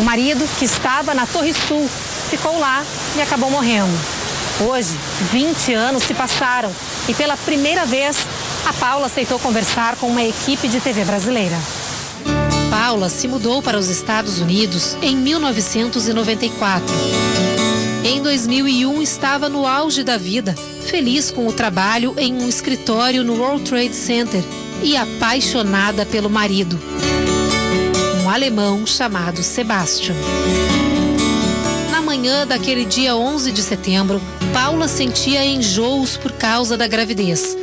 O 0.00 0.02
marido, 0.02 0.48
que 0.58 0.64
estava 0.64 1.14
na 1.14 1.26
Torre 1.26 1.52
Sul, 1.52 1.88
ficou 2.30 2.58
lá 2.58 2.82
e 3.16 3.20
acabou 3.20 3.50
morrendo. 3.50 3.92
Hoje, 4.60 4.96
20 5.32 5.74
anos 5.74 6.04
se 6.04 6.14
passaram 6.14 6.72
e 7.08 7.14
pela 7.14 7.36
primeira 7.36 7.84
vez, 7.84 8.16
a 8.64 8.72
Paula 8.72 9.06
aceitou 9.06 9.38
conversar 9.38 9.96
com 9.96 10.06
uma 10.06 10.22
equipe 10.22 10.66
de 10.68 10.80
TV 10.80 11.04
brasileira. 11.04 11.56
Paula 12.70 13.08
se 13.08 13.28
mudou 13.28 13.60
para 13.62 13.78
os 13.78 13.88
Estados 13.88 14.38
Unidos 14.38 14.96
em 15.02 15.16
1994. 15.16 16.94
Em 18.04 18.22
2001, 18.22 19.02
estava 19.02 19.48
no 19.48 19.66
auge 19.66 20.02
da 20.02 20.16
vida, 20.16 20.54
feliz 20.84 21.30
com 21.30 21.46
o 21.46 21.52
trabalho 21.52 22.14
em 22.18 22.34
um 22.34 22.48
escritório 22.48 23.24
no 23.24 23.34
World 23.34 23.64
Trade 23.64 23.94
Center 23.94 24.42
e 24.82 24.96
apaixonada 24.96 26.04
pelo 26.04 26.28
marido, 26.28 26.78
um 28.22 28.28
alemão 28.30 28.86
chamado 28.86 29.42
Sebastian. 29.42 30.14
Na 31.90 32.02
manhã 32.02 32.46
daquele 32.46 32.84
dia 32.84 33.16
11 33.16 33.50
de 33.50 33.62
setembro, 33.62 34.20
Paula 34.52 34.86
sentia 34.86 35.44
enjoos 35.44 36.16
por 36.16 36.32
causa 36.32 36.76
da 36.76 36.86
gravidez. 36.86 37.56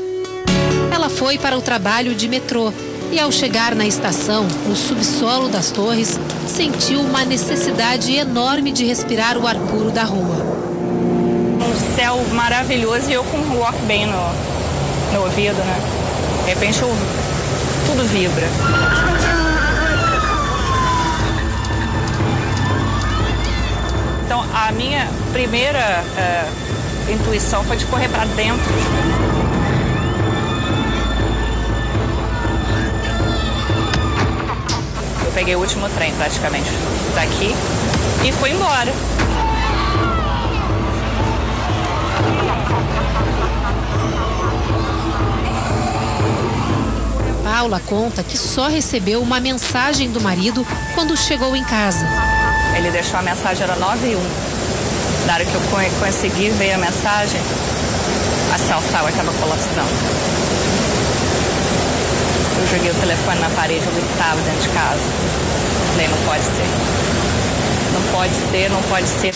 Ela 0.92 1.10
foi 1.10 1.38
para 1.38 1.58
o 1.58 1.62
trabalho 1.62 2.16
de 2.16 2.28
metrô 2.28 2.74
e, 3.12 3.20
ao 3.20 3.32
chegar 3.32 3.76
na 3.76 3.86
estação, 3.86 4.48
no 4.68 4.76
subsolo 4.76 5.48
das 5.48 5.70
torres, 5.70 6.20
sentiu 6.48 7.02
uma 7.02 7.24
necessidade 7.24 8.14
enorme 8.14 8.72
de 8.72 8.84
respirar 8.84 9.38
o 9.38 9.46
ar 9.46 9.56
puro 9.56 9.92
da 9.92 10.04
rua. 10.04 10.61
Céu 11.96 12.24
maravilhoso 12.32 13.10
e 13.10 13.14
eu 13.14 13.24
com 13.24 13.38
um 13.38 13.58
walk 13.58 13.78
bem 13.84 14.06
no, 14.06 14.34
no 15.14 15.24
ouvido, 15.24 15.58
né? 15.58 15.80
De 16.44 16.50
repente 16.52 16.82
eu, 16.82 16.90
tudo 17.86 18.04
vibra. 18.08 18.48
Então 24.26 24.46
a 24.54 24.72
minha 24.72 25.08
primeira 25.34 26.04
uh, 26.04 27.12
intuição 27.12 27.64
foi 27.64 27.78
de 27.78 27.86
correr 27.86 28.10
para 28.10 28.26
dentro. 28.26 28.74
Eu 35.26 35.32
peguei 35.34 35.56
o 35.56 35.60
último 35.60 35.90
trem 35.90 36.14
praticamente 36.14 36.70
daqui 37.16 37.56
e 38.24 38.32
fui 38.32 38.52
embora. 38.52 38.92
Paula 47.44 47.80
conta 47.86 48.24
que 48.24 48.38
só 48.38 48.68
recebeu 48.68 49.22
uma 49.22 49.40
mensagem 49.40 50.12
do 50.12 50.20
marido 50.20 50.66
quando 50.96 51.16
chegou 51.16 51.56
em 51.56 51.64
casa. 51.64 52.08
Ele 52.76 52.90
deixou 52.90 53.20
a 53.20 53.22
mensagem, 53.22 53.64
era 53.64 53.76
9 53.76 54.08
e 54.08 54.16
1. 54.16 54.20
Na 55.28 55.34
hora 55.36 55.46
que 55.46 55.54
eu 55.54 55.62
consegui 56.00 56.50
ver 56.50 56.74
a 56.74 56.78
mensagem, 56.78 57.40
a 58.54 58.58
Tower 58.92 59.10
estava 59.10 59.32
colapsando. 59.34 59.90
Eu 62.60 62.68
joguei 62.68 62.92
o 62.92 62.96
telefone 62.96 63.40
na 63.40 63.50
parede, 63.52 63.86
eu 63.86 63.94
gritava 63.94 64.42
dentro 64.42 64.62
de 64.62 64.70
casa. 64.70 65.04
Falei, 65.92 66.08
não 66.08 66.18
pode 66.26 66.44
ser. 66.44 67.11
Pode 68.12 68.34
ser, 68.52 68.70
não 68.70 68.82
pode 68.84 69.08
ser. 69.08 69.34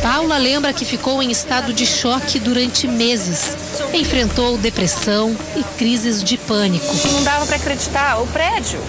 Paula 0.00 0.38
lembra 0.38 0.72
que 0.72 0.84
ficou 0.84 1.20
em 1.20 1.30
estado 1.32 1.72
de 1.72 1.84
choque 1.84 2.38
durante 2.38 2.86
meses. 2.86 3.56
Enfrentou 3.92 4.56
depressão 4.56 5.36
e 5.56 5.64
crises 5.76 6.22
de 6.22 6.38
pânico. 6.38 6.86
Não 7.12 7.24
dava 7.24 7.44
para 7.46 7.56
acreditar. 7.56 8.20
O 8.20 8.26
prédio. 8.28 8.80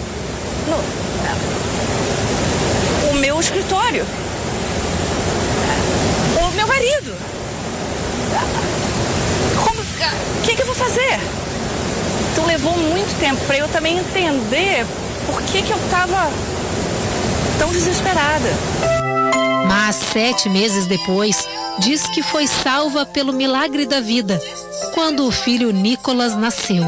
No... 0.67 0.77
O 3.09 3.13
meu 3.15 3.39
escritório. 3.39 4.05
O 6.37 6.51
meu 6.55 6.67
marido. 6.67 7.15
Como... 9.63 9.81
O 9.81 10.41
que, 10.43 10.55
que 10.55 10.61
eu 10.61 10.65
vou 10.67 10.75
fazer? 10.75 11.19
Então 12.31 12.45
levou 12.45 12.77
muito 12.77 13.17
tempo 13.19 13.43
para 13.45 13.57
eu 13.57 13.67
também 13.67 13.97
entender 13.97 14.85
por 15.25 15.41
que, 15.41 15.63
que 15.63 15.71
eu 15.71 15.77
estava 15.77 16.31
tão 17.63 17.71
desesperada. 17.71 18.49
Mas 19.69 19.95
sete 19.95 20.49
meses 20.49 20.85
depois, 20.85 21.47
diz 21.79 22.05
que 22.07 22.21
foi 22.21 22.45
salva 22.45 23.05
pelo 23.05 23.31
milagre 23.31 23.85
da 23.85 24.01
vida, 24.01 24.37
quando 24.93 25.25
o 25.25 25.31
filho 25.31 25.71
Nicolas 25.71 26.35
nasceu. 26.35 26.83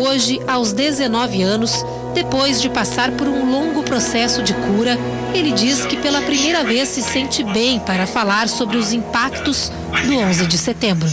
Hoje, 0.00 0.40
aos 0.48 0.72
19 0.72 1.42
anos, 1.42 1.84
depois 2.14 2.58
de 2.58 2.70
passar 2.70 3.12
por 3.12 3.28
um 3.28 3.50
longo 3.50 3.82
processo 3.82 4.42
de 4.42 4.54
cura, 4.54 4.96
ele 5.34 5.52
diz 5.52 5.84
que 5.86 5.96
pela 5.96 6.22
primeira 6.22 6.64
vez 6.64 6.88
se 6.88 7.02
sente 7.02 7.42
bem 7.44 7.78
para 7.80 8.06
falar 8.06 8.48
sobre 8.48 8.76
os 8.76 8.92
impactos 8.92 9.70
do 10.04 10.16
11 10.18 10.46
de 10.46 10.58
setembro. 10.58 11.08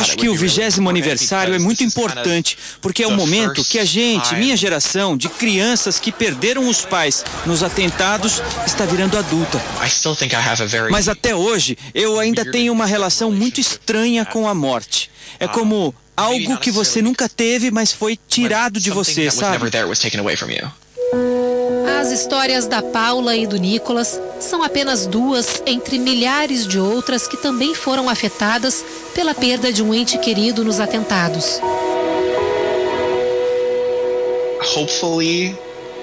Acho 0.00 0.16
que 0.16 0.28
o 0.28 0.34
vigésimo 0.34 0.88
aniversário 0.88 1.54
é 1.54 1.58
muito 1.58 1.82
importante, 1.84 2.56
porque 2.80 3.02
é 3.02 3.06
o 3.06 3.12
momento 3.12 3.64
que 3.64 3.78
a 3.78 3.84
gente, 3.84 4.34
minha 4.36 4.56
geração, 4.56 5.16
de 5.16 5.28
crianças 5.28 5.98
que 5.98 6.10
perderam 6.10 6.68
os 6.68 6.84
pais 6.84 7.24
nos 7.46 7.62
atentados, 7.62 8.42
está 8.66 8.84
virando 8.84 9.16
adulta. 9.18 9.60
Mas 10.90 11.08
até 11.08 11.34
hoje, 11.34 11.76
eu 11.94 12.18
ainda 12.18 12.44
tenho 12.50 12.72
uma 12.72 12.86
relação 12.86 13.30
muito 13.30 13.60
estranha 13.60 14.24
com 14.24 14.48
a 14.48 14.54
morte. 14.54 15.10
É 15.38 15.46
como 15.48 15.94
algo 16.16 16.58
que 16.58 16.70
você 16.70 17.00
nunca 17.02 17.28
teve, 17.28 17.70
mas 17.70 17.92
foi 17.92 18.18
tirado 18.28 18.78
de 18.80 18.90
você, 18.90 19.30
sabe? 19.30 19.58
As 22.02 22.10
histórias 22.10 22.66
da 22.66 22.82
Paula 22.82 23.36
e 23.36 23.46
do 23.46 23.56
Nicolas 23.56 24.20
são 24.40 24.60
apenas 24.60 25.06
duas 25.06 25.62
entre 25.64 26.00
milhares 26.00 26.66
de 26.66 26.76
outras 26.76 27.28
que 27.28 27.36
também 27.36 27.76
foram 27.76 28.08
afetadas 28.08 28.84
pela 29.14 29.32
perda 29.32 29.72
de 29.72 29.84
um 29.84 29.94
ente 29.94 30.18
querido 30.18 30.64
nos 30.64 30.80
atentados. 30.80 31.60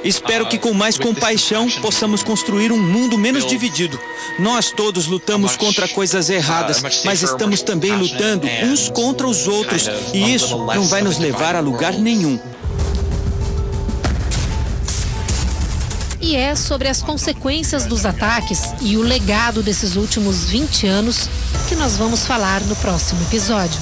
Espero 0.02 0.48
que 0.48 0.58
com 0.58 0.74
mais 0.74 0.98
compaixão 0.98 1.70
possamos 1.82 2.24
construir 2.24 2.72
um 2.72 2.80
mundo 2.80 3.18
menos 3.18 3.46
dividido. 3.46 4.00
Nós 4.40 4.72
todos 4.72 5.06
lutamos 5.06 5.58
contra 5.58 5.86
coisas 5.86 6.30
erradas, 6.30 6.82
mas 7.04 7.22
estamos 7.22 7.62
também 7.62 7.92
lutando 7.92 8.48
uns 8.64 8.90
contra 8.90 9.28
os 9.28 9.50
outros, 9.50 9.90
e 10.14 10.34
isso 10.34 10.58
não 10.60 10.86
vai 10.86 11.02
nos 11.02 11.18
levar 11.18 11.58
a 11.58 11.60
lugar 11.60 11.92
nenhum. 11.92 12.40
E 16.30 16.36
é 16.36 16.56
sobre 16.56 16.88
as 16.88 17.02
consequências 17.02 17.88
dos 17.88 18.06
ataques 18.06 18.76
e 18.84 18.96
o 18.98 19.02
legado 19.02 19.64
desses 19.64 19.96
últimos 19.96 20.48
20 20.48 20.86
anos 20.86 21.28
que 21.68 21.76
nós 21.76 21.98
vamos 21.98 22.24
falar 22.24 22.62
no 22.66 22.76
próximo 22.76 23.20
episódio. 23.24 23.82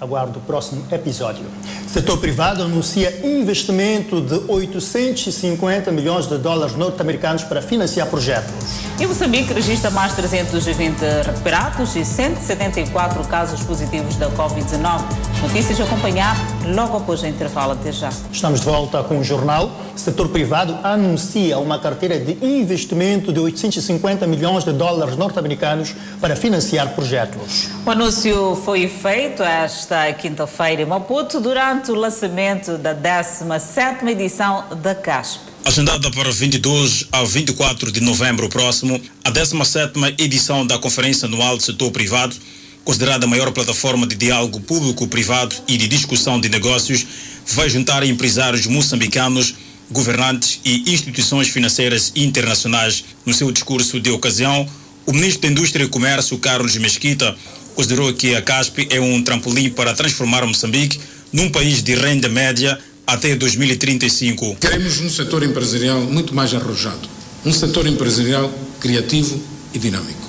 Aguardo 0.00 0.40
o 0.40 0.42
próximo 0.42 0.84
episódio. 0.90 1.44
Setor 1.86 2.18
privado 2.18 2.64
anuncia 2.64 3.24
investimento 3.24 4.20
de 4.20 4.40
850 4.48 5.92
milhões 5.92 6.26
de 6.26 6.36
dólares 6.36 6.74
norte-americanos 6.74 7.44
para 7.44 7.62
financiar 7.62 8.08
projetos. 8.08 8.87
E 9.00 9.06
Moçambique 9.06 9.52
registra 9.52 9.92
mais 9.92 10.12
320 10.14 11.00
recuperados 11.24 11.94
e 11.94 12.04
174 12.04 13.22
casos 13.28 13.62
positivos 13.62 14.16
da 14.16 14.28
Covid-19. 14.30 15.04
Notícias 15.40 15.80
a 15.80 15.84
acompanhar 15.84 16.36
logo 16.74 16.96
após 16.96 17.22
o 17.22 17.26
intervalo. 17.28 17.74
Até 17.74 17.92
já. 17.92 18.10
Estamos 18.32 18.58
de 18.58 18.66
volta 18.66 19.04
com 19.04 19.20
o 19.20 19.22
jornal. 19.22 19.70
Setor 19.94 20.28
privado 20.30 20.76
anuncia 20.82 21.60
uma 21.60 21.78
carteira 21.78 22.18
de 22.18 22.44
investimento 22.44 23.32
de 23.32 23.38
850 23.38 24.26
milhões 24.26 24.64
de 24.64 24.72
dólares 24.72 25.16
norte-americanos 25.16 25.94
para 26.20 26.34
financiar 26.34 26.88
projetos. 26.96 27.68
O 27.86 27.90
anúncio 27.92 28.56
foi 28.64 28.88
feito 28.88 29.44
esta 29.44 30.12
quinta-feira 30.12 30.82
em 30.82 30.86
Maputo 30.86 31.40
durante 31.40 31.92
o 31.92 31.94
lançamento 31.94 32.76
da 32.76 32.96
17ª 32.96 34.08
edição 34.08 34.64
da 34.82 34.92
CASP. 34.92 35.47
Agendada 35.68 36.10
para 36.10 36.32
22 36.32 37.08
a 37.12 37.22
24 37.24 37.92
de 37.92 38.00
novembro 38.00 38.48
próximo, 38.48 38.98
a 39.22 39.30
17ª 39.30 40.14
edição 40.18 40.66
da 40.66 40.78
Conferência 40.78 41.26
Anual 41.26 41.58
do 41.58 41.62
Setor 41.62 41.90
Privado, 41.90 42.34
considerada 42.82 43.26
a 43.26 43.28
maior 43.28 43.52
plataforma 43.52 44.06
de 44.06 44.16
diálogo 44.16 44.60
público-privado 44.60 45.54
e 45.68 45.76
de 45.76 45.86
discussão 45.86 46.40
de 46.40 46.48
negócios, 46.48 47.06
vai 47.48 47.68
juntar 47.68 48.02
empresários 48.02 48.66
moçambicanos, 48.66 49.56
governantes 49.90 50.58
e 50.64 50.90
instituições 50.90 51.48
financeiras 51.48 52.12
internacionais. 52.16 53.04
No 53.26 53.34
seu 53.34 53.52
discurso 53.52 54.00
de 54.00 54.10
ocasião, 54.10 54.66
o 55.04 55.12
ministro 55.12 55.42
da 55.42 55.48
Indústria 55.48 55.84
e 55.84 55.88
Comércio, 55.88 56.38
Carlos 56.38 56.74
Mesquita, 56.78 57.36
considerou 57.74 58.10
que 58.14 58.34
a 58.34 58.40
CASP 58.40 58.88
é 58.90 58.98
um 58.98 59.22
trampolim 59.22 59.68
para 59.68 59.92
transformar 59.92 60.46
Moçambique 60.46 60.98
num 61.30 61.50
país 61.50 61.82
de 61.82 61.94
renda 61.94 62.26
média 62.30 62.78
até 63.08 63.34
2035. 63.34 64.56
Queremos 64.56 65.00
um 65.00 65.08
setor 65.08 65.42
empresarial 65.42 65.98
muito 66.02 66.34
mais 66.34 66.52
arrojado, 66.52 67.08
um 67.42 67.52
setor 67.52 67.86
empresarial 67.86 68.52
criativo 68.78 69.40
e 69.72 69.78
dinâmico. 69.78 70.28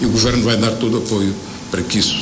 E 0.00 0.06
o 0.06 0.10
governo 0.10 0.42
vai 0.42 0.56
dar 0.56 0.72
todo 0.72 0.94
o 0.94 0.98
apoio 1.04 1.32
para 1.70 1.82
que 1.82 2.00
isso 2.00 2.16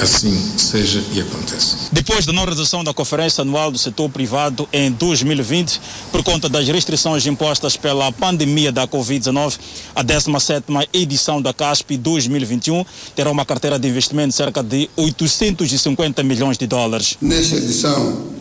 assim 0.00 0.34
seja 0.58 1.00
e 1.12 1.20
aconteça. 1.20 1.76
Depois 1.92 2.26
da 2.26 2.32
não 2.32 2.42
realização 2.42 2.82
da 2.82 2.92
Conferência 2.92 3.42
Anual 3.42 3.70
do 3.70 3.78
Setor 3.78 4.08
Privado 4.10 4.68
em 4.72 4.90
2020, 4.90 5.80
por 6.10 6.24
conta 6.24 6.48
das 6.48 6.66
restrições 6.66 7.24
impostas 7.26 7.76
pela 7.76 8.10
pandemia 8.10 8.72
da 8.72 8.88
Covid-19, 8.88 9.58
a 9.94 10.02
17ª 10.02 10.88
edição 10.92 11.40
da 11.40 11.52
CASP 11.52 11.96
2021 11.96 12.84
terá 13.14 13.30
uma 13.30 13.44
carteira 13.44 13.78
de 13.78 13.86
investimento 13.86 14.30
de 14.30 14.34
cerca 14.34 14.62
de 14.62 14.90
850 14.96 16.22
milhões 16.24 16.58
de 16.58 16.66
dólares. 16.66 17.16
Nesta 17.20 17.56
edição, 17.56 18.39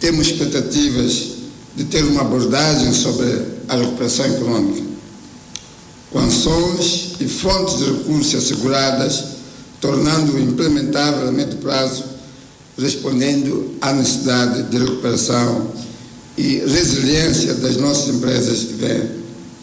temos 0.00 0.28
expectativas 0.28 1.28
de 1.76 1.84
ter 1.84 2.04
uma 2.04 2.22
abordagem 2.22 2.92
sobre 2.92 3.42
a 3.68 3.76
recuperação 3.76 4.26
econômica, 4.26 4.82
com 6.10 6.18
ações 6.18 7.12
e 7.20 7.28
fontes 7.28 7.78
de 7.78 7.84
recursos 7.84 8.34
asseguradas 8.34 9.38
tornando-o 9.80 10.38
implementável 10.38 11.28
a 11.28 11.32
médio 11.32 11.58
prazo, 11.58 12.04
respondendo 12.78 13.76
à 13.80 13.92
necessidade 13.92 14.64
de 14.64 14.78
recuperação 14.78 15.72
e 16.36 16.58
resiliência 16.58 17.54
das 17.54 17.76
nossas 17.76 18.14
empresas 18.14 18.64
que 18.64 18.74
vêm 18.74 19.02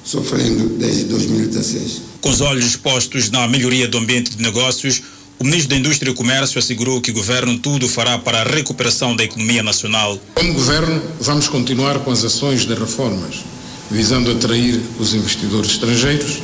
sofrendo 0.03 0.69
desde 0.77 1.05
2016. 1.05 2.01
Com 2.21 2.29
os 2.29 2.41
olhos 2.41 2.75
postos 2.75 3.29
na 3.29 3.47
melhoria 3.47 3.87
do 3.87 3.97
ambiente 3.97 4.35
de 4.35 4.41
negócios, 4.41 5.01
o 5.39 5.43
ministro 5.43 5.69
da 5.69 5.75
Indústria 5.75 6.11
e 6.11 6.13
Comércio 6.13 6.59
assegurou 6.59 7.01
que 7.01 7.11
o 7.11 7.13
governo 7.13 7.57
tudo 7.59 7.87
fará 7.89 8.17
para 8.17 8.41
a 8.41 8.43
recuperação 8.43 9.15
da 9.15 9.23
economia 9.23 9.61
nacional. 9.61 10.17
Como 10.33 10.53
governo, 10.53 11.01
vamos 11.19 11.47
continuar 11.47 11.99
com 11.99 12.11
as 12.11 12.23
ações 12.23 12.65
de 12.65 12.73
reformas, 12.73 13.43
visando 13.91 14.31
atrair 14.31 14.79
os 14.97 15.13
investidores 15.13 15.71
estrangeiros 15.71 16.39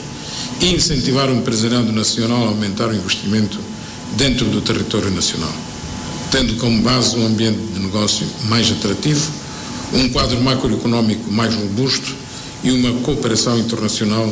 e 0.60 0.74
incentivar 0.74 1.30
o 1.30 1.36
empresariado 1.36 1.92
nacional 1.92 2.44
a 2.44 2.48
aumentar 2.48 2.90
o 2.90 2.96
investimento 2.96 3.58
dentro 4.18 4.46
do 4.46 4.62
território 4.62 5.10
nacional, 5.10 5.54
tendo 6.30 6.56
como 6.58 6.82
base 6.82 7.16
um 7.16 7.26
ambiente 7.26 7.60
de 7.74 7.80
negócio 7.80 8.28
mais 8.46 8.70
atrativo, 8.72 9.32
um 9.94 10.10
quadro 10.10 10.40
macroeconómico 10.42 11.32
mais 11.32 11.56
robusto 11.56 12.14
e 12.64 12.72
uma 12.72 12.92
cooperação 13.02 13.58
internacional 13.58 14.32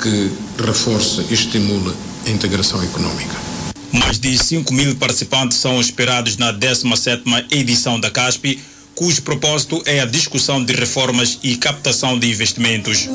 que 0.00 0.30
reforça 0.58 1.24
e 1.30 1.34
estimula 1.34 1.94
a 2.26 2.30
integração 2.30 2.82
econômica. 2.82 3.51
Mais 3.92 4.18
de 4.18 4.38
5 4.38 4.72
mil 4.72 4.96
participantes 4.96 5.58
são 5.58 5.78
esperados 5.78 6.38
na 6.38 6.50
17ª 6.50 7.44
edição 7.50 8.00
da 8.00 8.10
CASP, 8.10 8.58
cujo 8.94 9.20
propósito 9.20 9.82
é 9.84 10.00
a 10.00 10.06
discussão 10.06 10.64
de 10.64 10.72
reformas 10.72 11.38
e 11.42 11.56
captação 11.56 12.18
de 12.18 12.30
investimentos. 12.30 13.06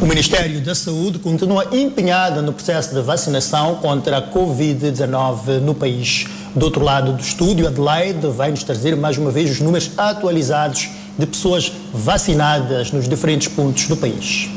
O 0.00 0.06
Ministério 0.06 0.60
da 0.62 0.74
Saúde 0.74 1.18
continua 1.18 1.68
empenhado 1.70 2.40
no 2.40 2.52
processo 2.54 2.94
de 2.94 3.02
vacinação 3.02 3.76
contra 3.76 4.18
a 4.18 4.22
Covid-19 4.22 5.60
no 5.60 5.74
país. 5.74 6.26
Do 6.56 6.64
outro 6.64 6.82
lado 6.82 7.12
do 7.12 7.22
estúdio, 7.22 7.66
Adelaide 7.66 8.26
vai 8.28 8.50
nos 8.50 8.62
trazer 8.62 8.96
mais 8.96 9.18
uma 9.18 9.30
vez 9.30 9.50
os 9.50 9.60
números 9.60 9.90
atualizados 9.98 10.88
de 11.18 11.26
pessoas 11.26 11.70
vacinadas 11.92 12.90
nos 12.90 13.06
diferentes 13.06 13.48
pontos 13.48 13.86
do 13.86 13.96
país. 13.96 14.48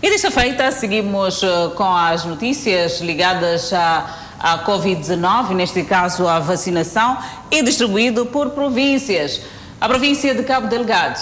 E 0.05 0.09
desta 0.11 0.29
feita, 0.29 0.71
seguimos 0.71 1.41
eh, 1.41 1.47
com 1.75 1.83
as 1.83 2.25
notícias 2.25 3.01
ligadas 3.01 3.73
a 3.73 4.63
Covid-19, 4.63 5.55
neste 5.55 5.81
caso 5.81 6.27
a 6.27 6.37
vacinação, 6.37 7.17
e 7.49 7.63
distribuído 7.63 8.27
por 8.27 8.51
províncias. 8.51 9.41
A 9.81 9.87
província 9.87 10.35
de 10.35 10.43
Cabo 10.43 10.67
Delgado 10.67 11.19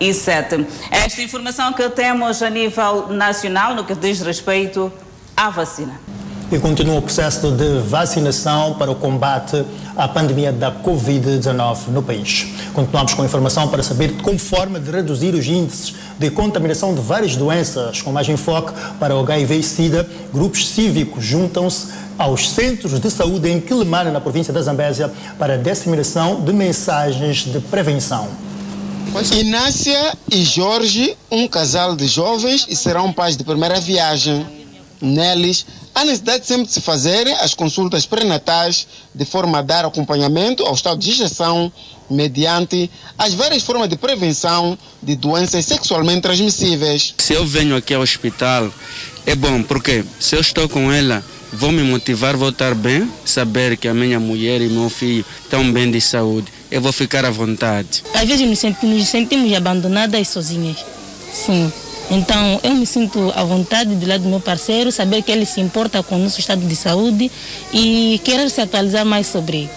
120.547. 0.00 0.66
Esta 0.90 1.22
informação 1.22 1.72
que 1.72 1.88
temos 1.90 2.42
a 2.42 2.50
nível 2.50 3.08
nacional 3.08 3.74
no 3.74 3.84
que 3.84 3.94
diz 3.94 4.20
respeito 4.20 4.92
à 5.36 5.50
vacina 5.50 6.00
e 6.54 6.58
continua 6.58 6.98
o 6.98 7.02
processo 7.02 7.50
de 7.50 7.78
vacinação 7.80 8.74
para 8.74 8.90
o 8.90 8.94
combate 8.94 9.64
à 9.96 10.06
pandemia 10.06 10.52
da 10.52 10.70
Covid-19 10.70 11.88
no 11.88 12.02
país. 12.02 12.46
Continuamos 12.74 13.14
com 13.14 13.24
informação 13.24 13.68
para 13.68 13.82
saber 13.82 14.16
como 14.20 14.38
forma 14.38 14.78
de 14.78 14.90
reduzir 14.90 15.34
os 15.34 15.46
índices 15.46 15.94
de 16.18 16.30
contaminação 16.30 16.94
de 16.94 17.00
várias 17.00 17.36
doenças, 17.36 18.02
com 18.02 18.12
mais 18.12 18.28
enfoque 18.28 18.72
para 19.00 19.16
o 19.16 19.20
HIV 19.20 19.56
e 19.56 19.62
SIDA, 19.62 20.06
grupos 20.32 20.68
cívicos 20.68 21.24
juntam-se 21.24 21.88
aos 22.18 22.50
centros 22.50 23.00
de 23.00 23.10
saúde 23.10 23.48
em 23.48 23.58
Quilimane, 23.58 24.10
na 24.10 24.20
província 24.20 24.52
da 24.52 24.60
Zambésia, 24.60 25.10
para 25.38 25.54
a 25.54 25.56
disseminação 25.56 26.42
de 26.42 26.52
mensagens 26.52 27.38
de 27.38 27.60
prevenção. 27.60 28.28
Inácia 29.38 30.16
e 30.30 30.44
Jorge, 30.44 31.16
um 31.30 31.46
casal 31.46 31.94
de 31.94 32.06
jovens 32.06 32.66
e 32.68 32.74
serão 32.74 33.12
pais 33.12 33.36
de 33.36 33.44
primeira 33.44 33.80
viagem. 33.80 34.46
Neles, 35.00 35.66
Há 35.94 36.04
necessidade 36.06 36.46
sempre 36.46 36.66
de 36.66 36.72
se 36.72 36.80
fazerem 36.80 37.34
as 37.34 37.52
consultas 37.52 38.06
pré-natais 38.06 38.86
de 39.14 39.24
forma 39.26 39.58
a 39.58 39.62
dar 39.62 39.84
acompanhamento 39.84 40.62
ao 40.64 40.72
estado 40.72 40.98
de 40.98 41.12
gestação 41.12 41.70
mediante 42.08 42.90
as 43.18 43.34
várias 43.34 43.62
formas 43.62 43.90
de 43.90 43.96
prevenção 43.96 44.78
de 45.02 45.14
doenças 45.14 45.66
sexualmente 45.66 46.22
transmissíveis. 46.22 47.14
Se 47.18 47.34
eu 47.34 47.46
venho 47.46 47.76
aqui 47.76 47.92
ao 47.92 48.00
hospital, 48.00 48.72
é 49.26 49.34
bom, 49.34 49.62
porque 49.62 50.02
se 50.18 50.34
eu 50.34 50.40
estou 50.40 50.66
com 50.66 50.90
ela, 50.90 51.22
vou 51.52 51.70
me 51.70 51.82
motivar, 51.82 52.36
vou 52.36 52.48
estar 52.48 52.74
bem, 52.74 53.10
saber 53.24 53.76
que 53.76 53.86
a 53.86 53.94
minha 53.94 54.18
mulher 54.18 54.62
e 54.62 54.68
meu 54.68 54.88
filho 54.88 55.24
estão 55.42 55.70
bem 55.70 55.90
de 55.90 56.00
saúde. 56.00 56.50
Eu 56.72 56.80
vou 56.80 56.90
ficar 56.90 57.22
à 57.26 57.30
vontade. 57.30 58.02
Às 58.14 58.26
vezes 58.26 58.48
nos 58.48 58.58
sentimos, 58.58 58.96
nos 58.96 59.08
sentimos 59.08 59.52
abandonadas 59.52 60.18
e 60.18 60.24
sozinhas. 60.24 60.78
Sim. 61.30 61.70
Então, 62.10 62.58
eu 62.62 62.74
me 62.74 62.86
sinto 62.86 63.30
à 63.36 63.44
vontade 63.44 63.94
do 63.94 64.06
lado 64.06 64.22
do 64.22 64.28
meu 64.30 64.40
parceiro, 64.40 64.90
saber 64.90 65.22
que 65.22 65.30
ele 65.30 65.44
se 65.44 65.60
importa 65.60 66.02
com 66.02 66.16
o 66.16 66.18
nosso 66.18 66.40
estado 66.40 66.66
de 66.66 66.74
saúde 66.74 67.30
e 67.74 68.18
querer 68.24 68.50
se 68.50 68.62
atualizar 68.62 69.04
mais 69.04 69.26
sobre 69.26 69.68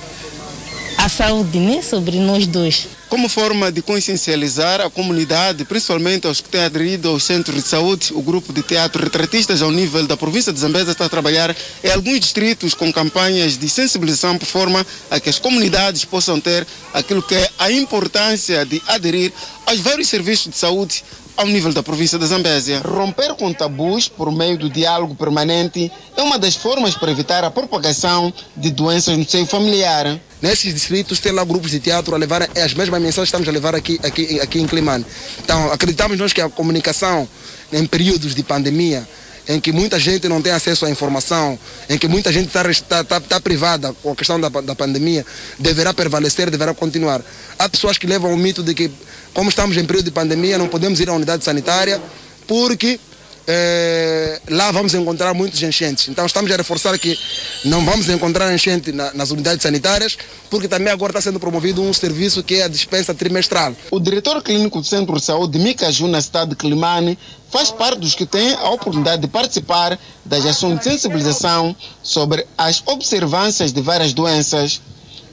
a 1.05 1.09
saúde, 1.09 1.59
né? 1.59 1.83
sobre 1.83 2.17
nós 2.17 2.47
dois. 2.47 2.87
Como 3.07 3.29
forma 3.29 3.71
de 3.71 3.83
consciencializar 3.83 4.81
a 4.81 4.89
comunidade, 4.89 5.63
principalmente 5.63 6.25
aos 6.25 6.41
que 6.41 6.49
têm 6.49 6.61
aderido 6.61 7.09
aos 7.09 7.23
centros 7.23 7.61
de 7.63 7.69
saúde, 7.69 8.11
o 8.11 8.23
grupo 8.23 8.51
de 8.51 8.63
teatro 8.63 9.03
retratistas 9.03 9.61
ao 9.61 9.69
nível 9.69 10.07
da 10.07 10.17
província 10.17 10.51
de 10.51 10.59
Zambesa 10.59 10.93
está 10.93 11.05
a 11.05 11.09
trabalhar 11.09 11.55
em 11.83 11.91
alguns 11.91 12.21
distritos 12.21 12.73
com 12.73 12.91
campanhas 12.91 13.55
de 13.55 13.69
sensibilização 13.69 14.35
por 14.39 14.47
forma 14.47 14.83
a 15.11 15.19
que 15.19 15.29
as 15.29 15.37
comunidades 15.37 16.03
possam 16.03 16.39
ter 16.39 16.65
aquilo 16.91 17.21
que 17.21 17.35
é 17.35 17.51
a 17.59 17.71
importância 17.71 18.65
de 18.65 18.81
aderir 18.87 19.31
aos 19.67 19.79
vários 19.81 20.07
serviços 20.07 20.51
de 20.51 20.57
saúde 20.57 21.03
ao 21.37 21.45
nível 21.45 21.73
da 21.73 21.83
província 21.83 22.17
da 22.17 22.25
Zambésia. 22.25 22.79
Romper 22.79 23.35
com 23.35 23.53
tabus 23.53 24.07
por 24.07 24.31
meio 24.31 24.57
do 24.57 24.69
diálogo 24.69 25.15
permanente 25.15 25.91
é 26.15 26.21
uma 26.21 26.39
das 26.39 26.55
formas 26.55 26.95
para 26.95 27.11
evitar 27.11 27.43
a 27.43 27.51
propagação 27.51 28.33
de 28.55 28.71
doenças 28.71 29.17
no 29.17 29.27
seio 29.27 29.45
familiar. 29.45 30.19
Nesses 30.41 30.73
distritos 30.73 31.19
tem 31.19 31.31
lá 31.31 31.43
grupos 31.43 31.71
de 31.71 31.79
teatro 31.79 32.15
a 32.15 32.17
levar 32.17 32.43
as 32.43 32.73
mesmas 32.73 33.01
mensagens 33.01 33.15
que 33.15 33.23
estamos 33.23 33.47
a 33.47 33.51
levar 33.51 33.75
aqui, 33.75 33.99
aqui, 34.03 34.39
aqui 34.39 34.59
em 34.59 34.67
Climane. 34.67 35.05
Então 35.43 35.71
acreditamos 35.71 36.17
nós 36.17 36.33
que 36.33 36.41
a 36.41 36.49
comunicação 36.49 37.27
em 37.73 37.85
períodos 37.85 38.35
de 38.35 38.43
pandemia 38.43 39.07
em 39.47 39.59
que 39.59 39.71
muita 39.71 39.99
gente 39.99 40.27
não 40.27 40.41
tem 40.41 40.51
acesso 40.51 40.85
à 40.85 40.89
informação, 40.89 41.57
em 41.89 41.97
que 41.97 42.07
muita 42.07 42.31
gente 42.31 42.47
está 42.47 42.63
tá, 42.87 43.03
tá, 43.03 43.19
tá 43.19 43.39
privada 43.39 43.93
com 44.01 44.11
a 44.11 44.15
questão 44.15 44.39
da, 44.39 44.49
da 44.49 44.75
pandemia, 44.75 45.25
deverá 45.59 45.93
prevalecer, 45.93 46.49
deverá 46.49 46.73
continuar. 46.73 47.21
Há 47.57 47.69
pessoas 47.69 47.97
que 47.97 48.07
levam 48.07 48.33
o 48.33 48.37
mito 48.37 48.63
de 48.63 48.73
que 48.73 48.91
como 49.33 49.49
estamos 49.49 49.75
em 49.75 49.85
período 49.85 50.05
de 50.05 50.11
pandemia, 50.11 50.57
não 50.57 50.67
podemos 50.67 50.99
ir 50.99 51.09
à 51.09 51.13
unidade 51.13 51.43
sanitária 51.43 52.01
porque 52.47 52.99
é, 53.47 54.41
lá 54.49 54.71
vamos 54.71 54.93
encontrar 54.93 55.33
muitos 55.33 55.61
enchentes. 55.61 56.07
Então 56.07 56.25
estamos 56.25 56.51
a 56.51 56.57
reforçar 56.57 56.97
que 56.97 57.17
não 57.63 57.85
vamos 57.85 58.09
encontrar 58.09 58.53
enchente 58.53 58.91
na, 58.91 59.13
nas 59.13 59.31
unidades 59.31 59.61
sanitárias, 59.61 60.17
porque 60.49 60.67
também 60.67 60.91
agora 60.91 61.11
está 61.11 61.21
sendo 61.21 61.39
promovido 61.39 61.81
um 61.81 61.93
serviço 61.93 62.43
que 62.43 62.55
é 62.55 62.63
a 62.63 62.67
dispensa 62.67 63.13
trimestral. 63.13 63.73
O 63.91 63.99
diretor 63.99 64.41
clínico 64.41 64.81
do 64.81 64.87
Centro 64.87 65.15
de 65.15 65.23
Saúde 65.23 65.59
Micaju, 65.59 66.07
na 66.07 66.21
cidade 66.21 66.51
de 66.51 66.55
Climane, 66.55 67.17
faz 67.51 67.71
parte 67.71 67.99
dos 67.99 68.15
que 68.15 68.25
têm 68.25 68.53
a 68.53 68.69
oportunidade 68.69 69.21
de 69.21 69.27
participar 69.27 69.97
das 70.25 70.45
ações 70.45 70.79
de 70.79 70.83
sensibilização 70.83 71.75
sobre 72.01 72.45
as 72.57 72.81
observâncias 72.85 73.71
de 73.71 73.81
várias 73.81 74.13
doenças. 74.13 74.81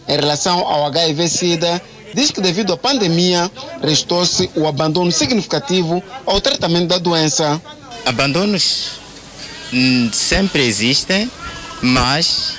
Em 0.07 0.17
relação 0.17 0.59
ao 0.61 0.85
HIV-Sida, 0.87 1.81
diz 2.15 2.31
que 2.31 2.41
devido 2.41 2.73
à 2.73 2.77
pandemia 2.77 3.51
restou-se 3.81 4.51
o 4.55 4.67
abandono 4.67 5.11
significativo 5.11 6.03
ao 6.27 6.41
tratamento 6.41 6.89
da 6.89 6.99
doença. 6.99 7.61
Abandonos 8.05 9.01
sempre 10.13 10.67
existem, 10.67 11.31
mas 11.81 12.55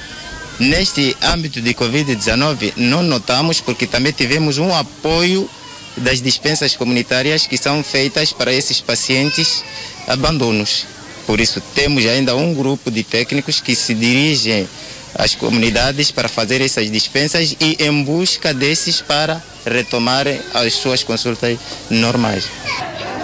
neste 0.59 1.15
âmbito 1.21 1.61
de 1.61 1.73
Covid-19 1.73 2.73
não 2.77 3.03
notamos 3.03 3.59
porque 3.59 3.85
também 3.85 4.11
tivemos 4.11 4.57
um 4.57 4.73
apoio 4.73 5.49
das 5.97 6.21
dispensas 6.21 6.75
comunitárias 6.75 7.45
que 7.45 7.57
são 7.57 7.83
feitas 7.83 8.33
para 8.33 8.51
esses 8.53 8.81
pacientes 8.81 9.63
abandonos. 10.07 10.85
Por 11.25 11.39
isso 11.39 11.61
temos 11.73 12.05
ainda 12.05 12.35
um 12.35 12.53
grupo 12.53 12.89
de 12.89 13.03
técnicos 13.03 13.59
que 13.61 13.75
se 13.75 13.93
dirigem 13.93 14.67
as 15.15 15.35
comunidades 15.35 16.11
para 16.11 16.27
fazer 16.27 16.61
essas 16.61 16.91
dispensas 16.91 17.55
e 17.59 17.77
em 17.79 18.03
busca 18.03 18.53
desses 18.53 19.01
para 19.01 19.41
retomarem 19.65 20.39
as 20.53 20.73
suas 20.73 21.03
consultas 21.03 21.57
normais. 21.89 22.45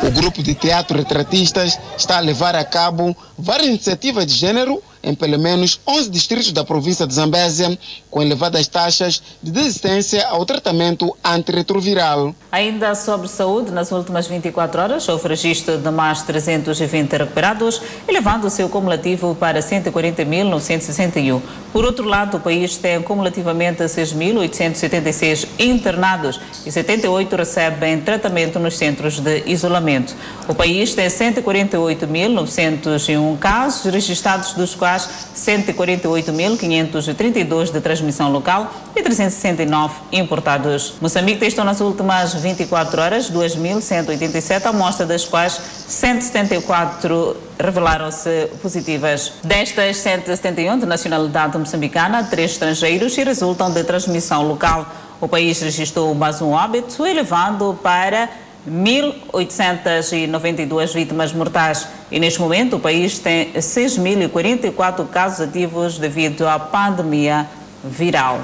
O 0.02 0.12
grupo 0.12 0.42
de 0.42 0.56
teatro 0.56 0.98
retratistas 0.98 1.78
está 1.98 2.18
a 2.18 2.22
levar 2.22 2.56
a 2.56 2.64
cabo 2.64 3.16
várias 3.38 3.68
iniciativas 3.68 4.26
de 4.26 4.34
gênero 4.34 4.82
em 5.04 5.14
pelo 5.14 5.38
menos 5.40 5.80
11 5.88 6.10
distritos 6.10 6.52
da 6.52 6.64
província 6.64 7.06
de 7.08 7.14
Zambésia, 7.14 7.78
com 8.10 8.22
elevadas 8.22 8.66
taxas 8.68 9.22
de 9.42 9.52
desistência 9.52 10.26
ao 10.28 10.46
tratamento 10.46 11.16
antirretroviral. 11.24 12.36
Ainda 12.52 12.94
sobre 12.96 13.28
saúde, 13.28 13.72
nas 13.72 13.92
últimas 13.92 14.28
24 14.28 14.82
horas 14.82 15.08
houve 15.08 15.30
registro 15.30 15.78
de 15.78 15.90
mais 15.90 16.22
320 16.24 17.18
recuperados, 17.18 17.82
elevando 18.08 18.48
o 18.48 18.50
seu 18.50 18.68
cumulativo 18.70 19.36
para 19.36 19.60
140.961. 19.62 21.42
Por 21.72 21.86
outro 21.86 22.08
lado, 22.08 22.38
o 22.38 22.40
país 22.40 22.78
tem 22.78 23.00
cumulativamente 23.02 23.84
6.876 23.84 25.48
internados 25.60 26.40
e 26.66 26.72
78 26.72 27.36
recebem 27.36 28.00
tratamento 28.02 28.58
nos 28.60 28.78
centros 28.78 29.20
de 29.20 29.44
isolamento. 29.46 30.16
O 30.48 30.56
país 30.56 30.94
tem 30.94 31.08
148.901 31.08 33.40
casos 33.40 33.92
registrados, 33.92 34.54
dos 34.54 34.76
quais 34.76 34.90
quais 34.90 35.08
148.532 35.36 37.72
de 37.72 37.80
transmissão 37.80 37.99
local 38.30 38.72
e 38.96 39.02
369 39.02 39.96
importados. 40.12 40.94
Moçambique 41.02 41.40
testou 41.40 41.66
nas 41.66 41.82
últimas 41.82 42.34
24 42.34 43.02
horas 43.02 43.32
2.187 43.32 44.66
amostras, 44.66 45.08
das 45.08 45.26
quais 45.26 45.60
174 45.88 47.36
revelaram-se 47.60 48.48
positivas. 48.62 49.34
Destas 49.44 49.98
171 49.98 50.80
de 50.80 50.86
nacionalidade 50.86 51.58
moçambicana, 51.58 52.24
três 52.24 52.52
estrangeiros 52.52 53.18
e 53.18 53.24
resultam 53.24 53.72
de 53.72 53.84
transmissão 53.84 54.48
local. 54.48 54.88
O 55.22 55.28
país 55.28 55.62
registrou 55.62 56.16
mais 56.16 56.42
um 56.42 56.52
óbito, 56.52 57.06
elevando 57.06 57.78
para 57.84 58.30
1.892 58.68 60.94
vítimas 60.94 61.32
mortais 61.34 61.88
e 62.12 62.20
neste 62.20 62.42
momento 62.42 62.76
o 62.76 62.80
país 62.80 63.18
tem 63.20 63.54
6.044 63.54 65.08
casos 65.08 65.42
ativos 65.42 65.98
devido 65.98 66.48
à 66.48 66.60
pandemia 66.60 67.48
viral. 67.84 68.42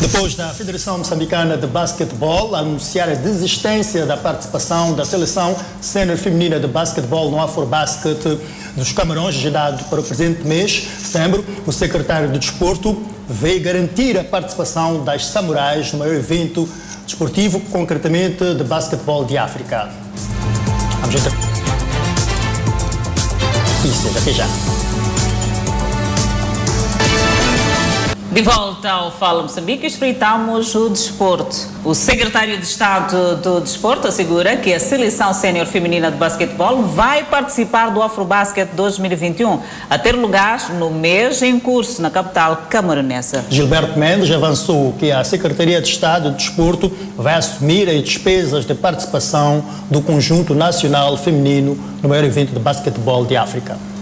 Depois 0.00 0.34
da 0.34 0.50
Federação 0.50 0.98
Moçambicana 0.98 1.56
de 1.56 1.66
Basquetebol 1.66 2.54
anunciar 2.54 3.08
a 3.08 3.14
desistência 3.14 4.04
da 4.04 4.16
participação 4.16 4.94
da 4.94 5.04
seleção 5.04 5.56
sênior 5.80 6.18
feminina 6.18 6.60
de 6.60 6.66
basquetebol 6.66 7.30
no 7.30 7.40
Afrobasket 7.40 8.18
dos 8.76 8.92
Camarões, 8.92 9.34
agendado 9.34 9.82
para 9.84 10.00
o 10.00 10.02
presente 10.04 10.46
mês, 10.46 10.86
setembro, 11.02 11.44
o 11.66 11.72
secretário 11.72 12.30
de 12.30 12.38
Desporto 12.38 13.02
veio 13.28 13.62
garantir 13.62 14.18
a 14.18 14.24
participação 14.24 15.02
das 15.02 15.26
Samurais 15.26 15.92
no 15.92 15.98
maior 15.98 16.14
evento 16.14 16.68
desportivo, 17.04 17.58
concretamente 17.60 18.54
de 18.54 18.64
basquetebol 18.64 19.24
de 19.24 19.38
África. 19.38 19.88
Vamos 21.00 21.14
entrar. 21.14 21.34
Notícias, 23.82 24.16
até 24.16 24.32
já. 24.32 25.15
De 28.36 28.42
volta 28.42 28.90
ao 28.90 29.10
Fala 29.10 29.42
Moçambique, 29.44 29.86
espreitamos 29.86 30.74
o 30.74 30.90
desporto. 30.90 31.56
O 31.82 31.94
secretário 31.94 32.58
de 32.58 32.66
Estado 32.66 33.36
do 33.36 33.62
Desporto 33.62 34.08
assegura 34.08 34.58
que 34.58 34.74
a 34.74 34.78
seleção 34.78 35.32
sénior 35.32 35.64
feminina 35.64 36.10
de 36.10 36.18
basquetebol 36.18 36.82
vai 36.82 37.24
participar 37.24 37.88
do 37.88 38.02
Afrobasket 38.02 38.68
2021, 38.74 39.62
a 39.88 39.98
ter 39.98 40.14
lugar 40.14 40.74
no 40.74 40.90
mês 40.90 41.40
em 41.40 41.58
curso 41.58 42.02
na 42.02 42.10
capital 42.10 42.64
camaronesa. 42.68 43.42
Gilberto 43.48 43.98
Mendes 43.98 44.30
avançou 44.30 44.92
que 44.98 45.10
a 45.10 45.24
Secretaria 45.24 45.80
de 45.80 45.88
Estado 45.88 46.28
do 46.28 46.36
Desporto 46.36 46.92
vai 47.16 47.36
assumir 47.36 47.88
as 47.88 48.02
despesas 48.02 48.66
de 48.66 48.74
participação 48.74 49.64
do 49.90 50.02
conjunto 50.02 50.54
nacional 50.54 51.16
feminino 51.16 51.74
no 52.02 52.08
maior 52.10 52.24
evento 52.24 52.52
de 52.52 52.58
basquetebol 52.58 53.24
de 53.24 53.34
África. 53.34 53.95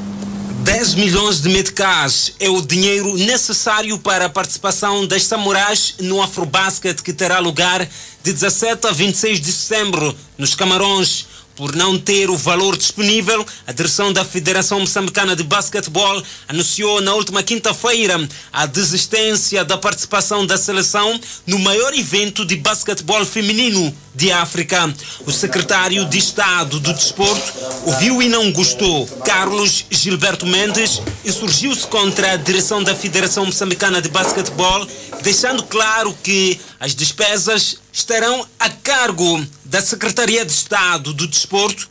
10 0.65 0.95
milhões 0.95 1.43
de 1.43 1.51
meticais 1.51 2.33
é 2.41 2.49
o 2.49 2.63
dinheiro 2.63 3.19
necessário 3.19 3.99
para 3.99 4.25
a 4.25 4.31
participação 4.31 5.07
das 5.07 5.25
samurais 5.25 5.97
no 6.01 6.23
Afrobasket 6.23 7.03
que 7.03 7.13
terá 7.13 7.39
lugar 7.39 7.87
de 8.23 8.33
17 8.33 8.87
a 8.87 8.91
26 8.91 9.41
de 9.43 9.53
setembro 9.53 10.17
nos 10.39 10.55
Camarões. 10.55 11.27
Por 11.57 11.77
não 11.77 11.97
ter 11.97 12.31
o 12.31 12.37
valor 12.37 12.77
disponível, 12.77 13.47
a 13.65 13.71
direção 13.71 14.13
da 14.13 14.25
Federação 14.25 14.81
Moçambicana 14.81 15.37
de 15.37 15.45
Basquetebol 15.45 16.21
anunciou 16.49 17.01
na 17.01 17.15
última 17.15 17.45
quinta-feira 17.45 18.29
a 18.53 18.67
desistência 18.67 19.65
da 19.65 19.79
participação 19.79 20.45
da 20.45 20.59
seleção 20.59 21.21
no 21.47 21.61
maior 21.61 21.95
evento 21.95 22.45
de 22.45 22.57
basquetebol 22.57 23.25
feminino 23.25 23.95
de 24.13 24.33
África. 24.33 24.93
O 25.27 25.31
secretário 25.31 26.05
de 26.07 26.19
Estado 26.19 26.81
do 26.81 26.93
Desporto 26.93 27.53
ouviu 27.87 28.21
e 28.21 28.29
não 28.29 28.51
gostou. 28.51 29.07
Carlos 29.25 29.85
Gilberto 29.91 30.47
Mendes 30.47 31.01
insurgiu-se 31.25 31.87
contra 31.87 32.33
a 32.33 32.37
direção 32.37 32.83
da 32.83 32.97
Federação 32.97 33.47
Moçambicana 33.47 34.03
de 34.03 34.09
Basquetebol, 34.09 34.89
deixando 35.23 35.63
claro 35.63 36.17
que 36.21 36.61
as 36.81 36.97
despesas 36.97 37.79
estarão 37.95 38.45
a 38.59 38.69
cargo 38.69 39.47
da 39.65 39.81
Secretaria 39.81 40.45
de 40.45 40.51
Estado 40.51 41.15
do 41.15 41.29
Desporto. 41.29 41.89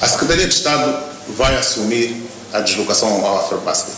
A 0.00 0.06
Secretaria 0.06 0.46
de 0.46 0.54
Estado 0.54 1.04
vai 1.36 1.56
assumir 1.56 2.22
a 2.52 2.60
deslocação 2.60 3.26
ao 3.26 3.40
Afrobasket. 3.40 3.92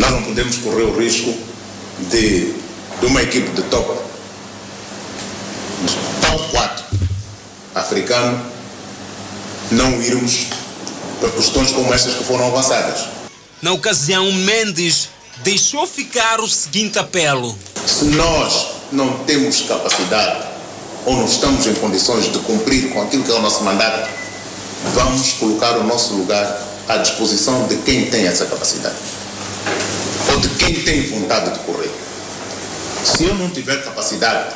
Nós 0.00 0.10
não 0.10 0.24
podemos 0.24 0.56
correr 0.58 0.82
o 0.82 0.98
risco 0.98 1.32
de, 2.10 2.52
de 3.00 3.06
uma 3.06 3.22
equipe 3.22 3.48
de 3.52 3.62
top, 3.68 4.00
de 5.84 6.26
top 6.26 6.50
4 6.50 6.84
africano, 7.76 8.44
não 9.70 10.02
irmos 10.02 10.48
para 11.20 11.30
questões 11.30 11.70
como 11.70 11.94
estas 11.94 12.14
que 12.14 12.24
foram 12.24 12.48
avançadas. 12.48 13.06
Na 13.62 13.70
ocasião, 13.70 14.32
Mendes 14.32 15.08
deixou 15.42 15.86
ficar 15.86 16.40
o 16.40 16.48
seguinte 16.48 16.98
apelo. 16.98 17.56
Se 17.86 18.04
nós 18.06 18.68
não 18.92 19.24
temos 19.24 19.62
capacidade 19.62 20.46
ou 21.04 21.16
não 21.16 21.24
estamos 21.24 21.66
em 21.66 21.74
condições 21.74 22.32
de 22.32 22.38
cumprir 22.40 22.90
com 22.92 23.02
aquilo 23.02 23.24
que 23.24 23.30
é 23.30 23.34
o 23.34 23.42
nosso 23.42 23.64
mandato, 23.64 24.08
vamos 24.94 25.32
colocar 25.32 25.76
o 25.78 25.84
nosso 25.84 26.14
lugar 26.14 26.60
à 26.88 26.96
disposição 26.96 27.66
de 27.66 27.76
quem 27.78 28.06
tem 28.06 28.26
essa 28.26 28.46
capacidade 28.46 28.94
ou 30.32 30.38
de 30.38 30.48
quem 30.50 30.74
tem 30.74 31.08
vontade 31.08 31.52
de 31.52 31.58
correr. 31.60 31.90
Se 33.04 33.24
eu 33.24 33.34
não 33.34 33.50
tiver 33.50 33.82
capacidade 33.84 34.54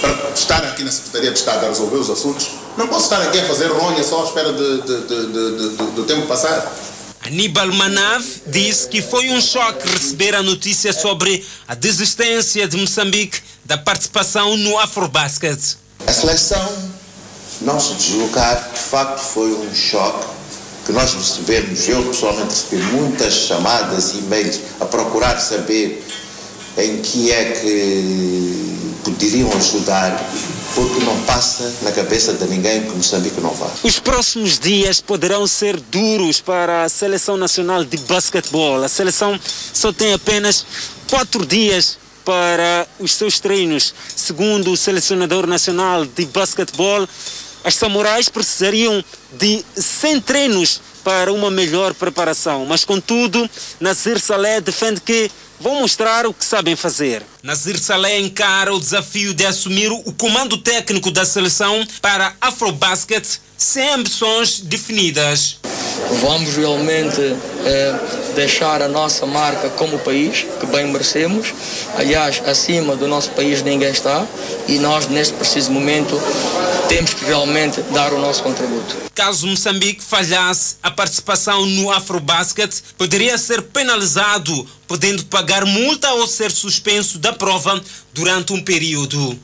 para 0.00 0.30
estar 0.34 0.62
aqui 0.64 0.82
na 0.82 0.90
Secretaria 0.90 1.30
de 1.30 1.38
Estado 1.38 1.66
a 1.66 1.68
resolver 1.68 1.96
os 1.96 2.10
assuntos, 2.10 2.50
não 2.76 2.88
posso 2.88 3.04
estar 3.04 3.22
aqui 3.22 3.38
a 3.38 3.44
fazer 3.44 3.68
ronha 3.68 4.02
só 4.02 4.22
à 4.22 4.24
espera 4.24 4.52
de, 4.52 4.82
de, 4.82 5.06
de, 5.06 5.76
do 5.94 6.04
tempo 6.04 6.26
passar. 6.26 6.72
Aníbal 7.30 7.72
Manav 7.74 8.24
disse 8.48 8.88
que 8.88 9.00
foi 9.00 9.30
um 9.30 9.40
choque 9.40 9.88
receber 9.88 10.34
a 10.34 10.42
notícia 10.42 10.92
sobre 10.92 11.46
a 11.68 11.76
desistência 11.76 12.66
de 12.66 12.76
Moçambique 12.76 13.38
da 13.64 13.78
participação 13.78 14.56
no 14.56 14.76
Afrobasket. 14.80 15.76
A 16.04 16.12
seleção 16.12 16.90
não 17.60 17.78
se 17.78 17.94
deslocar, 17.94 18.72
de 18.74 18.80
facto, 18.80 19.20
foi 19.20 19.52
um 19.52 19.72
choque 19.72 20.26
que 20.84 20.90
nós 20.90 21.14
recebemos. 21.14 21.88
Eu 21.88 22.02
pessoalmente 22.06 22.48
recebi 22.48 22.82
muitas 22.94 23.32
chamadas 23.32 24.14
e 24.14 24.18
e-mails 24.18 24.58
a 24.80 24.86
procurar 24.86 25.38
saber 25.38 26.04
em 26.78 27.00
que 27.00 27.30
é 27.30 27.44
que 27.52 28.90
poderiam 29.04 29.52
ajudar 29.52 30.20
porque 30.74 31.04
não 31.04 31.20
passa 31.22 31.72
na 31.82 31.92
cabeça 31.92 32.32
de 32.34 32.44
ninguém 32.46 32.82
que 32.82 32.90
Moçambique 32.90 33.40
não 33.40 33.50
vá. 33.50 33.70
Os 33.82 33.98
próximos 33.98 34.58
dias 34.58 35.00
poderão 35.00 35.46
ser 35.46 35.78
duros 35.78 36.40
para 36.40 36.84
a 36.84 36.88
seleção 36.88 37.36
nacional 37.36 37.84
de 37.84 37.96
basquetebol. 37.98 38.82
A 38.82 38.88
seleção 38.88 39.38
só 39.72 39.92
tem 39.92 40.12
apenas 40.12 40.64
quatro 41.08 41.44
dias 41.44 41.98
para 42.24 42.86
os 42.98 43.12
seus 43.12 43.40
treinos. 43.40 43.94
Segundo 44.14 44.70
o 44.70 44.76
selecionador 44.76 45.46
nacional 45.46 46.04
de 46.04 46.26
basquetebol, 46.26 47.08
as 47.64 47.74
samurais 47.74 48.28
precisariam 48.28 49.04
de 49.38 49.64
100 49.76 50.20
treinos 50.20 50.80
para 51.00 51.32
uma 51.32 51.50
melhor 51.50 51.94
preparação. 51.94 52.64
Mas, 52.66 52.84
contudo, 52.84 53.48
Nasir 53.78 54.20
Saleh 54.20 54.60
defende 54.60 55.00
que 55.00 55.30
vão 55.58 55.80
mostrar 55.80 56.26
o 56.26 56.32
que 56.32 56.44
sabem 56.44 56.76
fazer. 56.76 57.22
Nazir 57.42 57.78
Saleh 57.78 58.18
encara 58.20 58.74
o 58.74 58.80
desafio 58.80 59.34
de 59.34 59.44
assumir 59.44 59.90
o 59.90 60.12
comando 60.12 60.56
técnico 60.58 61.10
da 61.10 61.24
seleção 61.24 61.86
para 62.00 62.34
Afrobasket 62.40 63.26
sem 63.56 63.88
ambições 63.90 64.60
definidas. 64.60 65.58
Vamos 66.20 66.56
realmente 66.56 67.20
eh, 67.20 67.94
deixar 68.34 68.82
a 68.82 68.88
nossa 68.88 69.26
marca 69.26 69.68
como 69.70 69.98
país, 69.98 70.46
que 70.58 70.66
bem 70.66 70.86
merecemos. 70.86 71.52
Aliás, 71.96 72.42
acima 72.46 72.96
do 72.96 73.06
nosso 73.06 73.30
país 73.30 73.62
ninguém 73.62 73.90
está 73.90 74.26
e 74.68 74.78
nós, 74.78 75.08
neste 75.08 75.34
preciso 75.34 75.70
momento, 75.70 76.20
temos 76.88 77.14
que 77.14 77.24
realmente 77.24 77.80
dar 77.92 78.12
o 78.12 78.18
nosso 78.18 78.42
contributo. 78.42 78.96
Caso 79.14 79.46
Moçambique 79.46 80.02
falhasse 80.02 80.76
a 80.82 80.90
participação 80.90 81.66
no 81.66 81.90
Afrobasket, 81.90 82.82
poderia 82.96 83.36
ser 83.38 83.62
penalizado, 83.62 84.66
podendo 84.88 85.24
pagar 85.26 85.64
multa 85.64 86.12
ou 86.14 86.26
ser 86.26 86.50
suspenso 86.50 87.18
da 87.18 87.32
prova 87.32 87.80
durante 88.12 88.52
um 88.52 88.62
período. 88.62 89.38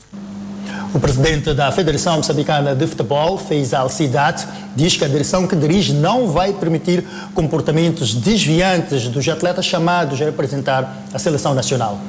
O 0.95 1.01
presidente 1.01 1.53
da 1.53 1.70
Federação 1.70 2.16
Moçambicana 2.16 2.74
de 2.74 2.87
Futebol, 2.87 3.37
Feizal 3.39 3.89
Sidat, 3.89 4.47
diz 4.74 4.97
que 4.97 5.05
a 5.05 5.09
direção 5.09 5.47
que 5.47 5.55
dirige 5.55 5.93
não 5.93 6.29
vai 6.29 6.53
permitir 6.53 7.05
comportamentos 7.35 8.14
desviantes 8.14 9.09
dos 9.09 9.29
atletas 9.29 9.66
chamados 9.66 10.20
a 10.20 10.24
representar 10.24 11.03
a 11.12 11.18
seleção 11.18 11.55
nacional. 11.55 12.01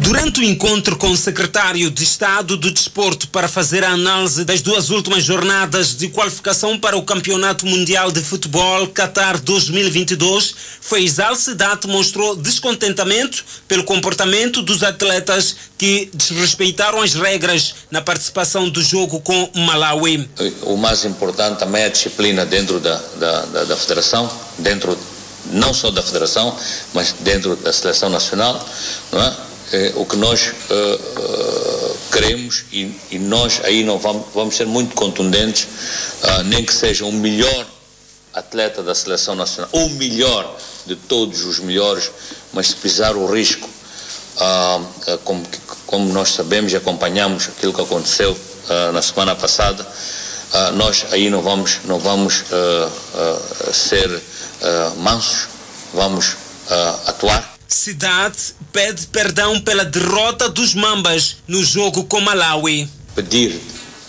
Durante 0.00 0.40
o 0.40 0.44
encontro 0.44 0.96
com 0.96 1.10
o 1.10 1.16
secretário 1.16 1.90
de 1.90 2.04
Estado 2.04 2.56
do 2.56 2.70
Desporto 2.70 3.26
para 3.28 3.48
fazer 3.48 3.82
a 3.82 3.90
análise 3.90 4.44
das 4.44 4.62
duas 4.62 4.90
últimas 4.90 5.24
jornadas 5.24 5.96
de 5.96 6.08
qualificação 6.08 6.78
para 6.78 6.96
o 6.96 7.02
Campeonato 7.02 7.66
Mundial 7.66 8.12
de 8.12 8.20
Futebol 8.20 8.86
Qatar 8.88 9.40
2022, 9.40 10.54
Feizal 10.80 11.34
Sidat 11.34 11.86
mostrou 11.88 12.36
descontentamento 12.36 13.44
pelo 13.66 13.82
comportamento 13.82 14.62
dos 14.62 14.84
atletas 14.84 15.56
que 15.76 16.08
desrespeitaram 16.14 17.02
as 17.02 17.14
regras 17.14 17.74
na 17.90 18.00
participação 18.00 18.68
do 18.68 18.80
jogo 18.80 19.20
com 19.20 19.50
Malawi. 19.56 20.30
O 20.62 20.76
mais 20.76 21.04
importante 21.04 21.58
também 21.58 21.82
é 21.82 21.86
a 21.86 21.90
disciplina 21.90 22.46
dentro 22.46 22.78
da, 22.78 22.96
da, 23.18 23.40
da, 23.46 23.64
da 23.64 23.76
federação, 23.76 24.30
dentro 24.58 24.96
não 25.50 25.74
só 25.74 25.90
da 25.90 26.02
federação, 26.02 26.56
mas 26.94 27.14
dentro 27.20 27.56
da 27.56 27.72
seleção 27.72 28.08
nacional, 28.08 28.64
não 29.10 29.22
é? 29.22 29.47
Eh, 29.70 29.92
o 29.96 30.06
que 30.06 30.16
nós 30.16 30.46
uh, 30.46 30.74
uh, 30.74 31.96
queremos 32.10 32.64
e, 32.72 32.90
e, 33.10 33.18
nós 33.18 33.60
aí 33.64 33.84
não 33.84 33.98
vamos, 33.98 34.24
vamos 34.34 34.56
ser 34.56 34.66
muito 34.66 34.94
contundentes, 34.94 35.64
uh, 36.22 36.42
nem 36.44 36.64
que 36.64 36.72
seja 36.72 37.04
o 37.04 37.12
melhor 37.12 37.66
atleta 38.32 38.82
da 38.82 38.94
seleção 38.94 39.34
nacional, 39.34 39.68
o 39.74 39.90
melhor 39.90 40.56
de 40.86 40.96
todos 40.96 41.44
os 41.44 41.58
melhores, 41.58 42.10
mas 42.54 42.68
se 42.68 42.76
pisar 42.76 43.14
o 43.14 43.26
risco, 43.26 43.68
como, 45.24 45.44
como, 45.86 46.12
nós 46.12 46.30
sabemos 46.30 46.72
e 46.72 46.76
acompanhamos 46.76 47.48
aquilo 47.48 47.74
que 47.74 47.80
aconteceu 47.80 48.38
na 48.94 49.02
semana 49.02 49.34
passada, 49.34 49.84
nós 50.74 51.06
aí 51.10 51.28
não 51.28 51.42
vamos, 51.42 51.80
não 51.84 51.98
vamos 51.98 52.44
ser 53.72 54.22
mansos, 54.96 55.48
vamos 55.92 56.36
atuar 57.06 57.57
Cidade 57.68 58.54
pede 58.72 59.06
perdão 59.08 59.60
pela 59.60 59.84
derrota 59.84 60.48
dos 60.48 60.74
Mambas 60.74 61.36
no 61.46 61.62
jogo 61.62 62.04
com 62.04 62.18
Malawi. 62.18 62.88
Pedir 63.14 63.60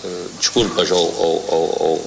uh, 0.02 0.30
desculpas 0.40 0.90
ao, 0.90 0.98
ao, 0.98 2.02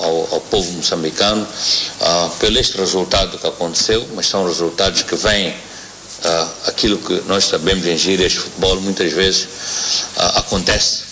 ao, 0.00 0.34
ao, 0.34 0.40
povo 0.50 0.72
moçambicano 0.72 1.42
uh, 1.44 2.30
pelo 2.40 2.58
este 2.58 2.76
resultado 2.76 3.38
que 3.38 3.46
aconteceu, 3.46 4.04
mas 4.16 4.26
são 4.26 4.44
resultados 4.48 5.02
que 5.02 5.14
vêm 5.14 5.50
uh, 5.50 6.48
aquilo 6.66 6.98
que 6.98 7.22
nós 7.28 7.44
sabemos 7.44 7.86
em 7.86 7.96
gírias 7.96 8.32
de 8.32 8.40
futebol 8.40 8.80
muitas 8.80 9.12
vezes 9.12 9.46
acontece 10.16 11.04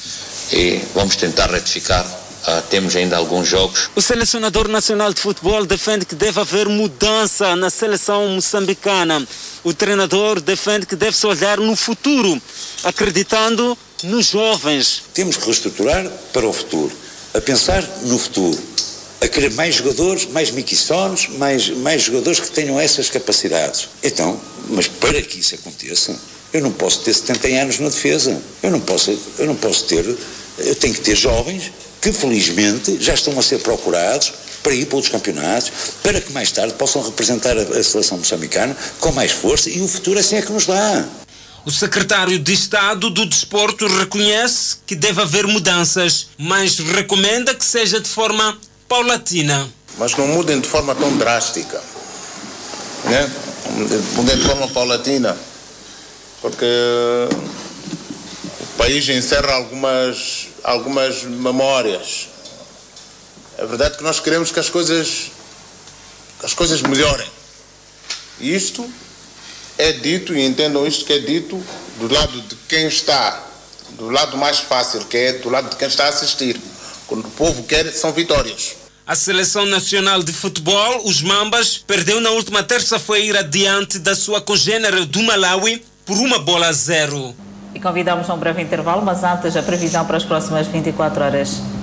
e 0.53 0.83
vamos 0.93 1.15
tentar 1.15 1.49
retificar 1.49 2.05
Uh, 2.47 2.61
temos 2.69 2.95
ainda 2.95 3.17
alguns 3.17 3.49
jogos. 3.49 3.89
O 3.97 4.03
selecionador 4.03 4.69
nacional 4.69 5.15
de 5.15 5.21
futebol 5.21 5.65
defende 5.65 6.05
que 6.05 6.15
deve 6.15 6.39
haver 6.39 6.69
mudança 6.69 7.57
na 7.57 7.71
seleção 7.71 8.29
moçambicana. 8.29 9.27
O 9.63 9.73
treinador 9.73 10.43
defende 10.43 10.85
que 10.85 10.95
deve-se 10.95 11.27
olhar 11.27 11.57
no 11.59 11.75
futuro, 11.75 12.41
acreditando 12.83 13.79
nos 14.03 14.27
jovens. 14.27 15.05
Temos 15.15 15.39
que 15.39 15.47
reestruturar 15.47 16.07
para 16.35 16.47
o 16.47 16.53
futuro, 16.53 16.93
a 17.33 17.41
pensar 17.41 17.83
no 18.03 18.19
futuro, 18.19 18.59
a 19.23 19.27
querer 19.27 19.53
mais 19.53 19.77
jogadores, 19.77 20.27
mais 20.27 20.51
miquiçones, 20.51 21.29
mais, 21.39 21.71
mais 21.71 22.03
jogadores 22.03 22.41
que 22.41 22.51
tenham 22.51 22.79
essas 22.79 23.09
capacidades. 23.09 23.89
Então, 24.03 24.39
mas 24.69 24.87
para 24.87 25.23
que 25.23 25.41
isso 25.41 25.55
aconteça, 25.55 26.15
eu 26.53 26.61
não 26.61 26.73
posso 26.73 27.01
ter 27.01 27.15
70 27.15 27.49
anos 27.49 27.79
na 27.79 27.89
defesa. 27.89 28.39
Eu 28.63 28.71
não 28.71 28.81
posso, 28.81 29.19
eu 29.39 29.47
não 29.47 29.57
posso 29.57 29.85
ter, 29.85 30.05
eu 30.59 30.75
tenho 30.75 30.93
que 30.93 31.01
ter 31.01 31.17
jovens 31.17 31.73
que 32.05 32.13
felizmente 32.13 32.99
já 33.01 33.15
estão 33.15 33.39
a 33.39 33.43
ser 33.43 33.61
procurados 33.61 34.31
para 34.63 34.75
ir 34.75 34.85
para 34.85 34.97
outros 34.97 35.11
campeonatos, 35.11 35.73
para 36.03 36.21
que 36.21 36.31
mais 36.35 36.53
tarde 36.53 36.75
possam 36.75 37.01
representar 37.03 37.57
a, 37.57 37.63
a 37.63 37.83
seleção 37.83 38.19
moçambicana 38.19 38.77
com 39.01 39.11
mais 39.13 39.33
força 39.33 39.71
e 39.71 39.81
o 39.81 39.89
futuro 39.89 40.19
assim 40.19 40.37
é 40.37 40.43
que 40.43 40.53
nos 40.53 40.67
dá. 40.67 41.03
O 41.65 41.71
secretário 41.71 42.39
de 42.39 42.53
Estado 42.53 43.09
do 43.09 43.25
Desporto 43.25 43.87
reconhece 43.87 44.77
que 44.87 44.95
deve 44.95 45.23
haver 45.23 45.47
mudanças, 45.47 46.29
mas 46.37 46.79
recomenda 46.79 47.55
que 47.55 47.65
seja 47.65 47.99
de 47.99 48.09
forma 48.09 48.59
paulatina. 48.87 49.67
Mas 49.97 50.15
não 50.15 50.29
mudem 50.29 50.61
de 50.61 50.69
forma 50.69 50.95
tão 50.95 51.17
drástica. 51.17 51.83
Né? 53.05 53.31
Mudem 54.15 54.37
de 54.37 54.45
forma 54.45 54.69
paulatina. 54.69 55.35
Porque 56.43 56.67
o 58.75 58.77
país 58.77 59.09
encerra 59.09 59.55
algumas 59.55 60.49
algumas 60.65 61.23
memórias. 61.23 62.29
É 63.59 63.67
verdade 63.67 63.99
que 63.99 64.03
nós 64.03 64.19
queremos 64.19 64.51
que 64.51 64.59
as 64.59 64.69
coisas, 64.69 65.31
que 66.41 66.47
as 66.47 66.55
coisas 66.55 66.83
melhorem. 66.83 67.29
Isto 68.41 68.91
é 69.79 69.93
dito, 69.93 70.35
e 70.35 70.45
entendam 70.45 70.87
isto 70.87 71.05
que 71.05 71.13
é 71.13 71.19
dito, 71.19 71.63
do 72.01 72.13
lado 72.13 72.41
de 72.41 72.57
quem 72.69 72.87
está, 72.89 73.47
do 73.91 74.11
lado 74.11 74.37
mais 74.37 74.59
fácil, 74.59 75.05
que 75.05 75.17
é 75.17 75.33
do 75.35 75.51
lado 75.51 75.71
de 75.71 75.77
quem 75.77 75.87
está 75.87 76.07
a 76.07 76.09
assistir. 76.09 76.61
Quando 77.07 77.27
o 77.27 77.31
povo 77.31 77.63
quer, 77.65 77.93
são 77.93 78.13
vitórias. 78.13 78.75
A 79.07 79.15
seleção 79.15 79.67
nacional 79.67 80.23
de 80.23 80.33
futebol, 80.33 81.07
os 81.07 81.21
Mambas, 81.21 81.77
perdeu 81.87 82.21
na 82.21 82.31
última 82.31 82.63
terça-feira 82.63 83.45
diante 83.45 83.99
da 83.99 84.17
sua 84.17 84.41
congênere 84.41 85.05
do 85.05 85.23
Malawi 85.23 85.85
por 86.07 86.17
uma 86.17 86.39
bola 86.39 86.69
a 86.69 86.73
zero. 86.73 87.37
E 87.75 87.81
convidamos 87.81 88.31
a 88.31 88.35
um 88.35 88.39
breve 88.39 88.63
intervalo, 88.63 89.03
mas 89.03 89.25
antes 89.25 89.57
a 89.57 89.63
previsão 89.63 90.07
para 90.07 90.17
as 90.17 90.25
próximas 90.25 90.67
24 90.69 91.25
horas. 91.25 91.74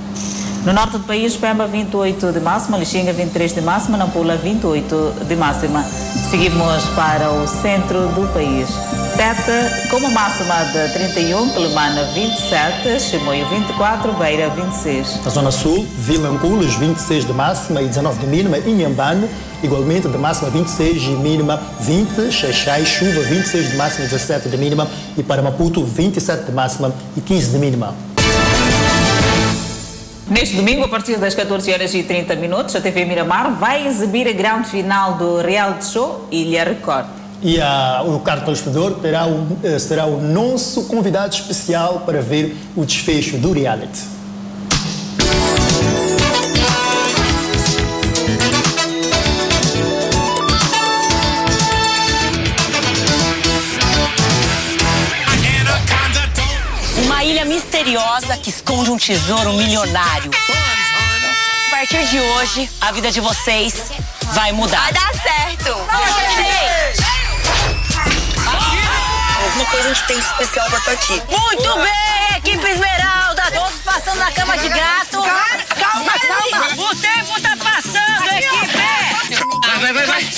No 0.64 0.74
norte 0.74 0.92
do 0.92 1.00
país, 1.00 1.36
Pemba 1.36 1.66
28 1.66 2.32
de 2.32 2.40
máxima, 2.40 2.78
Lixinga 2.78 3.12
23 3.12 3.56
de 3.56 3.62
máxima, 3.62 3.98
Nampula 3.98 4.36
28 4.36 5.26
de 5.28 5.36
máxima. 5.36 5.84
Seguimos 6.30 6.84
para 6.96 7.32
o 7.32 7.48
centro 7.48 8.08
do 8.10 8.32
país. 8.32 8.70
Teta 9.18 9.90
com 9.90 9.98
uma 9.98 10.12
máxima 10.12 10.54
de 10.66 10.94
31, 10.94 11.50
Quelimana 11.50 12.04
27, 12.14 13.00
Chimoio 13.00 13.50
24, 13.50 14.14
Beira 14.14 14.50
26. 14.50 15.22
Na 15.26 15.32
zona 15.32 15.50
sul, 15.50 15.84
Vilanculos 15.98 16.76
26 16.76 17.26
de 17.26 17.34
máxima 17.34 17.82
e 17.82 17.88
19 17.88 18.20
de 18.20 18.28
mínima, 18.28 18.60
Inhambane 18.60 19.28
igualmente 19.64 20.08
de 20.08 20.18
máxima 20.18 20.52
26 20.52 21.04
e 21.04 21.10
mínima 21.10 21.60
20, 21.80 22.32
Xaixai, 22.32 22.86
Chuva 22.86 23.22
26 23.22 23.72
de 23.72 23.78
máxima 23.78 24.06
e 24.06 24.10
17 24.10 24.48
de 24.48 24.58
mínima 24.58 24.88
e 25.18 25.24
para 25.24 25.42
Maputo 25.42 25.84
27 25.84 26.46
de 26.46 26.52
máxima 26.52 26.94
e 27.18 27.22
15 27.22 27.50
de 27.50 27.58
mínima. 27.58 28.11
Neste 30.32 30.56
domingo, 30.56 30.86
a 30.86 30.88
partir 30.88 31.18
das 31.18 31.36
14 31.36 31.74
horas 31.74 31.94
e 31.94 32.04
30 32.04 32.38
minutos, 32.38 32.74
a 32.74 32.80
TV 32.80 33.04
Miramar 33.04 33.54
vai 33.60 33.86
exibir 33.86 34.30
a 34.30 34.32
grande 34.32 34.70
final 34.70 35.16
do 35.16 35.42
reality 35.42 35.84
show 35.84 36.26
Ilha 36.32 36.64
Record. 36.64 37.06
E 37.42 37.60
a, 37.60 38.02
o 38.06 38.18
Carlos 38.22 38.46
telespectador 38.46 38.94
terá 39.02 39.26
um, 39.26 39.58
será 39.78 40.06
o 40.06 40.22
nosso 40.22 40.86
convidado 40.86 41.36
especial 41.36 42.04
para 42.06 42.22
ver 42.22 42.56
o 42.78 42.86
desfecho 42.86 43.38
do 43.40 43.52
reality. 43.52 44.00
Misteriosa 57.82 58.38
que 58.38 58.50
esconde 58.52 58.92
um 58.92 58.98
tesouro 58.98 59.54
milionário. 59.54 60.30
A 61.68 61.72
partir 61.72 62.06
de 62.08 62.20
hoje, 62.20 62.70
a 62.80 62.92
vida 62.92 63.12
de 63.12 63.20
vocês 63.20 63.74
vai 64.34 64.52
mudar. 64.52 64.82
Vai 64.82 64.94
dar 64.94 65.12
certo. 65.14 65.72
Alguma 69.44 69.66
coisa 69.66 69.90
a 69.90 69.94
gente 69.94 70.08
tem 70.08 70.20
de 70.20 70.26
especial 70.26 70.70
pra 70.70 70.78
estar 70.78 70.92
aqui. 70.92 71.22
Muito 71.28 71.74
bem, 71.80 72.38
equipe 72.38 72.70
Esmeralda. 72.70 73.42
Todos 73.52 73.80
passando 73.84 74.20
na 74.20 74.32
cama 74.32 74.58
de 74.60 74.70
gato. 74.70 75.24
Calma, 75.80 76.14
calma. 76.20 76.92
O 76.92 76.96
tempo 76.96 77.42
tá 77.42 77.58
passando, 77.58 78.28
equipe. 78.32 78.78
Vai, 79.82 79.94
vai, 79.94 80.06
vai. 80.06 80.30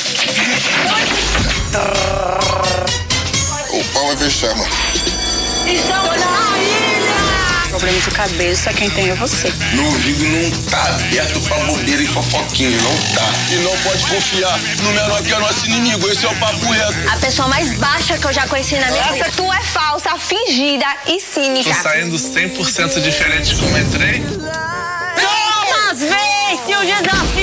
O 3.69 3.83
pau 3.93 4.11
é 4.11 4.15
vexame. 4.15 4.65
Estamos 5.65 6.19
na 6.19 6.57
ilha! 6.57 6.92
Problema 7.73 7.99
de 7.99 8.11
cabeça, 8.11 8.71
quem 8.71 8.87
tem 8.87 9.09
é 9.09 9.15
você. 9.15 9.51
Meu 9.73 9.85
ouvido 9.85 10.23
não 10.25 10.51
tá 10.69 10.89
aberto 10.89 11.41
pra 11.41 11.57
bobeira 11.61 12.03
e 12.03 12.05
fofoquinha, 12.05 12.69
não 12.69 12.95
tá. 13.15 13.27
E 13.51 13.55
não 13.63 13.75
pode 13.79 14.05
confiar 14.05 14.59
no 14.83 14.91
menor 14.91 15.23
que 15.23 15.33
é 15.33 15.39
nosso 15.39 15.65
inimigo, 15.65 16.07
esse 16.07 16.23
é 16.23 16.29
o 16.29 16.35
papo 16.35 16.69
reto. 16.69 16.93
A 17.11 17.17
pessoa 17.17 17.47
mais 17.47 17.73
baixa 17.79 18.15
que 18.15 18.27
eu 18.27 18.31
já 18.31 18.47
conheci 18.47 18.75
na 18.75 18.91
minha 18.91 19.11
vida. 19.13 19.25
Tu 19.35 19.51
é 19.51 19.61
falsa, 19.63 20.15
fingida 20.19 20.85
e 21.07 21.19
cínica. 21.19 21.73
Tô 21.73 21.81
saindo 21.81 22.15
100% 22.15 23.01
diferente 23.01 23.55
como 23.55 23.75
entrei. 23.75 24.23
Thomas 25.15 25.99
vence 25.99 26.75
o 26.75 26.85
desafio 26.85 27.42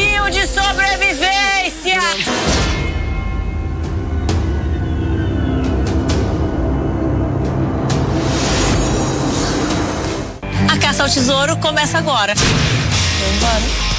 caça 10.91 11.05
ao 11.05 11.09
tesouro 11.09 11.57
começa 11.59 11.99
agora. 11.99 12.35
Bora, 13.41 13.90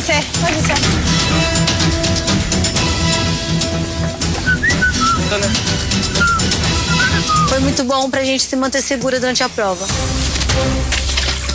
descer, 0.00 0.24
pode 0.40 0.54
descer. 0.54 0.74
Foi 7.48 7.58
muito 7.60 7.84
bom 7.84 8.08
pra 8.08 8.24
gente 8.24 8.44
se 8.44 8.56
manter 8.56 8.82
segura 8.82 9.20
durante 9.20 9.42
a 9.42 9.48
prova. 9.48 9.86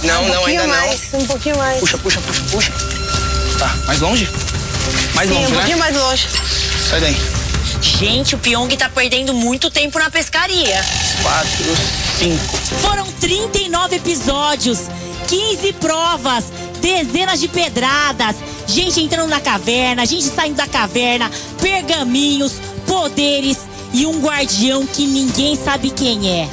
Não, 0.04 0.24
um 0.24 0.28
não, 0.28 0.46
ainda 0.46 0.68
mais, 0.68 1.12
não. 1.12 1.20
Um 1.22 1.26
pouquinho 1.26 1.58
mais. 1.58 1.80
Puxa, 1.80 1.98
puxa, 1.98 2.22
puxa, 2.22 2.42
puxa. 2.52 2.72
Tá, 3.58 3.74
mais 3.88 4.00
longe? 4.00 4.30
Mais 5.16 5.28
Sim, 5.28 5.36
longe, 5.36 5.48
um 5.48 5.50
né? 5.50 5.56
pouquinho 5.56 5.78
mais 5.80 5.96
longe. 5.96 6.28
Sai 6.90 7.00
daí. 7.02 7.18
Gente, 7.82 8.36
o 8.36 8.38
Pyong 8.38 8.76
tá 8.78 8.90
perdendo 8.90 9.34
muito 9.34 9.72
tempo 9.72 9.98
na 9.98 10.10
pescaria. 10.10 10.86
Quatro, 11.24 11.76
cinco. 12.20 12.58
Foram 12.82 13.06
39 13.20 13.96
episódios, 13.96 14.82
15 15.28 15.74
provas, 15.74 16.46
dezenas 16.86 17.40
de 17.40 17.48
pedradas, 17.48 18.36
gente 18.68 19.02
entrando 19.02 19.28
na 19.28 19.42
caverna, 19.42 20.06
gente 20.06 20.26
saindo 20.26 20.56
da 20.56 20.68
caverna, 20.68 21.32
pergaminhos, 21.60 22.54
poderes 22.86 23.58
e 23.92 24.06
um 24.06 24.20
guardião 24.22 24.86
que 24.86 25.08
ninguém 25.08 25.56
sabe 25.56 25.90
quem 25.90 26.30
é. 26.30 26.48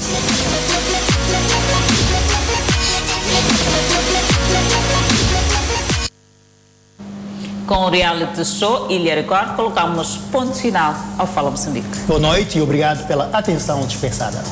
Com 7.66 7.74
o 7.74 7.90
reality 7.90 8.44
show 8.46 8.90
Ilha 8.90 9.14
Record, 9.14 9.54
colocamos 9.54 10.16
ponto 10.30 10.54
final 10.54 10.94
ao 11.18 11.26
Fala 11.26 11.50
Moçambique. 11.50 11.98
Boa 12.06 12.20
noite 12.20 12.56
e 12.56 12.62
obrigado 12.62 13.06
pela 13.06 13.28
atenção 13.36 13.86
dispensada. 13.86 14.42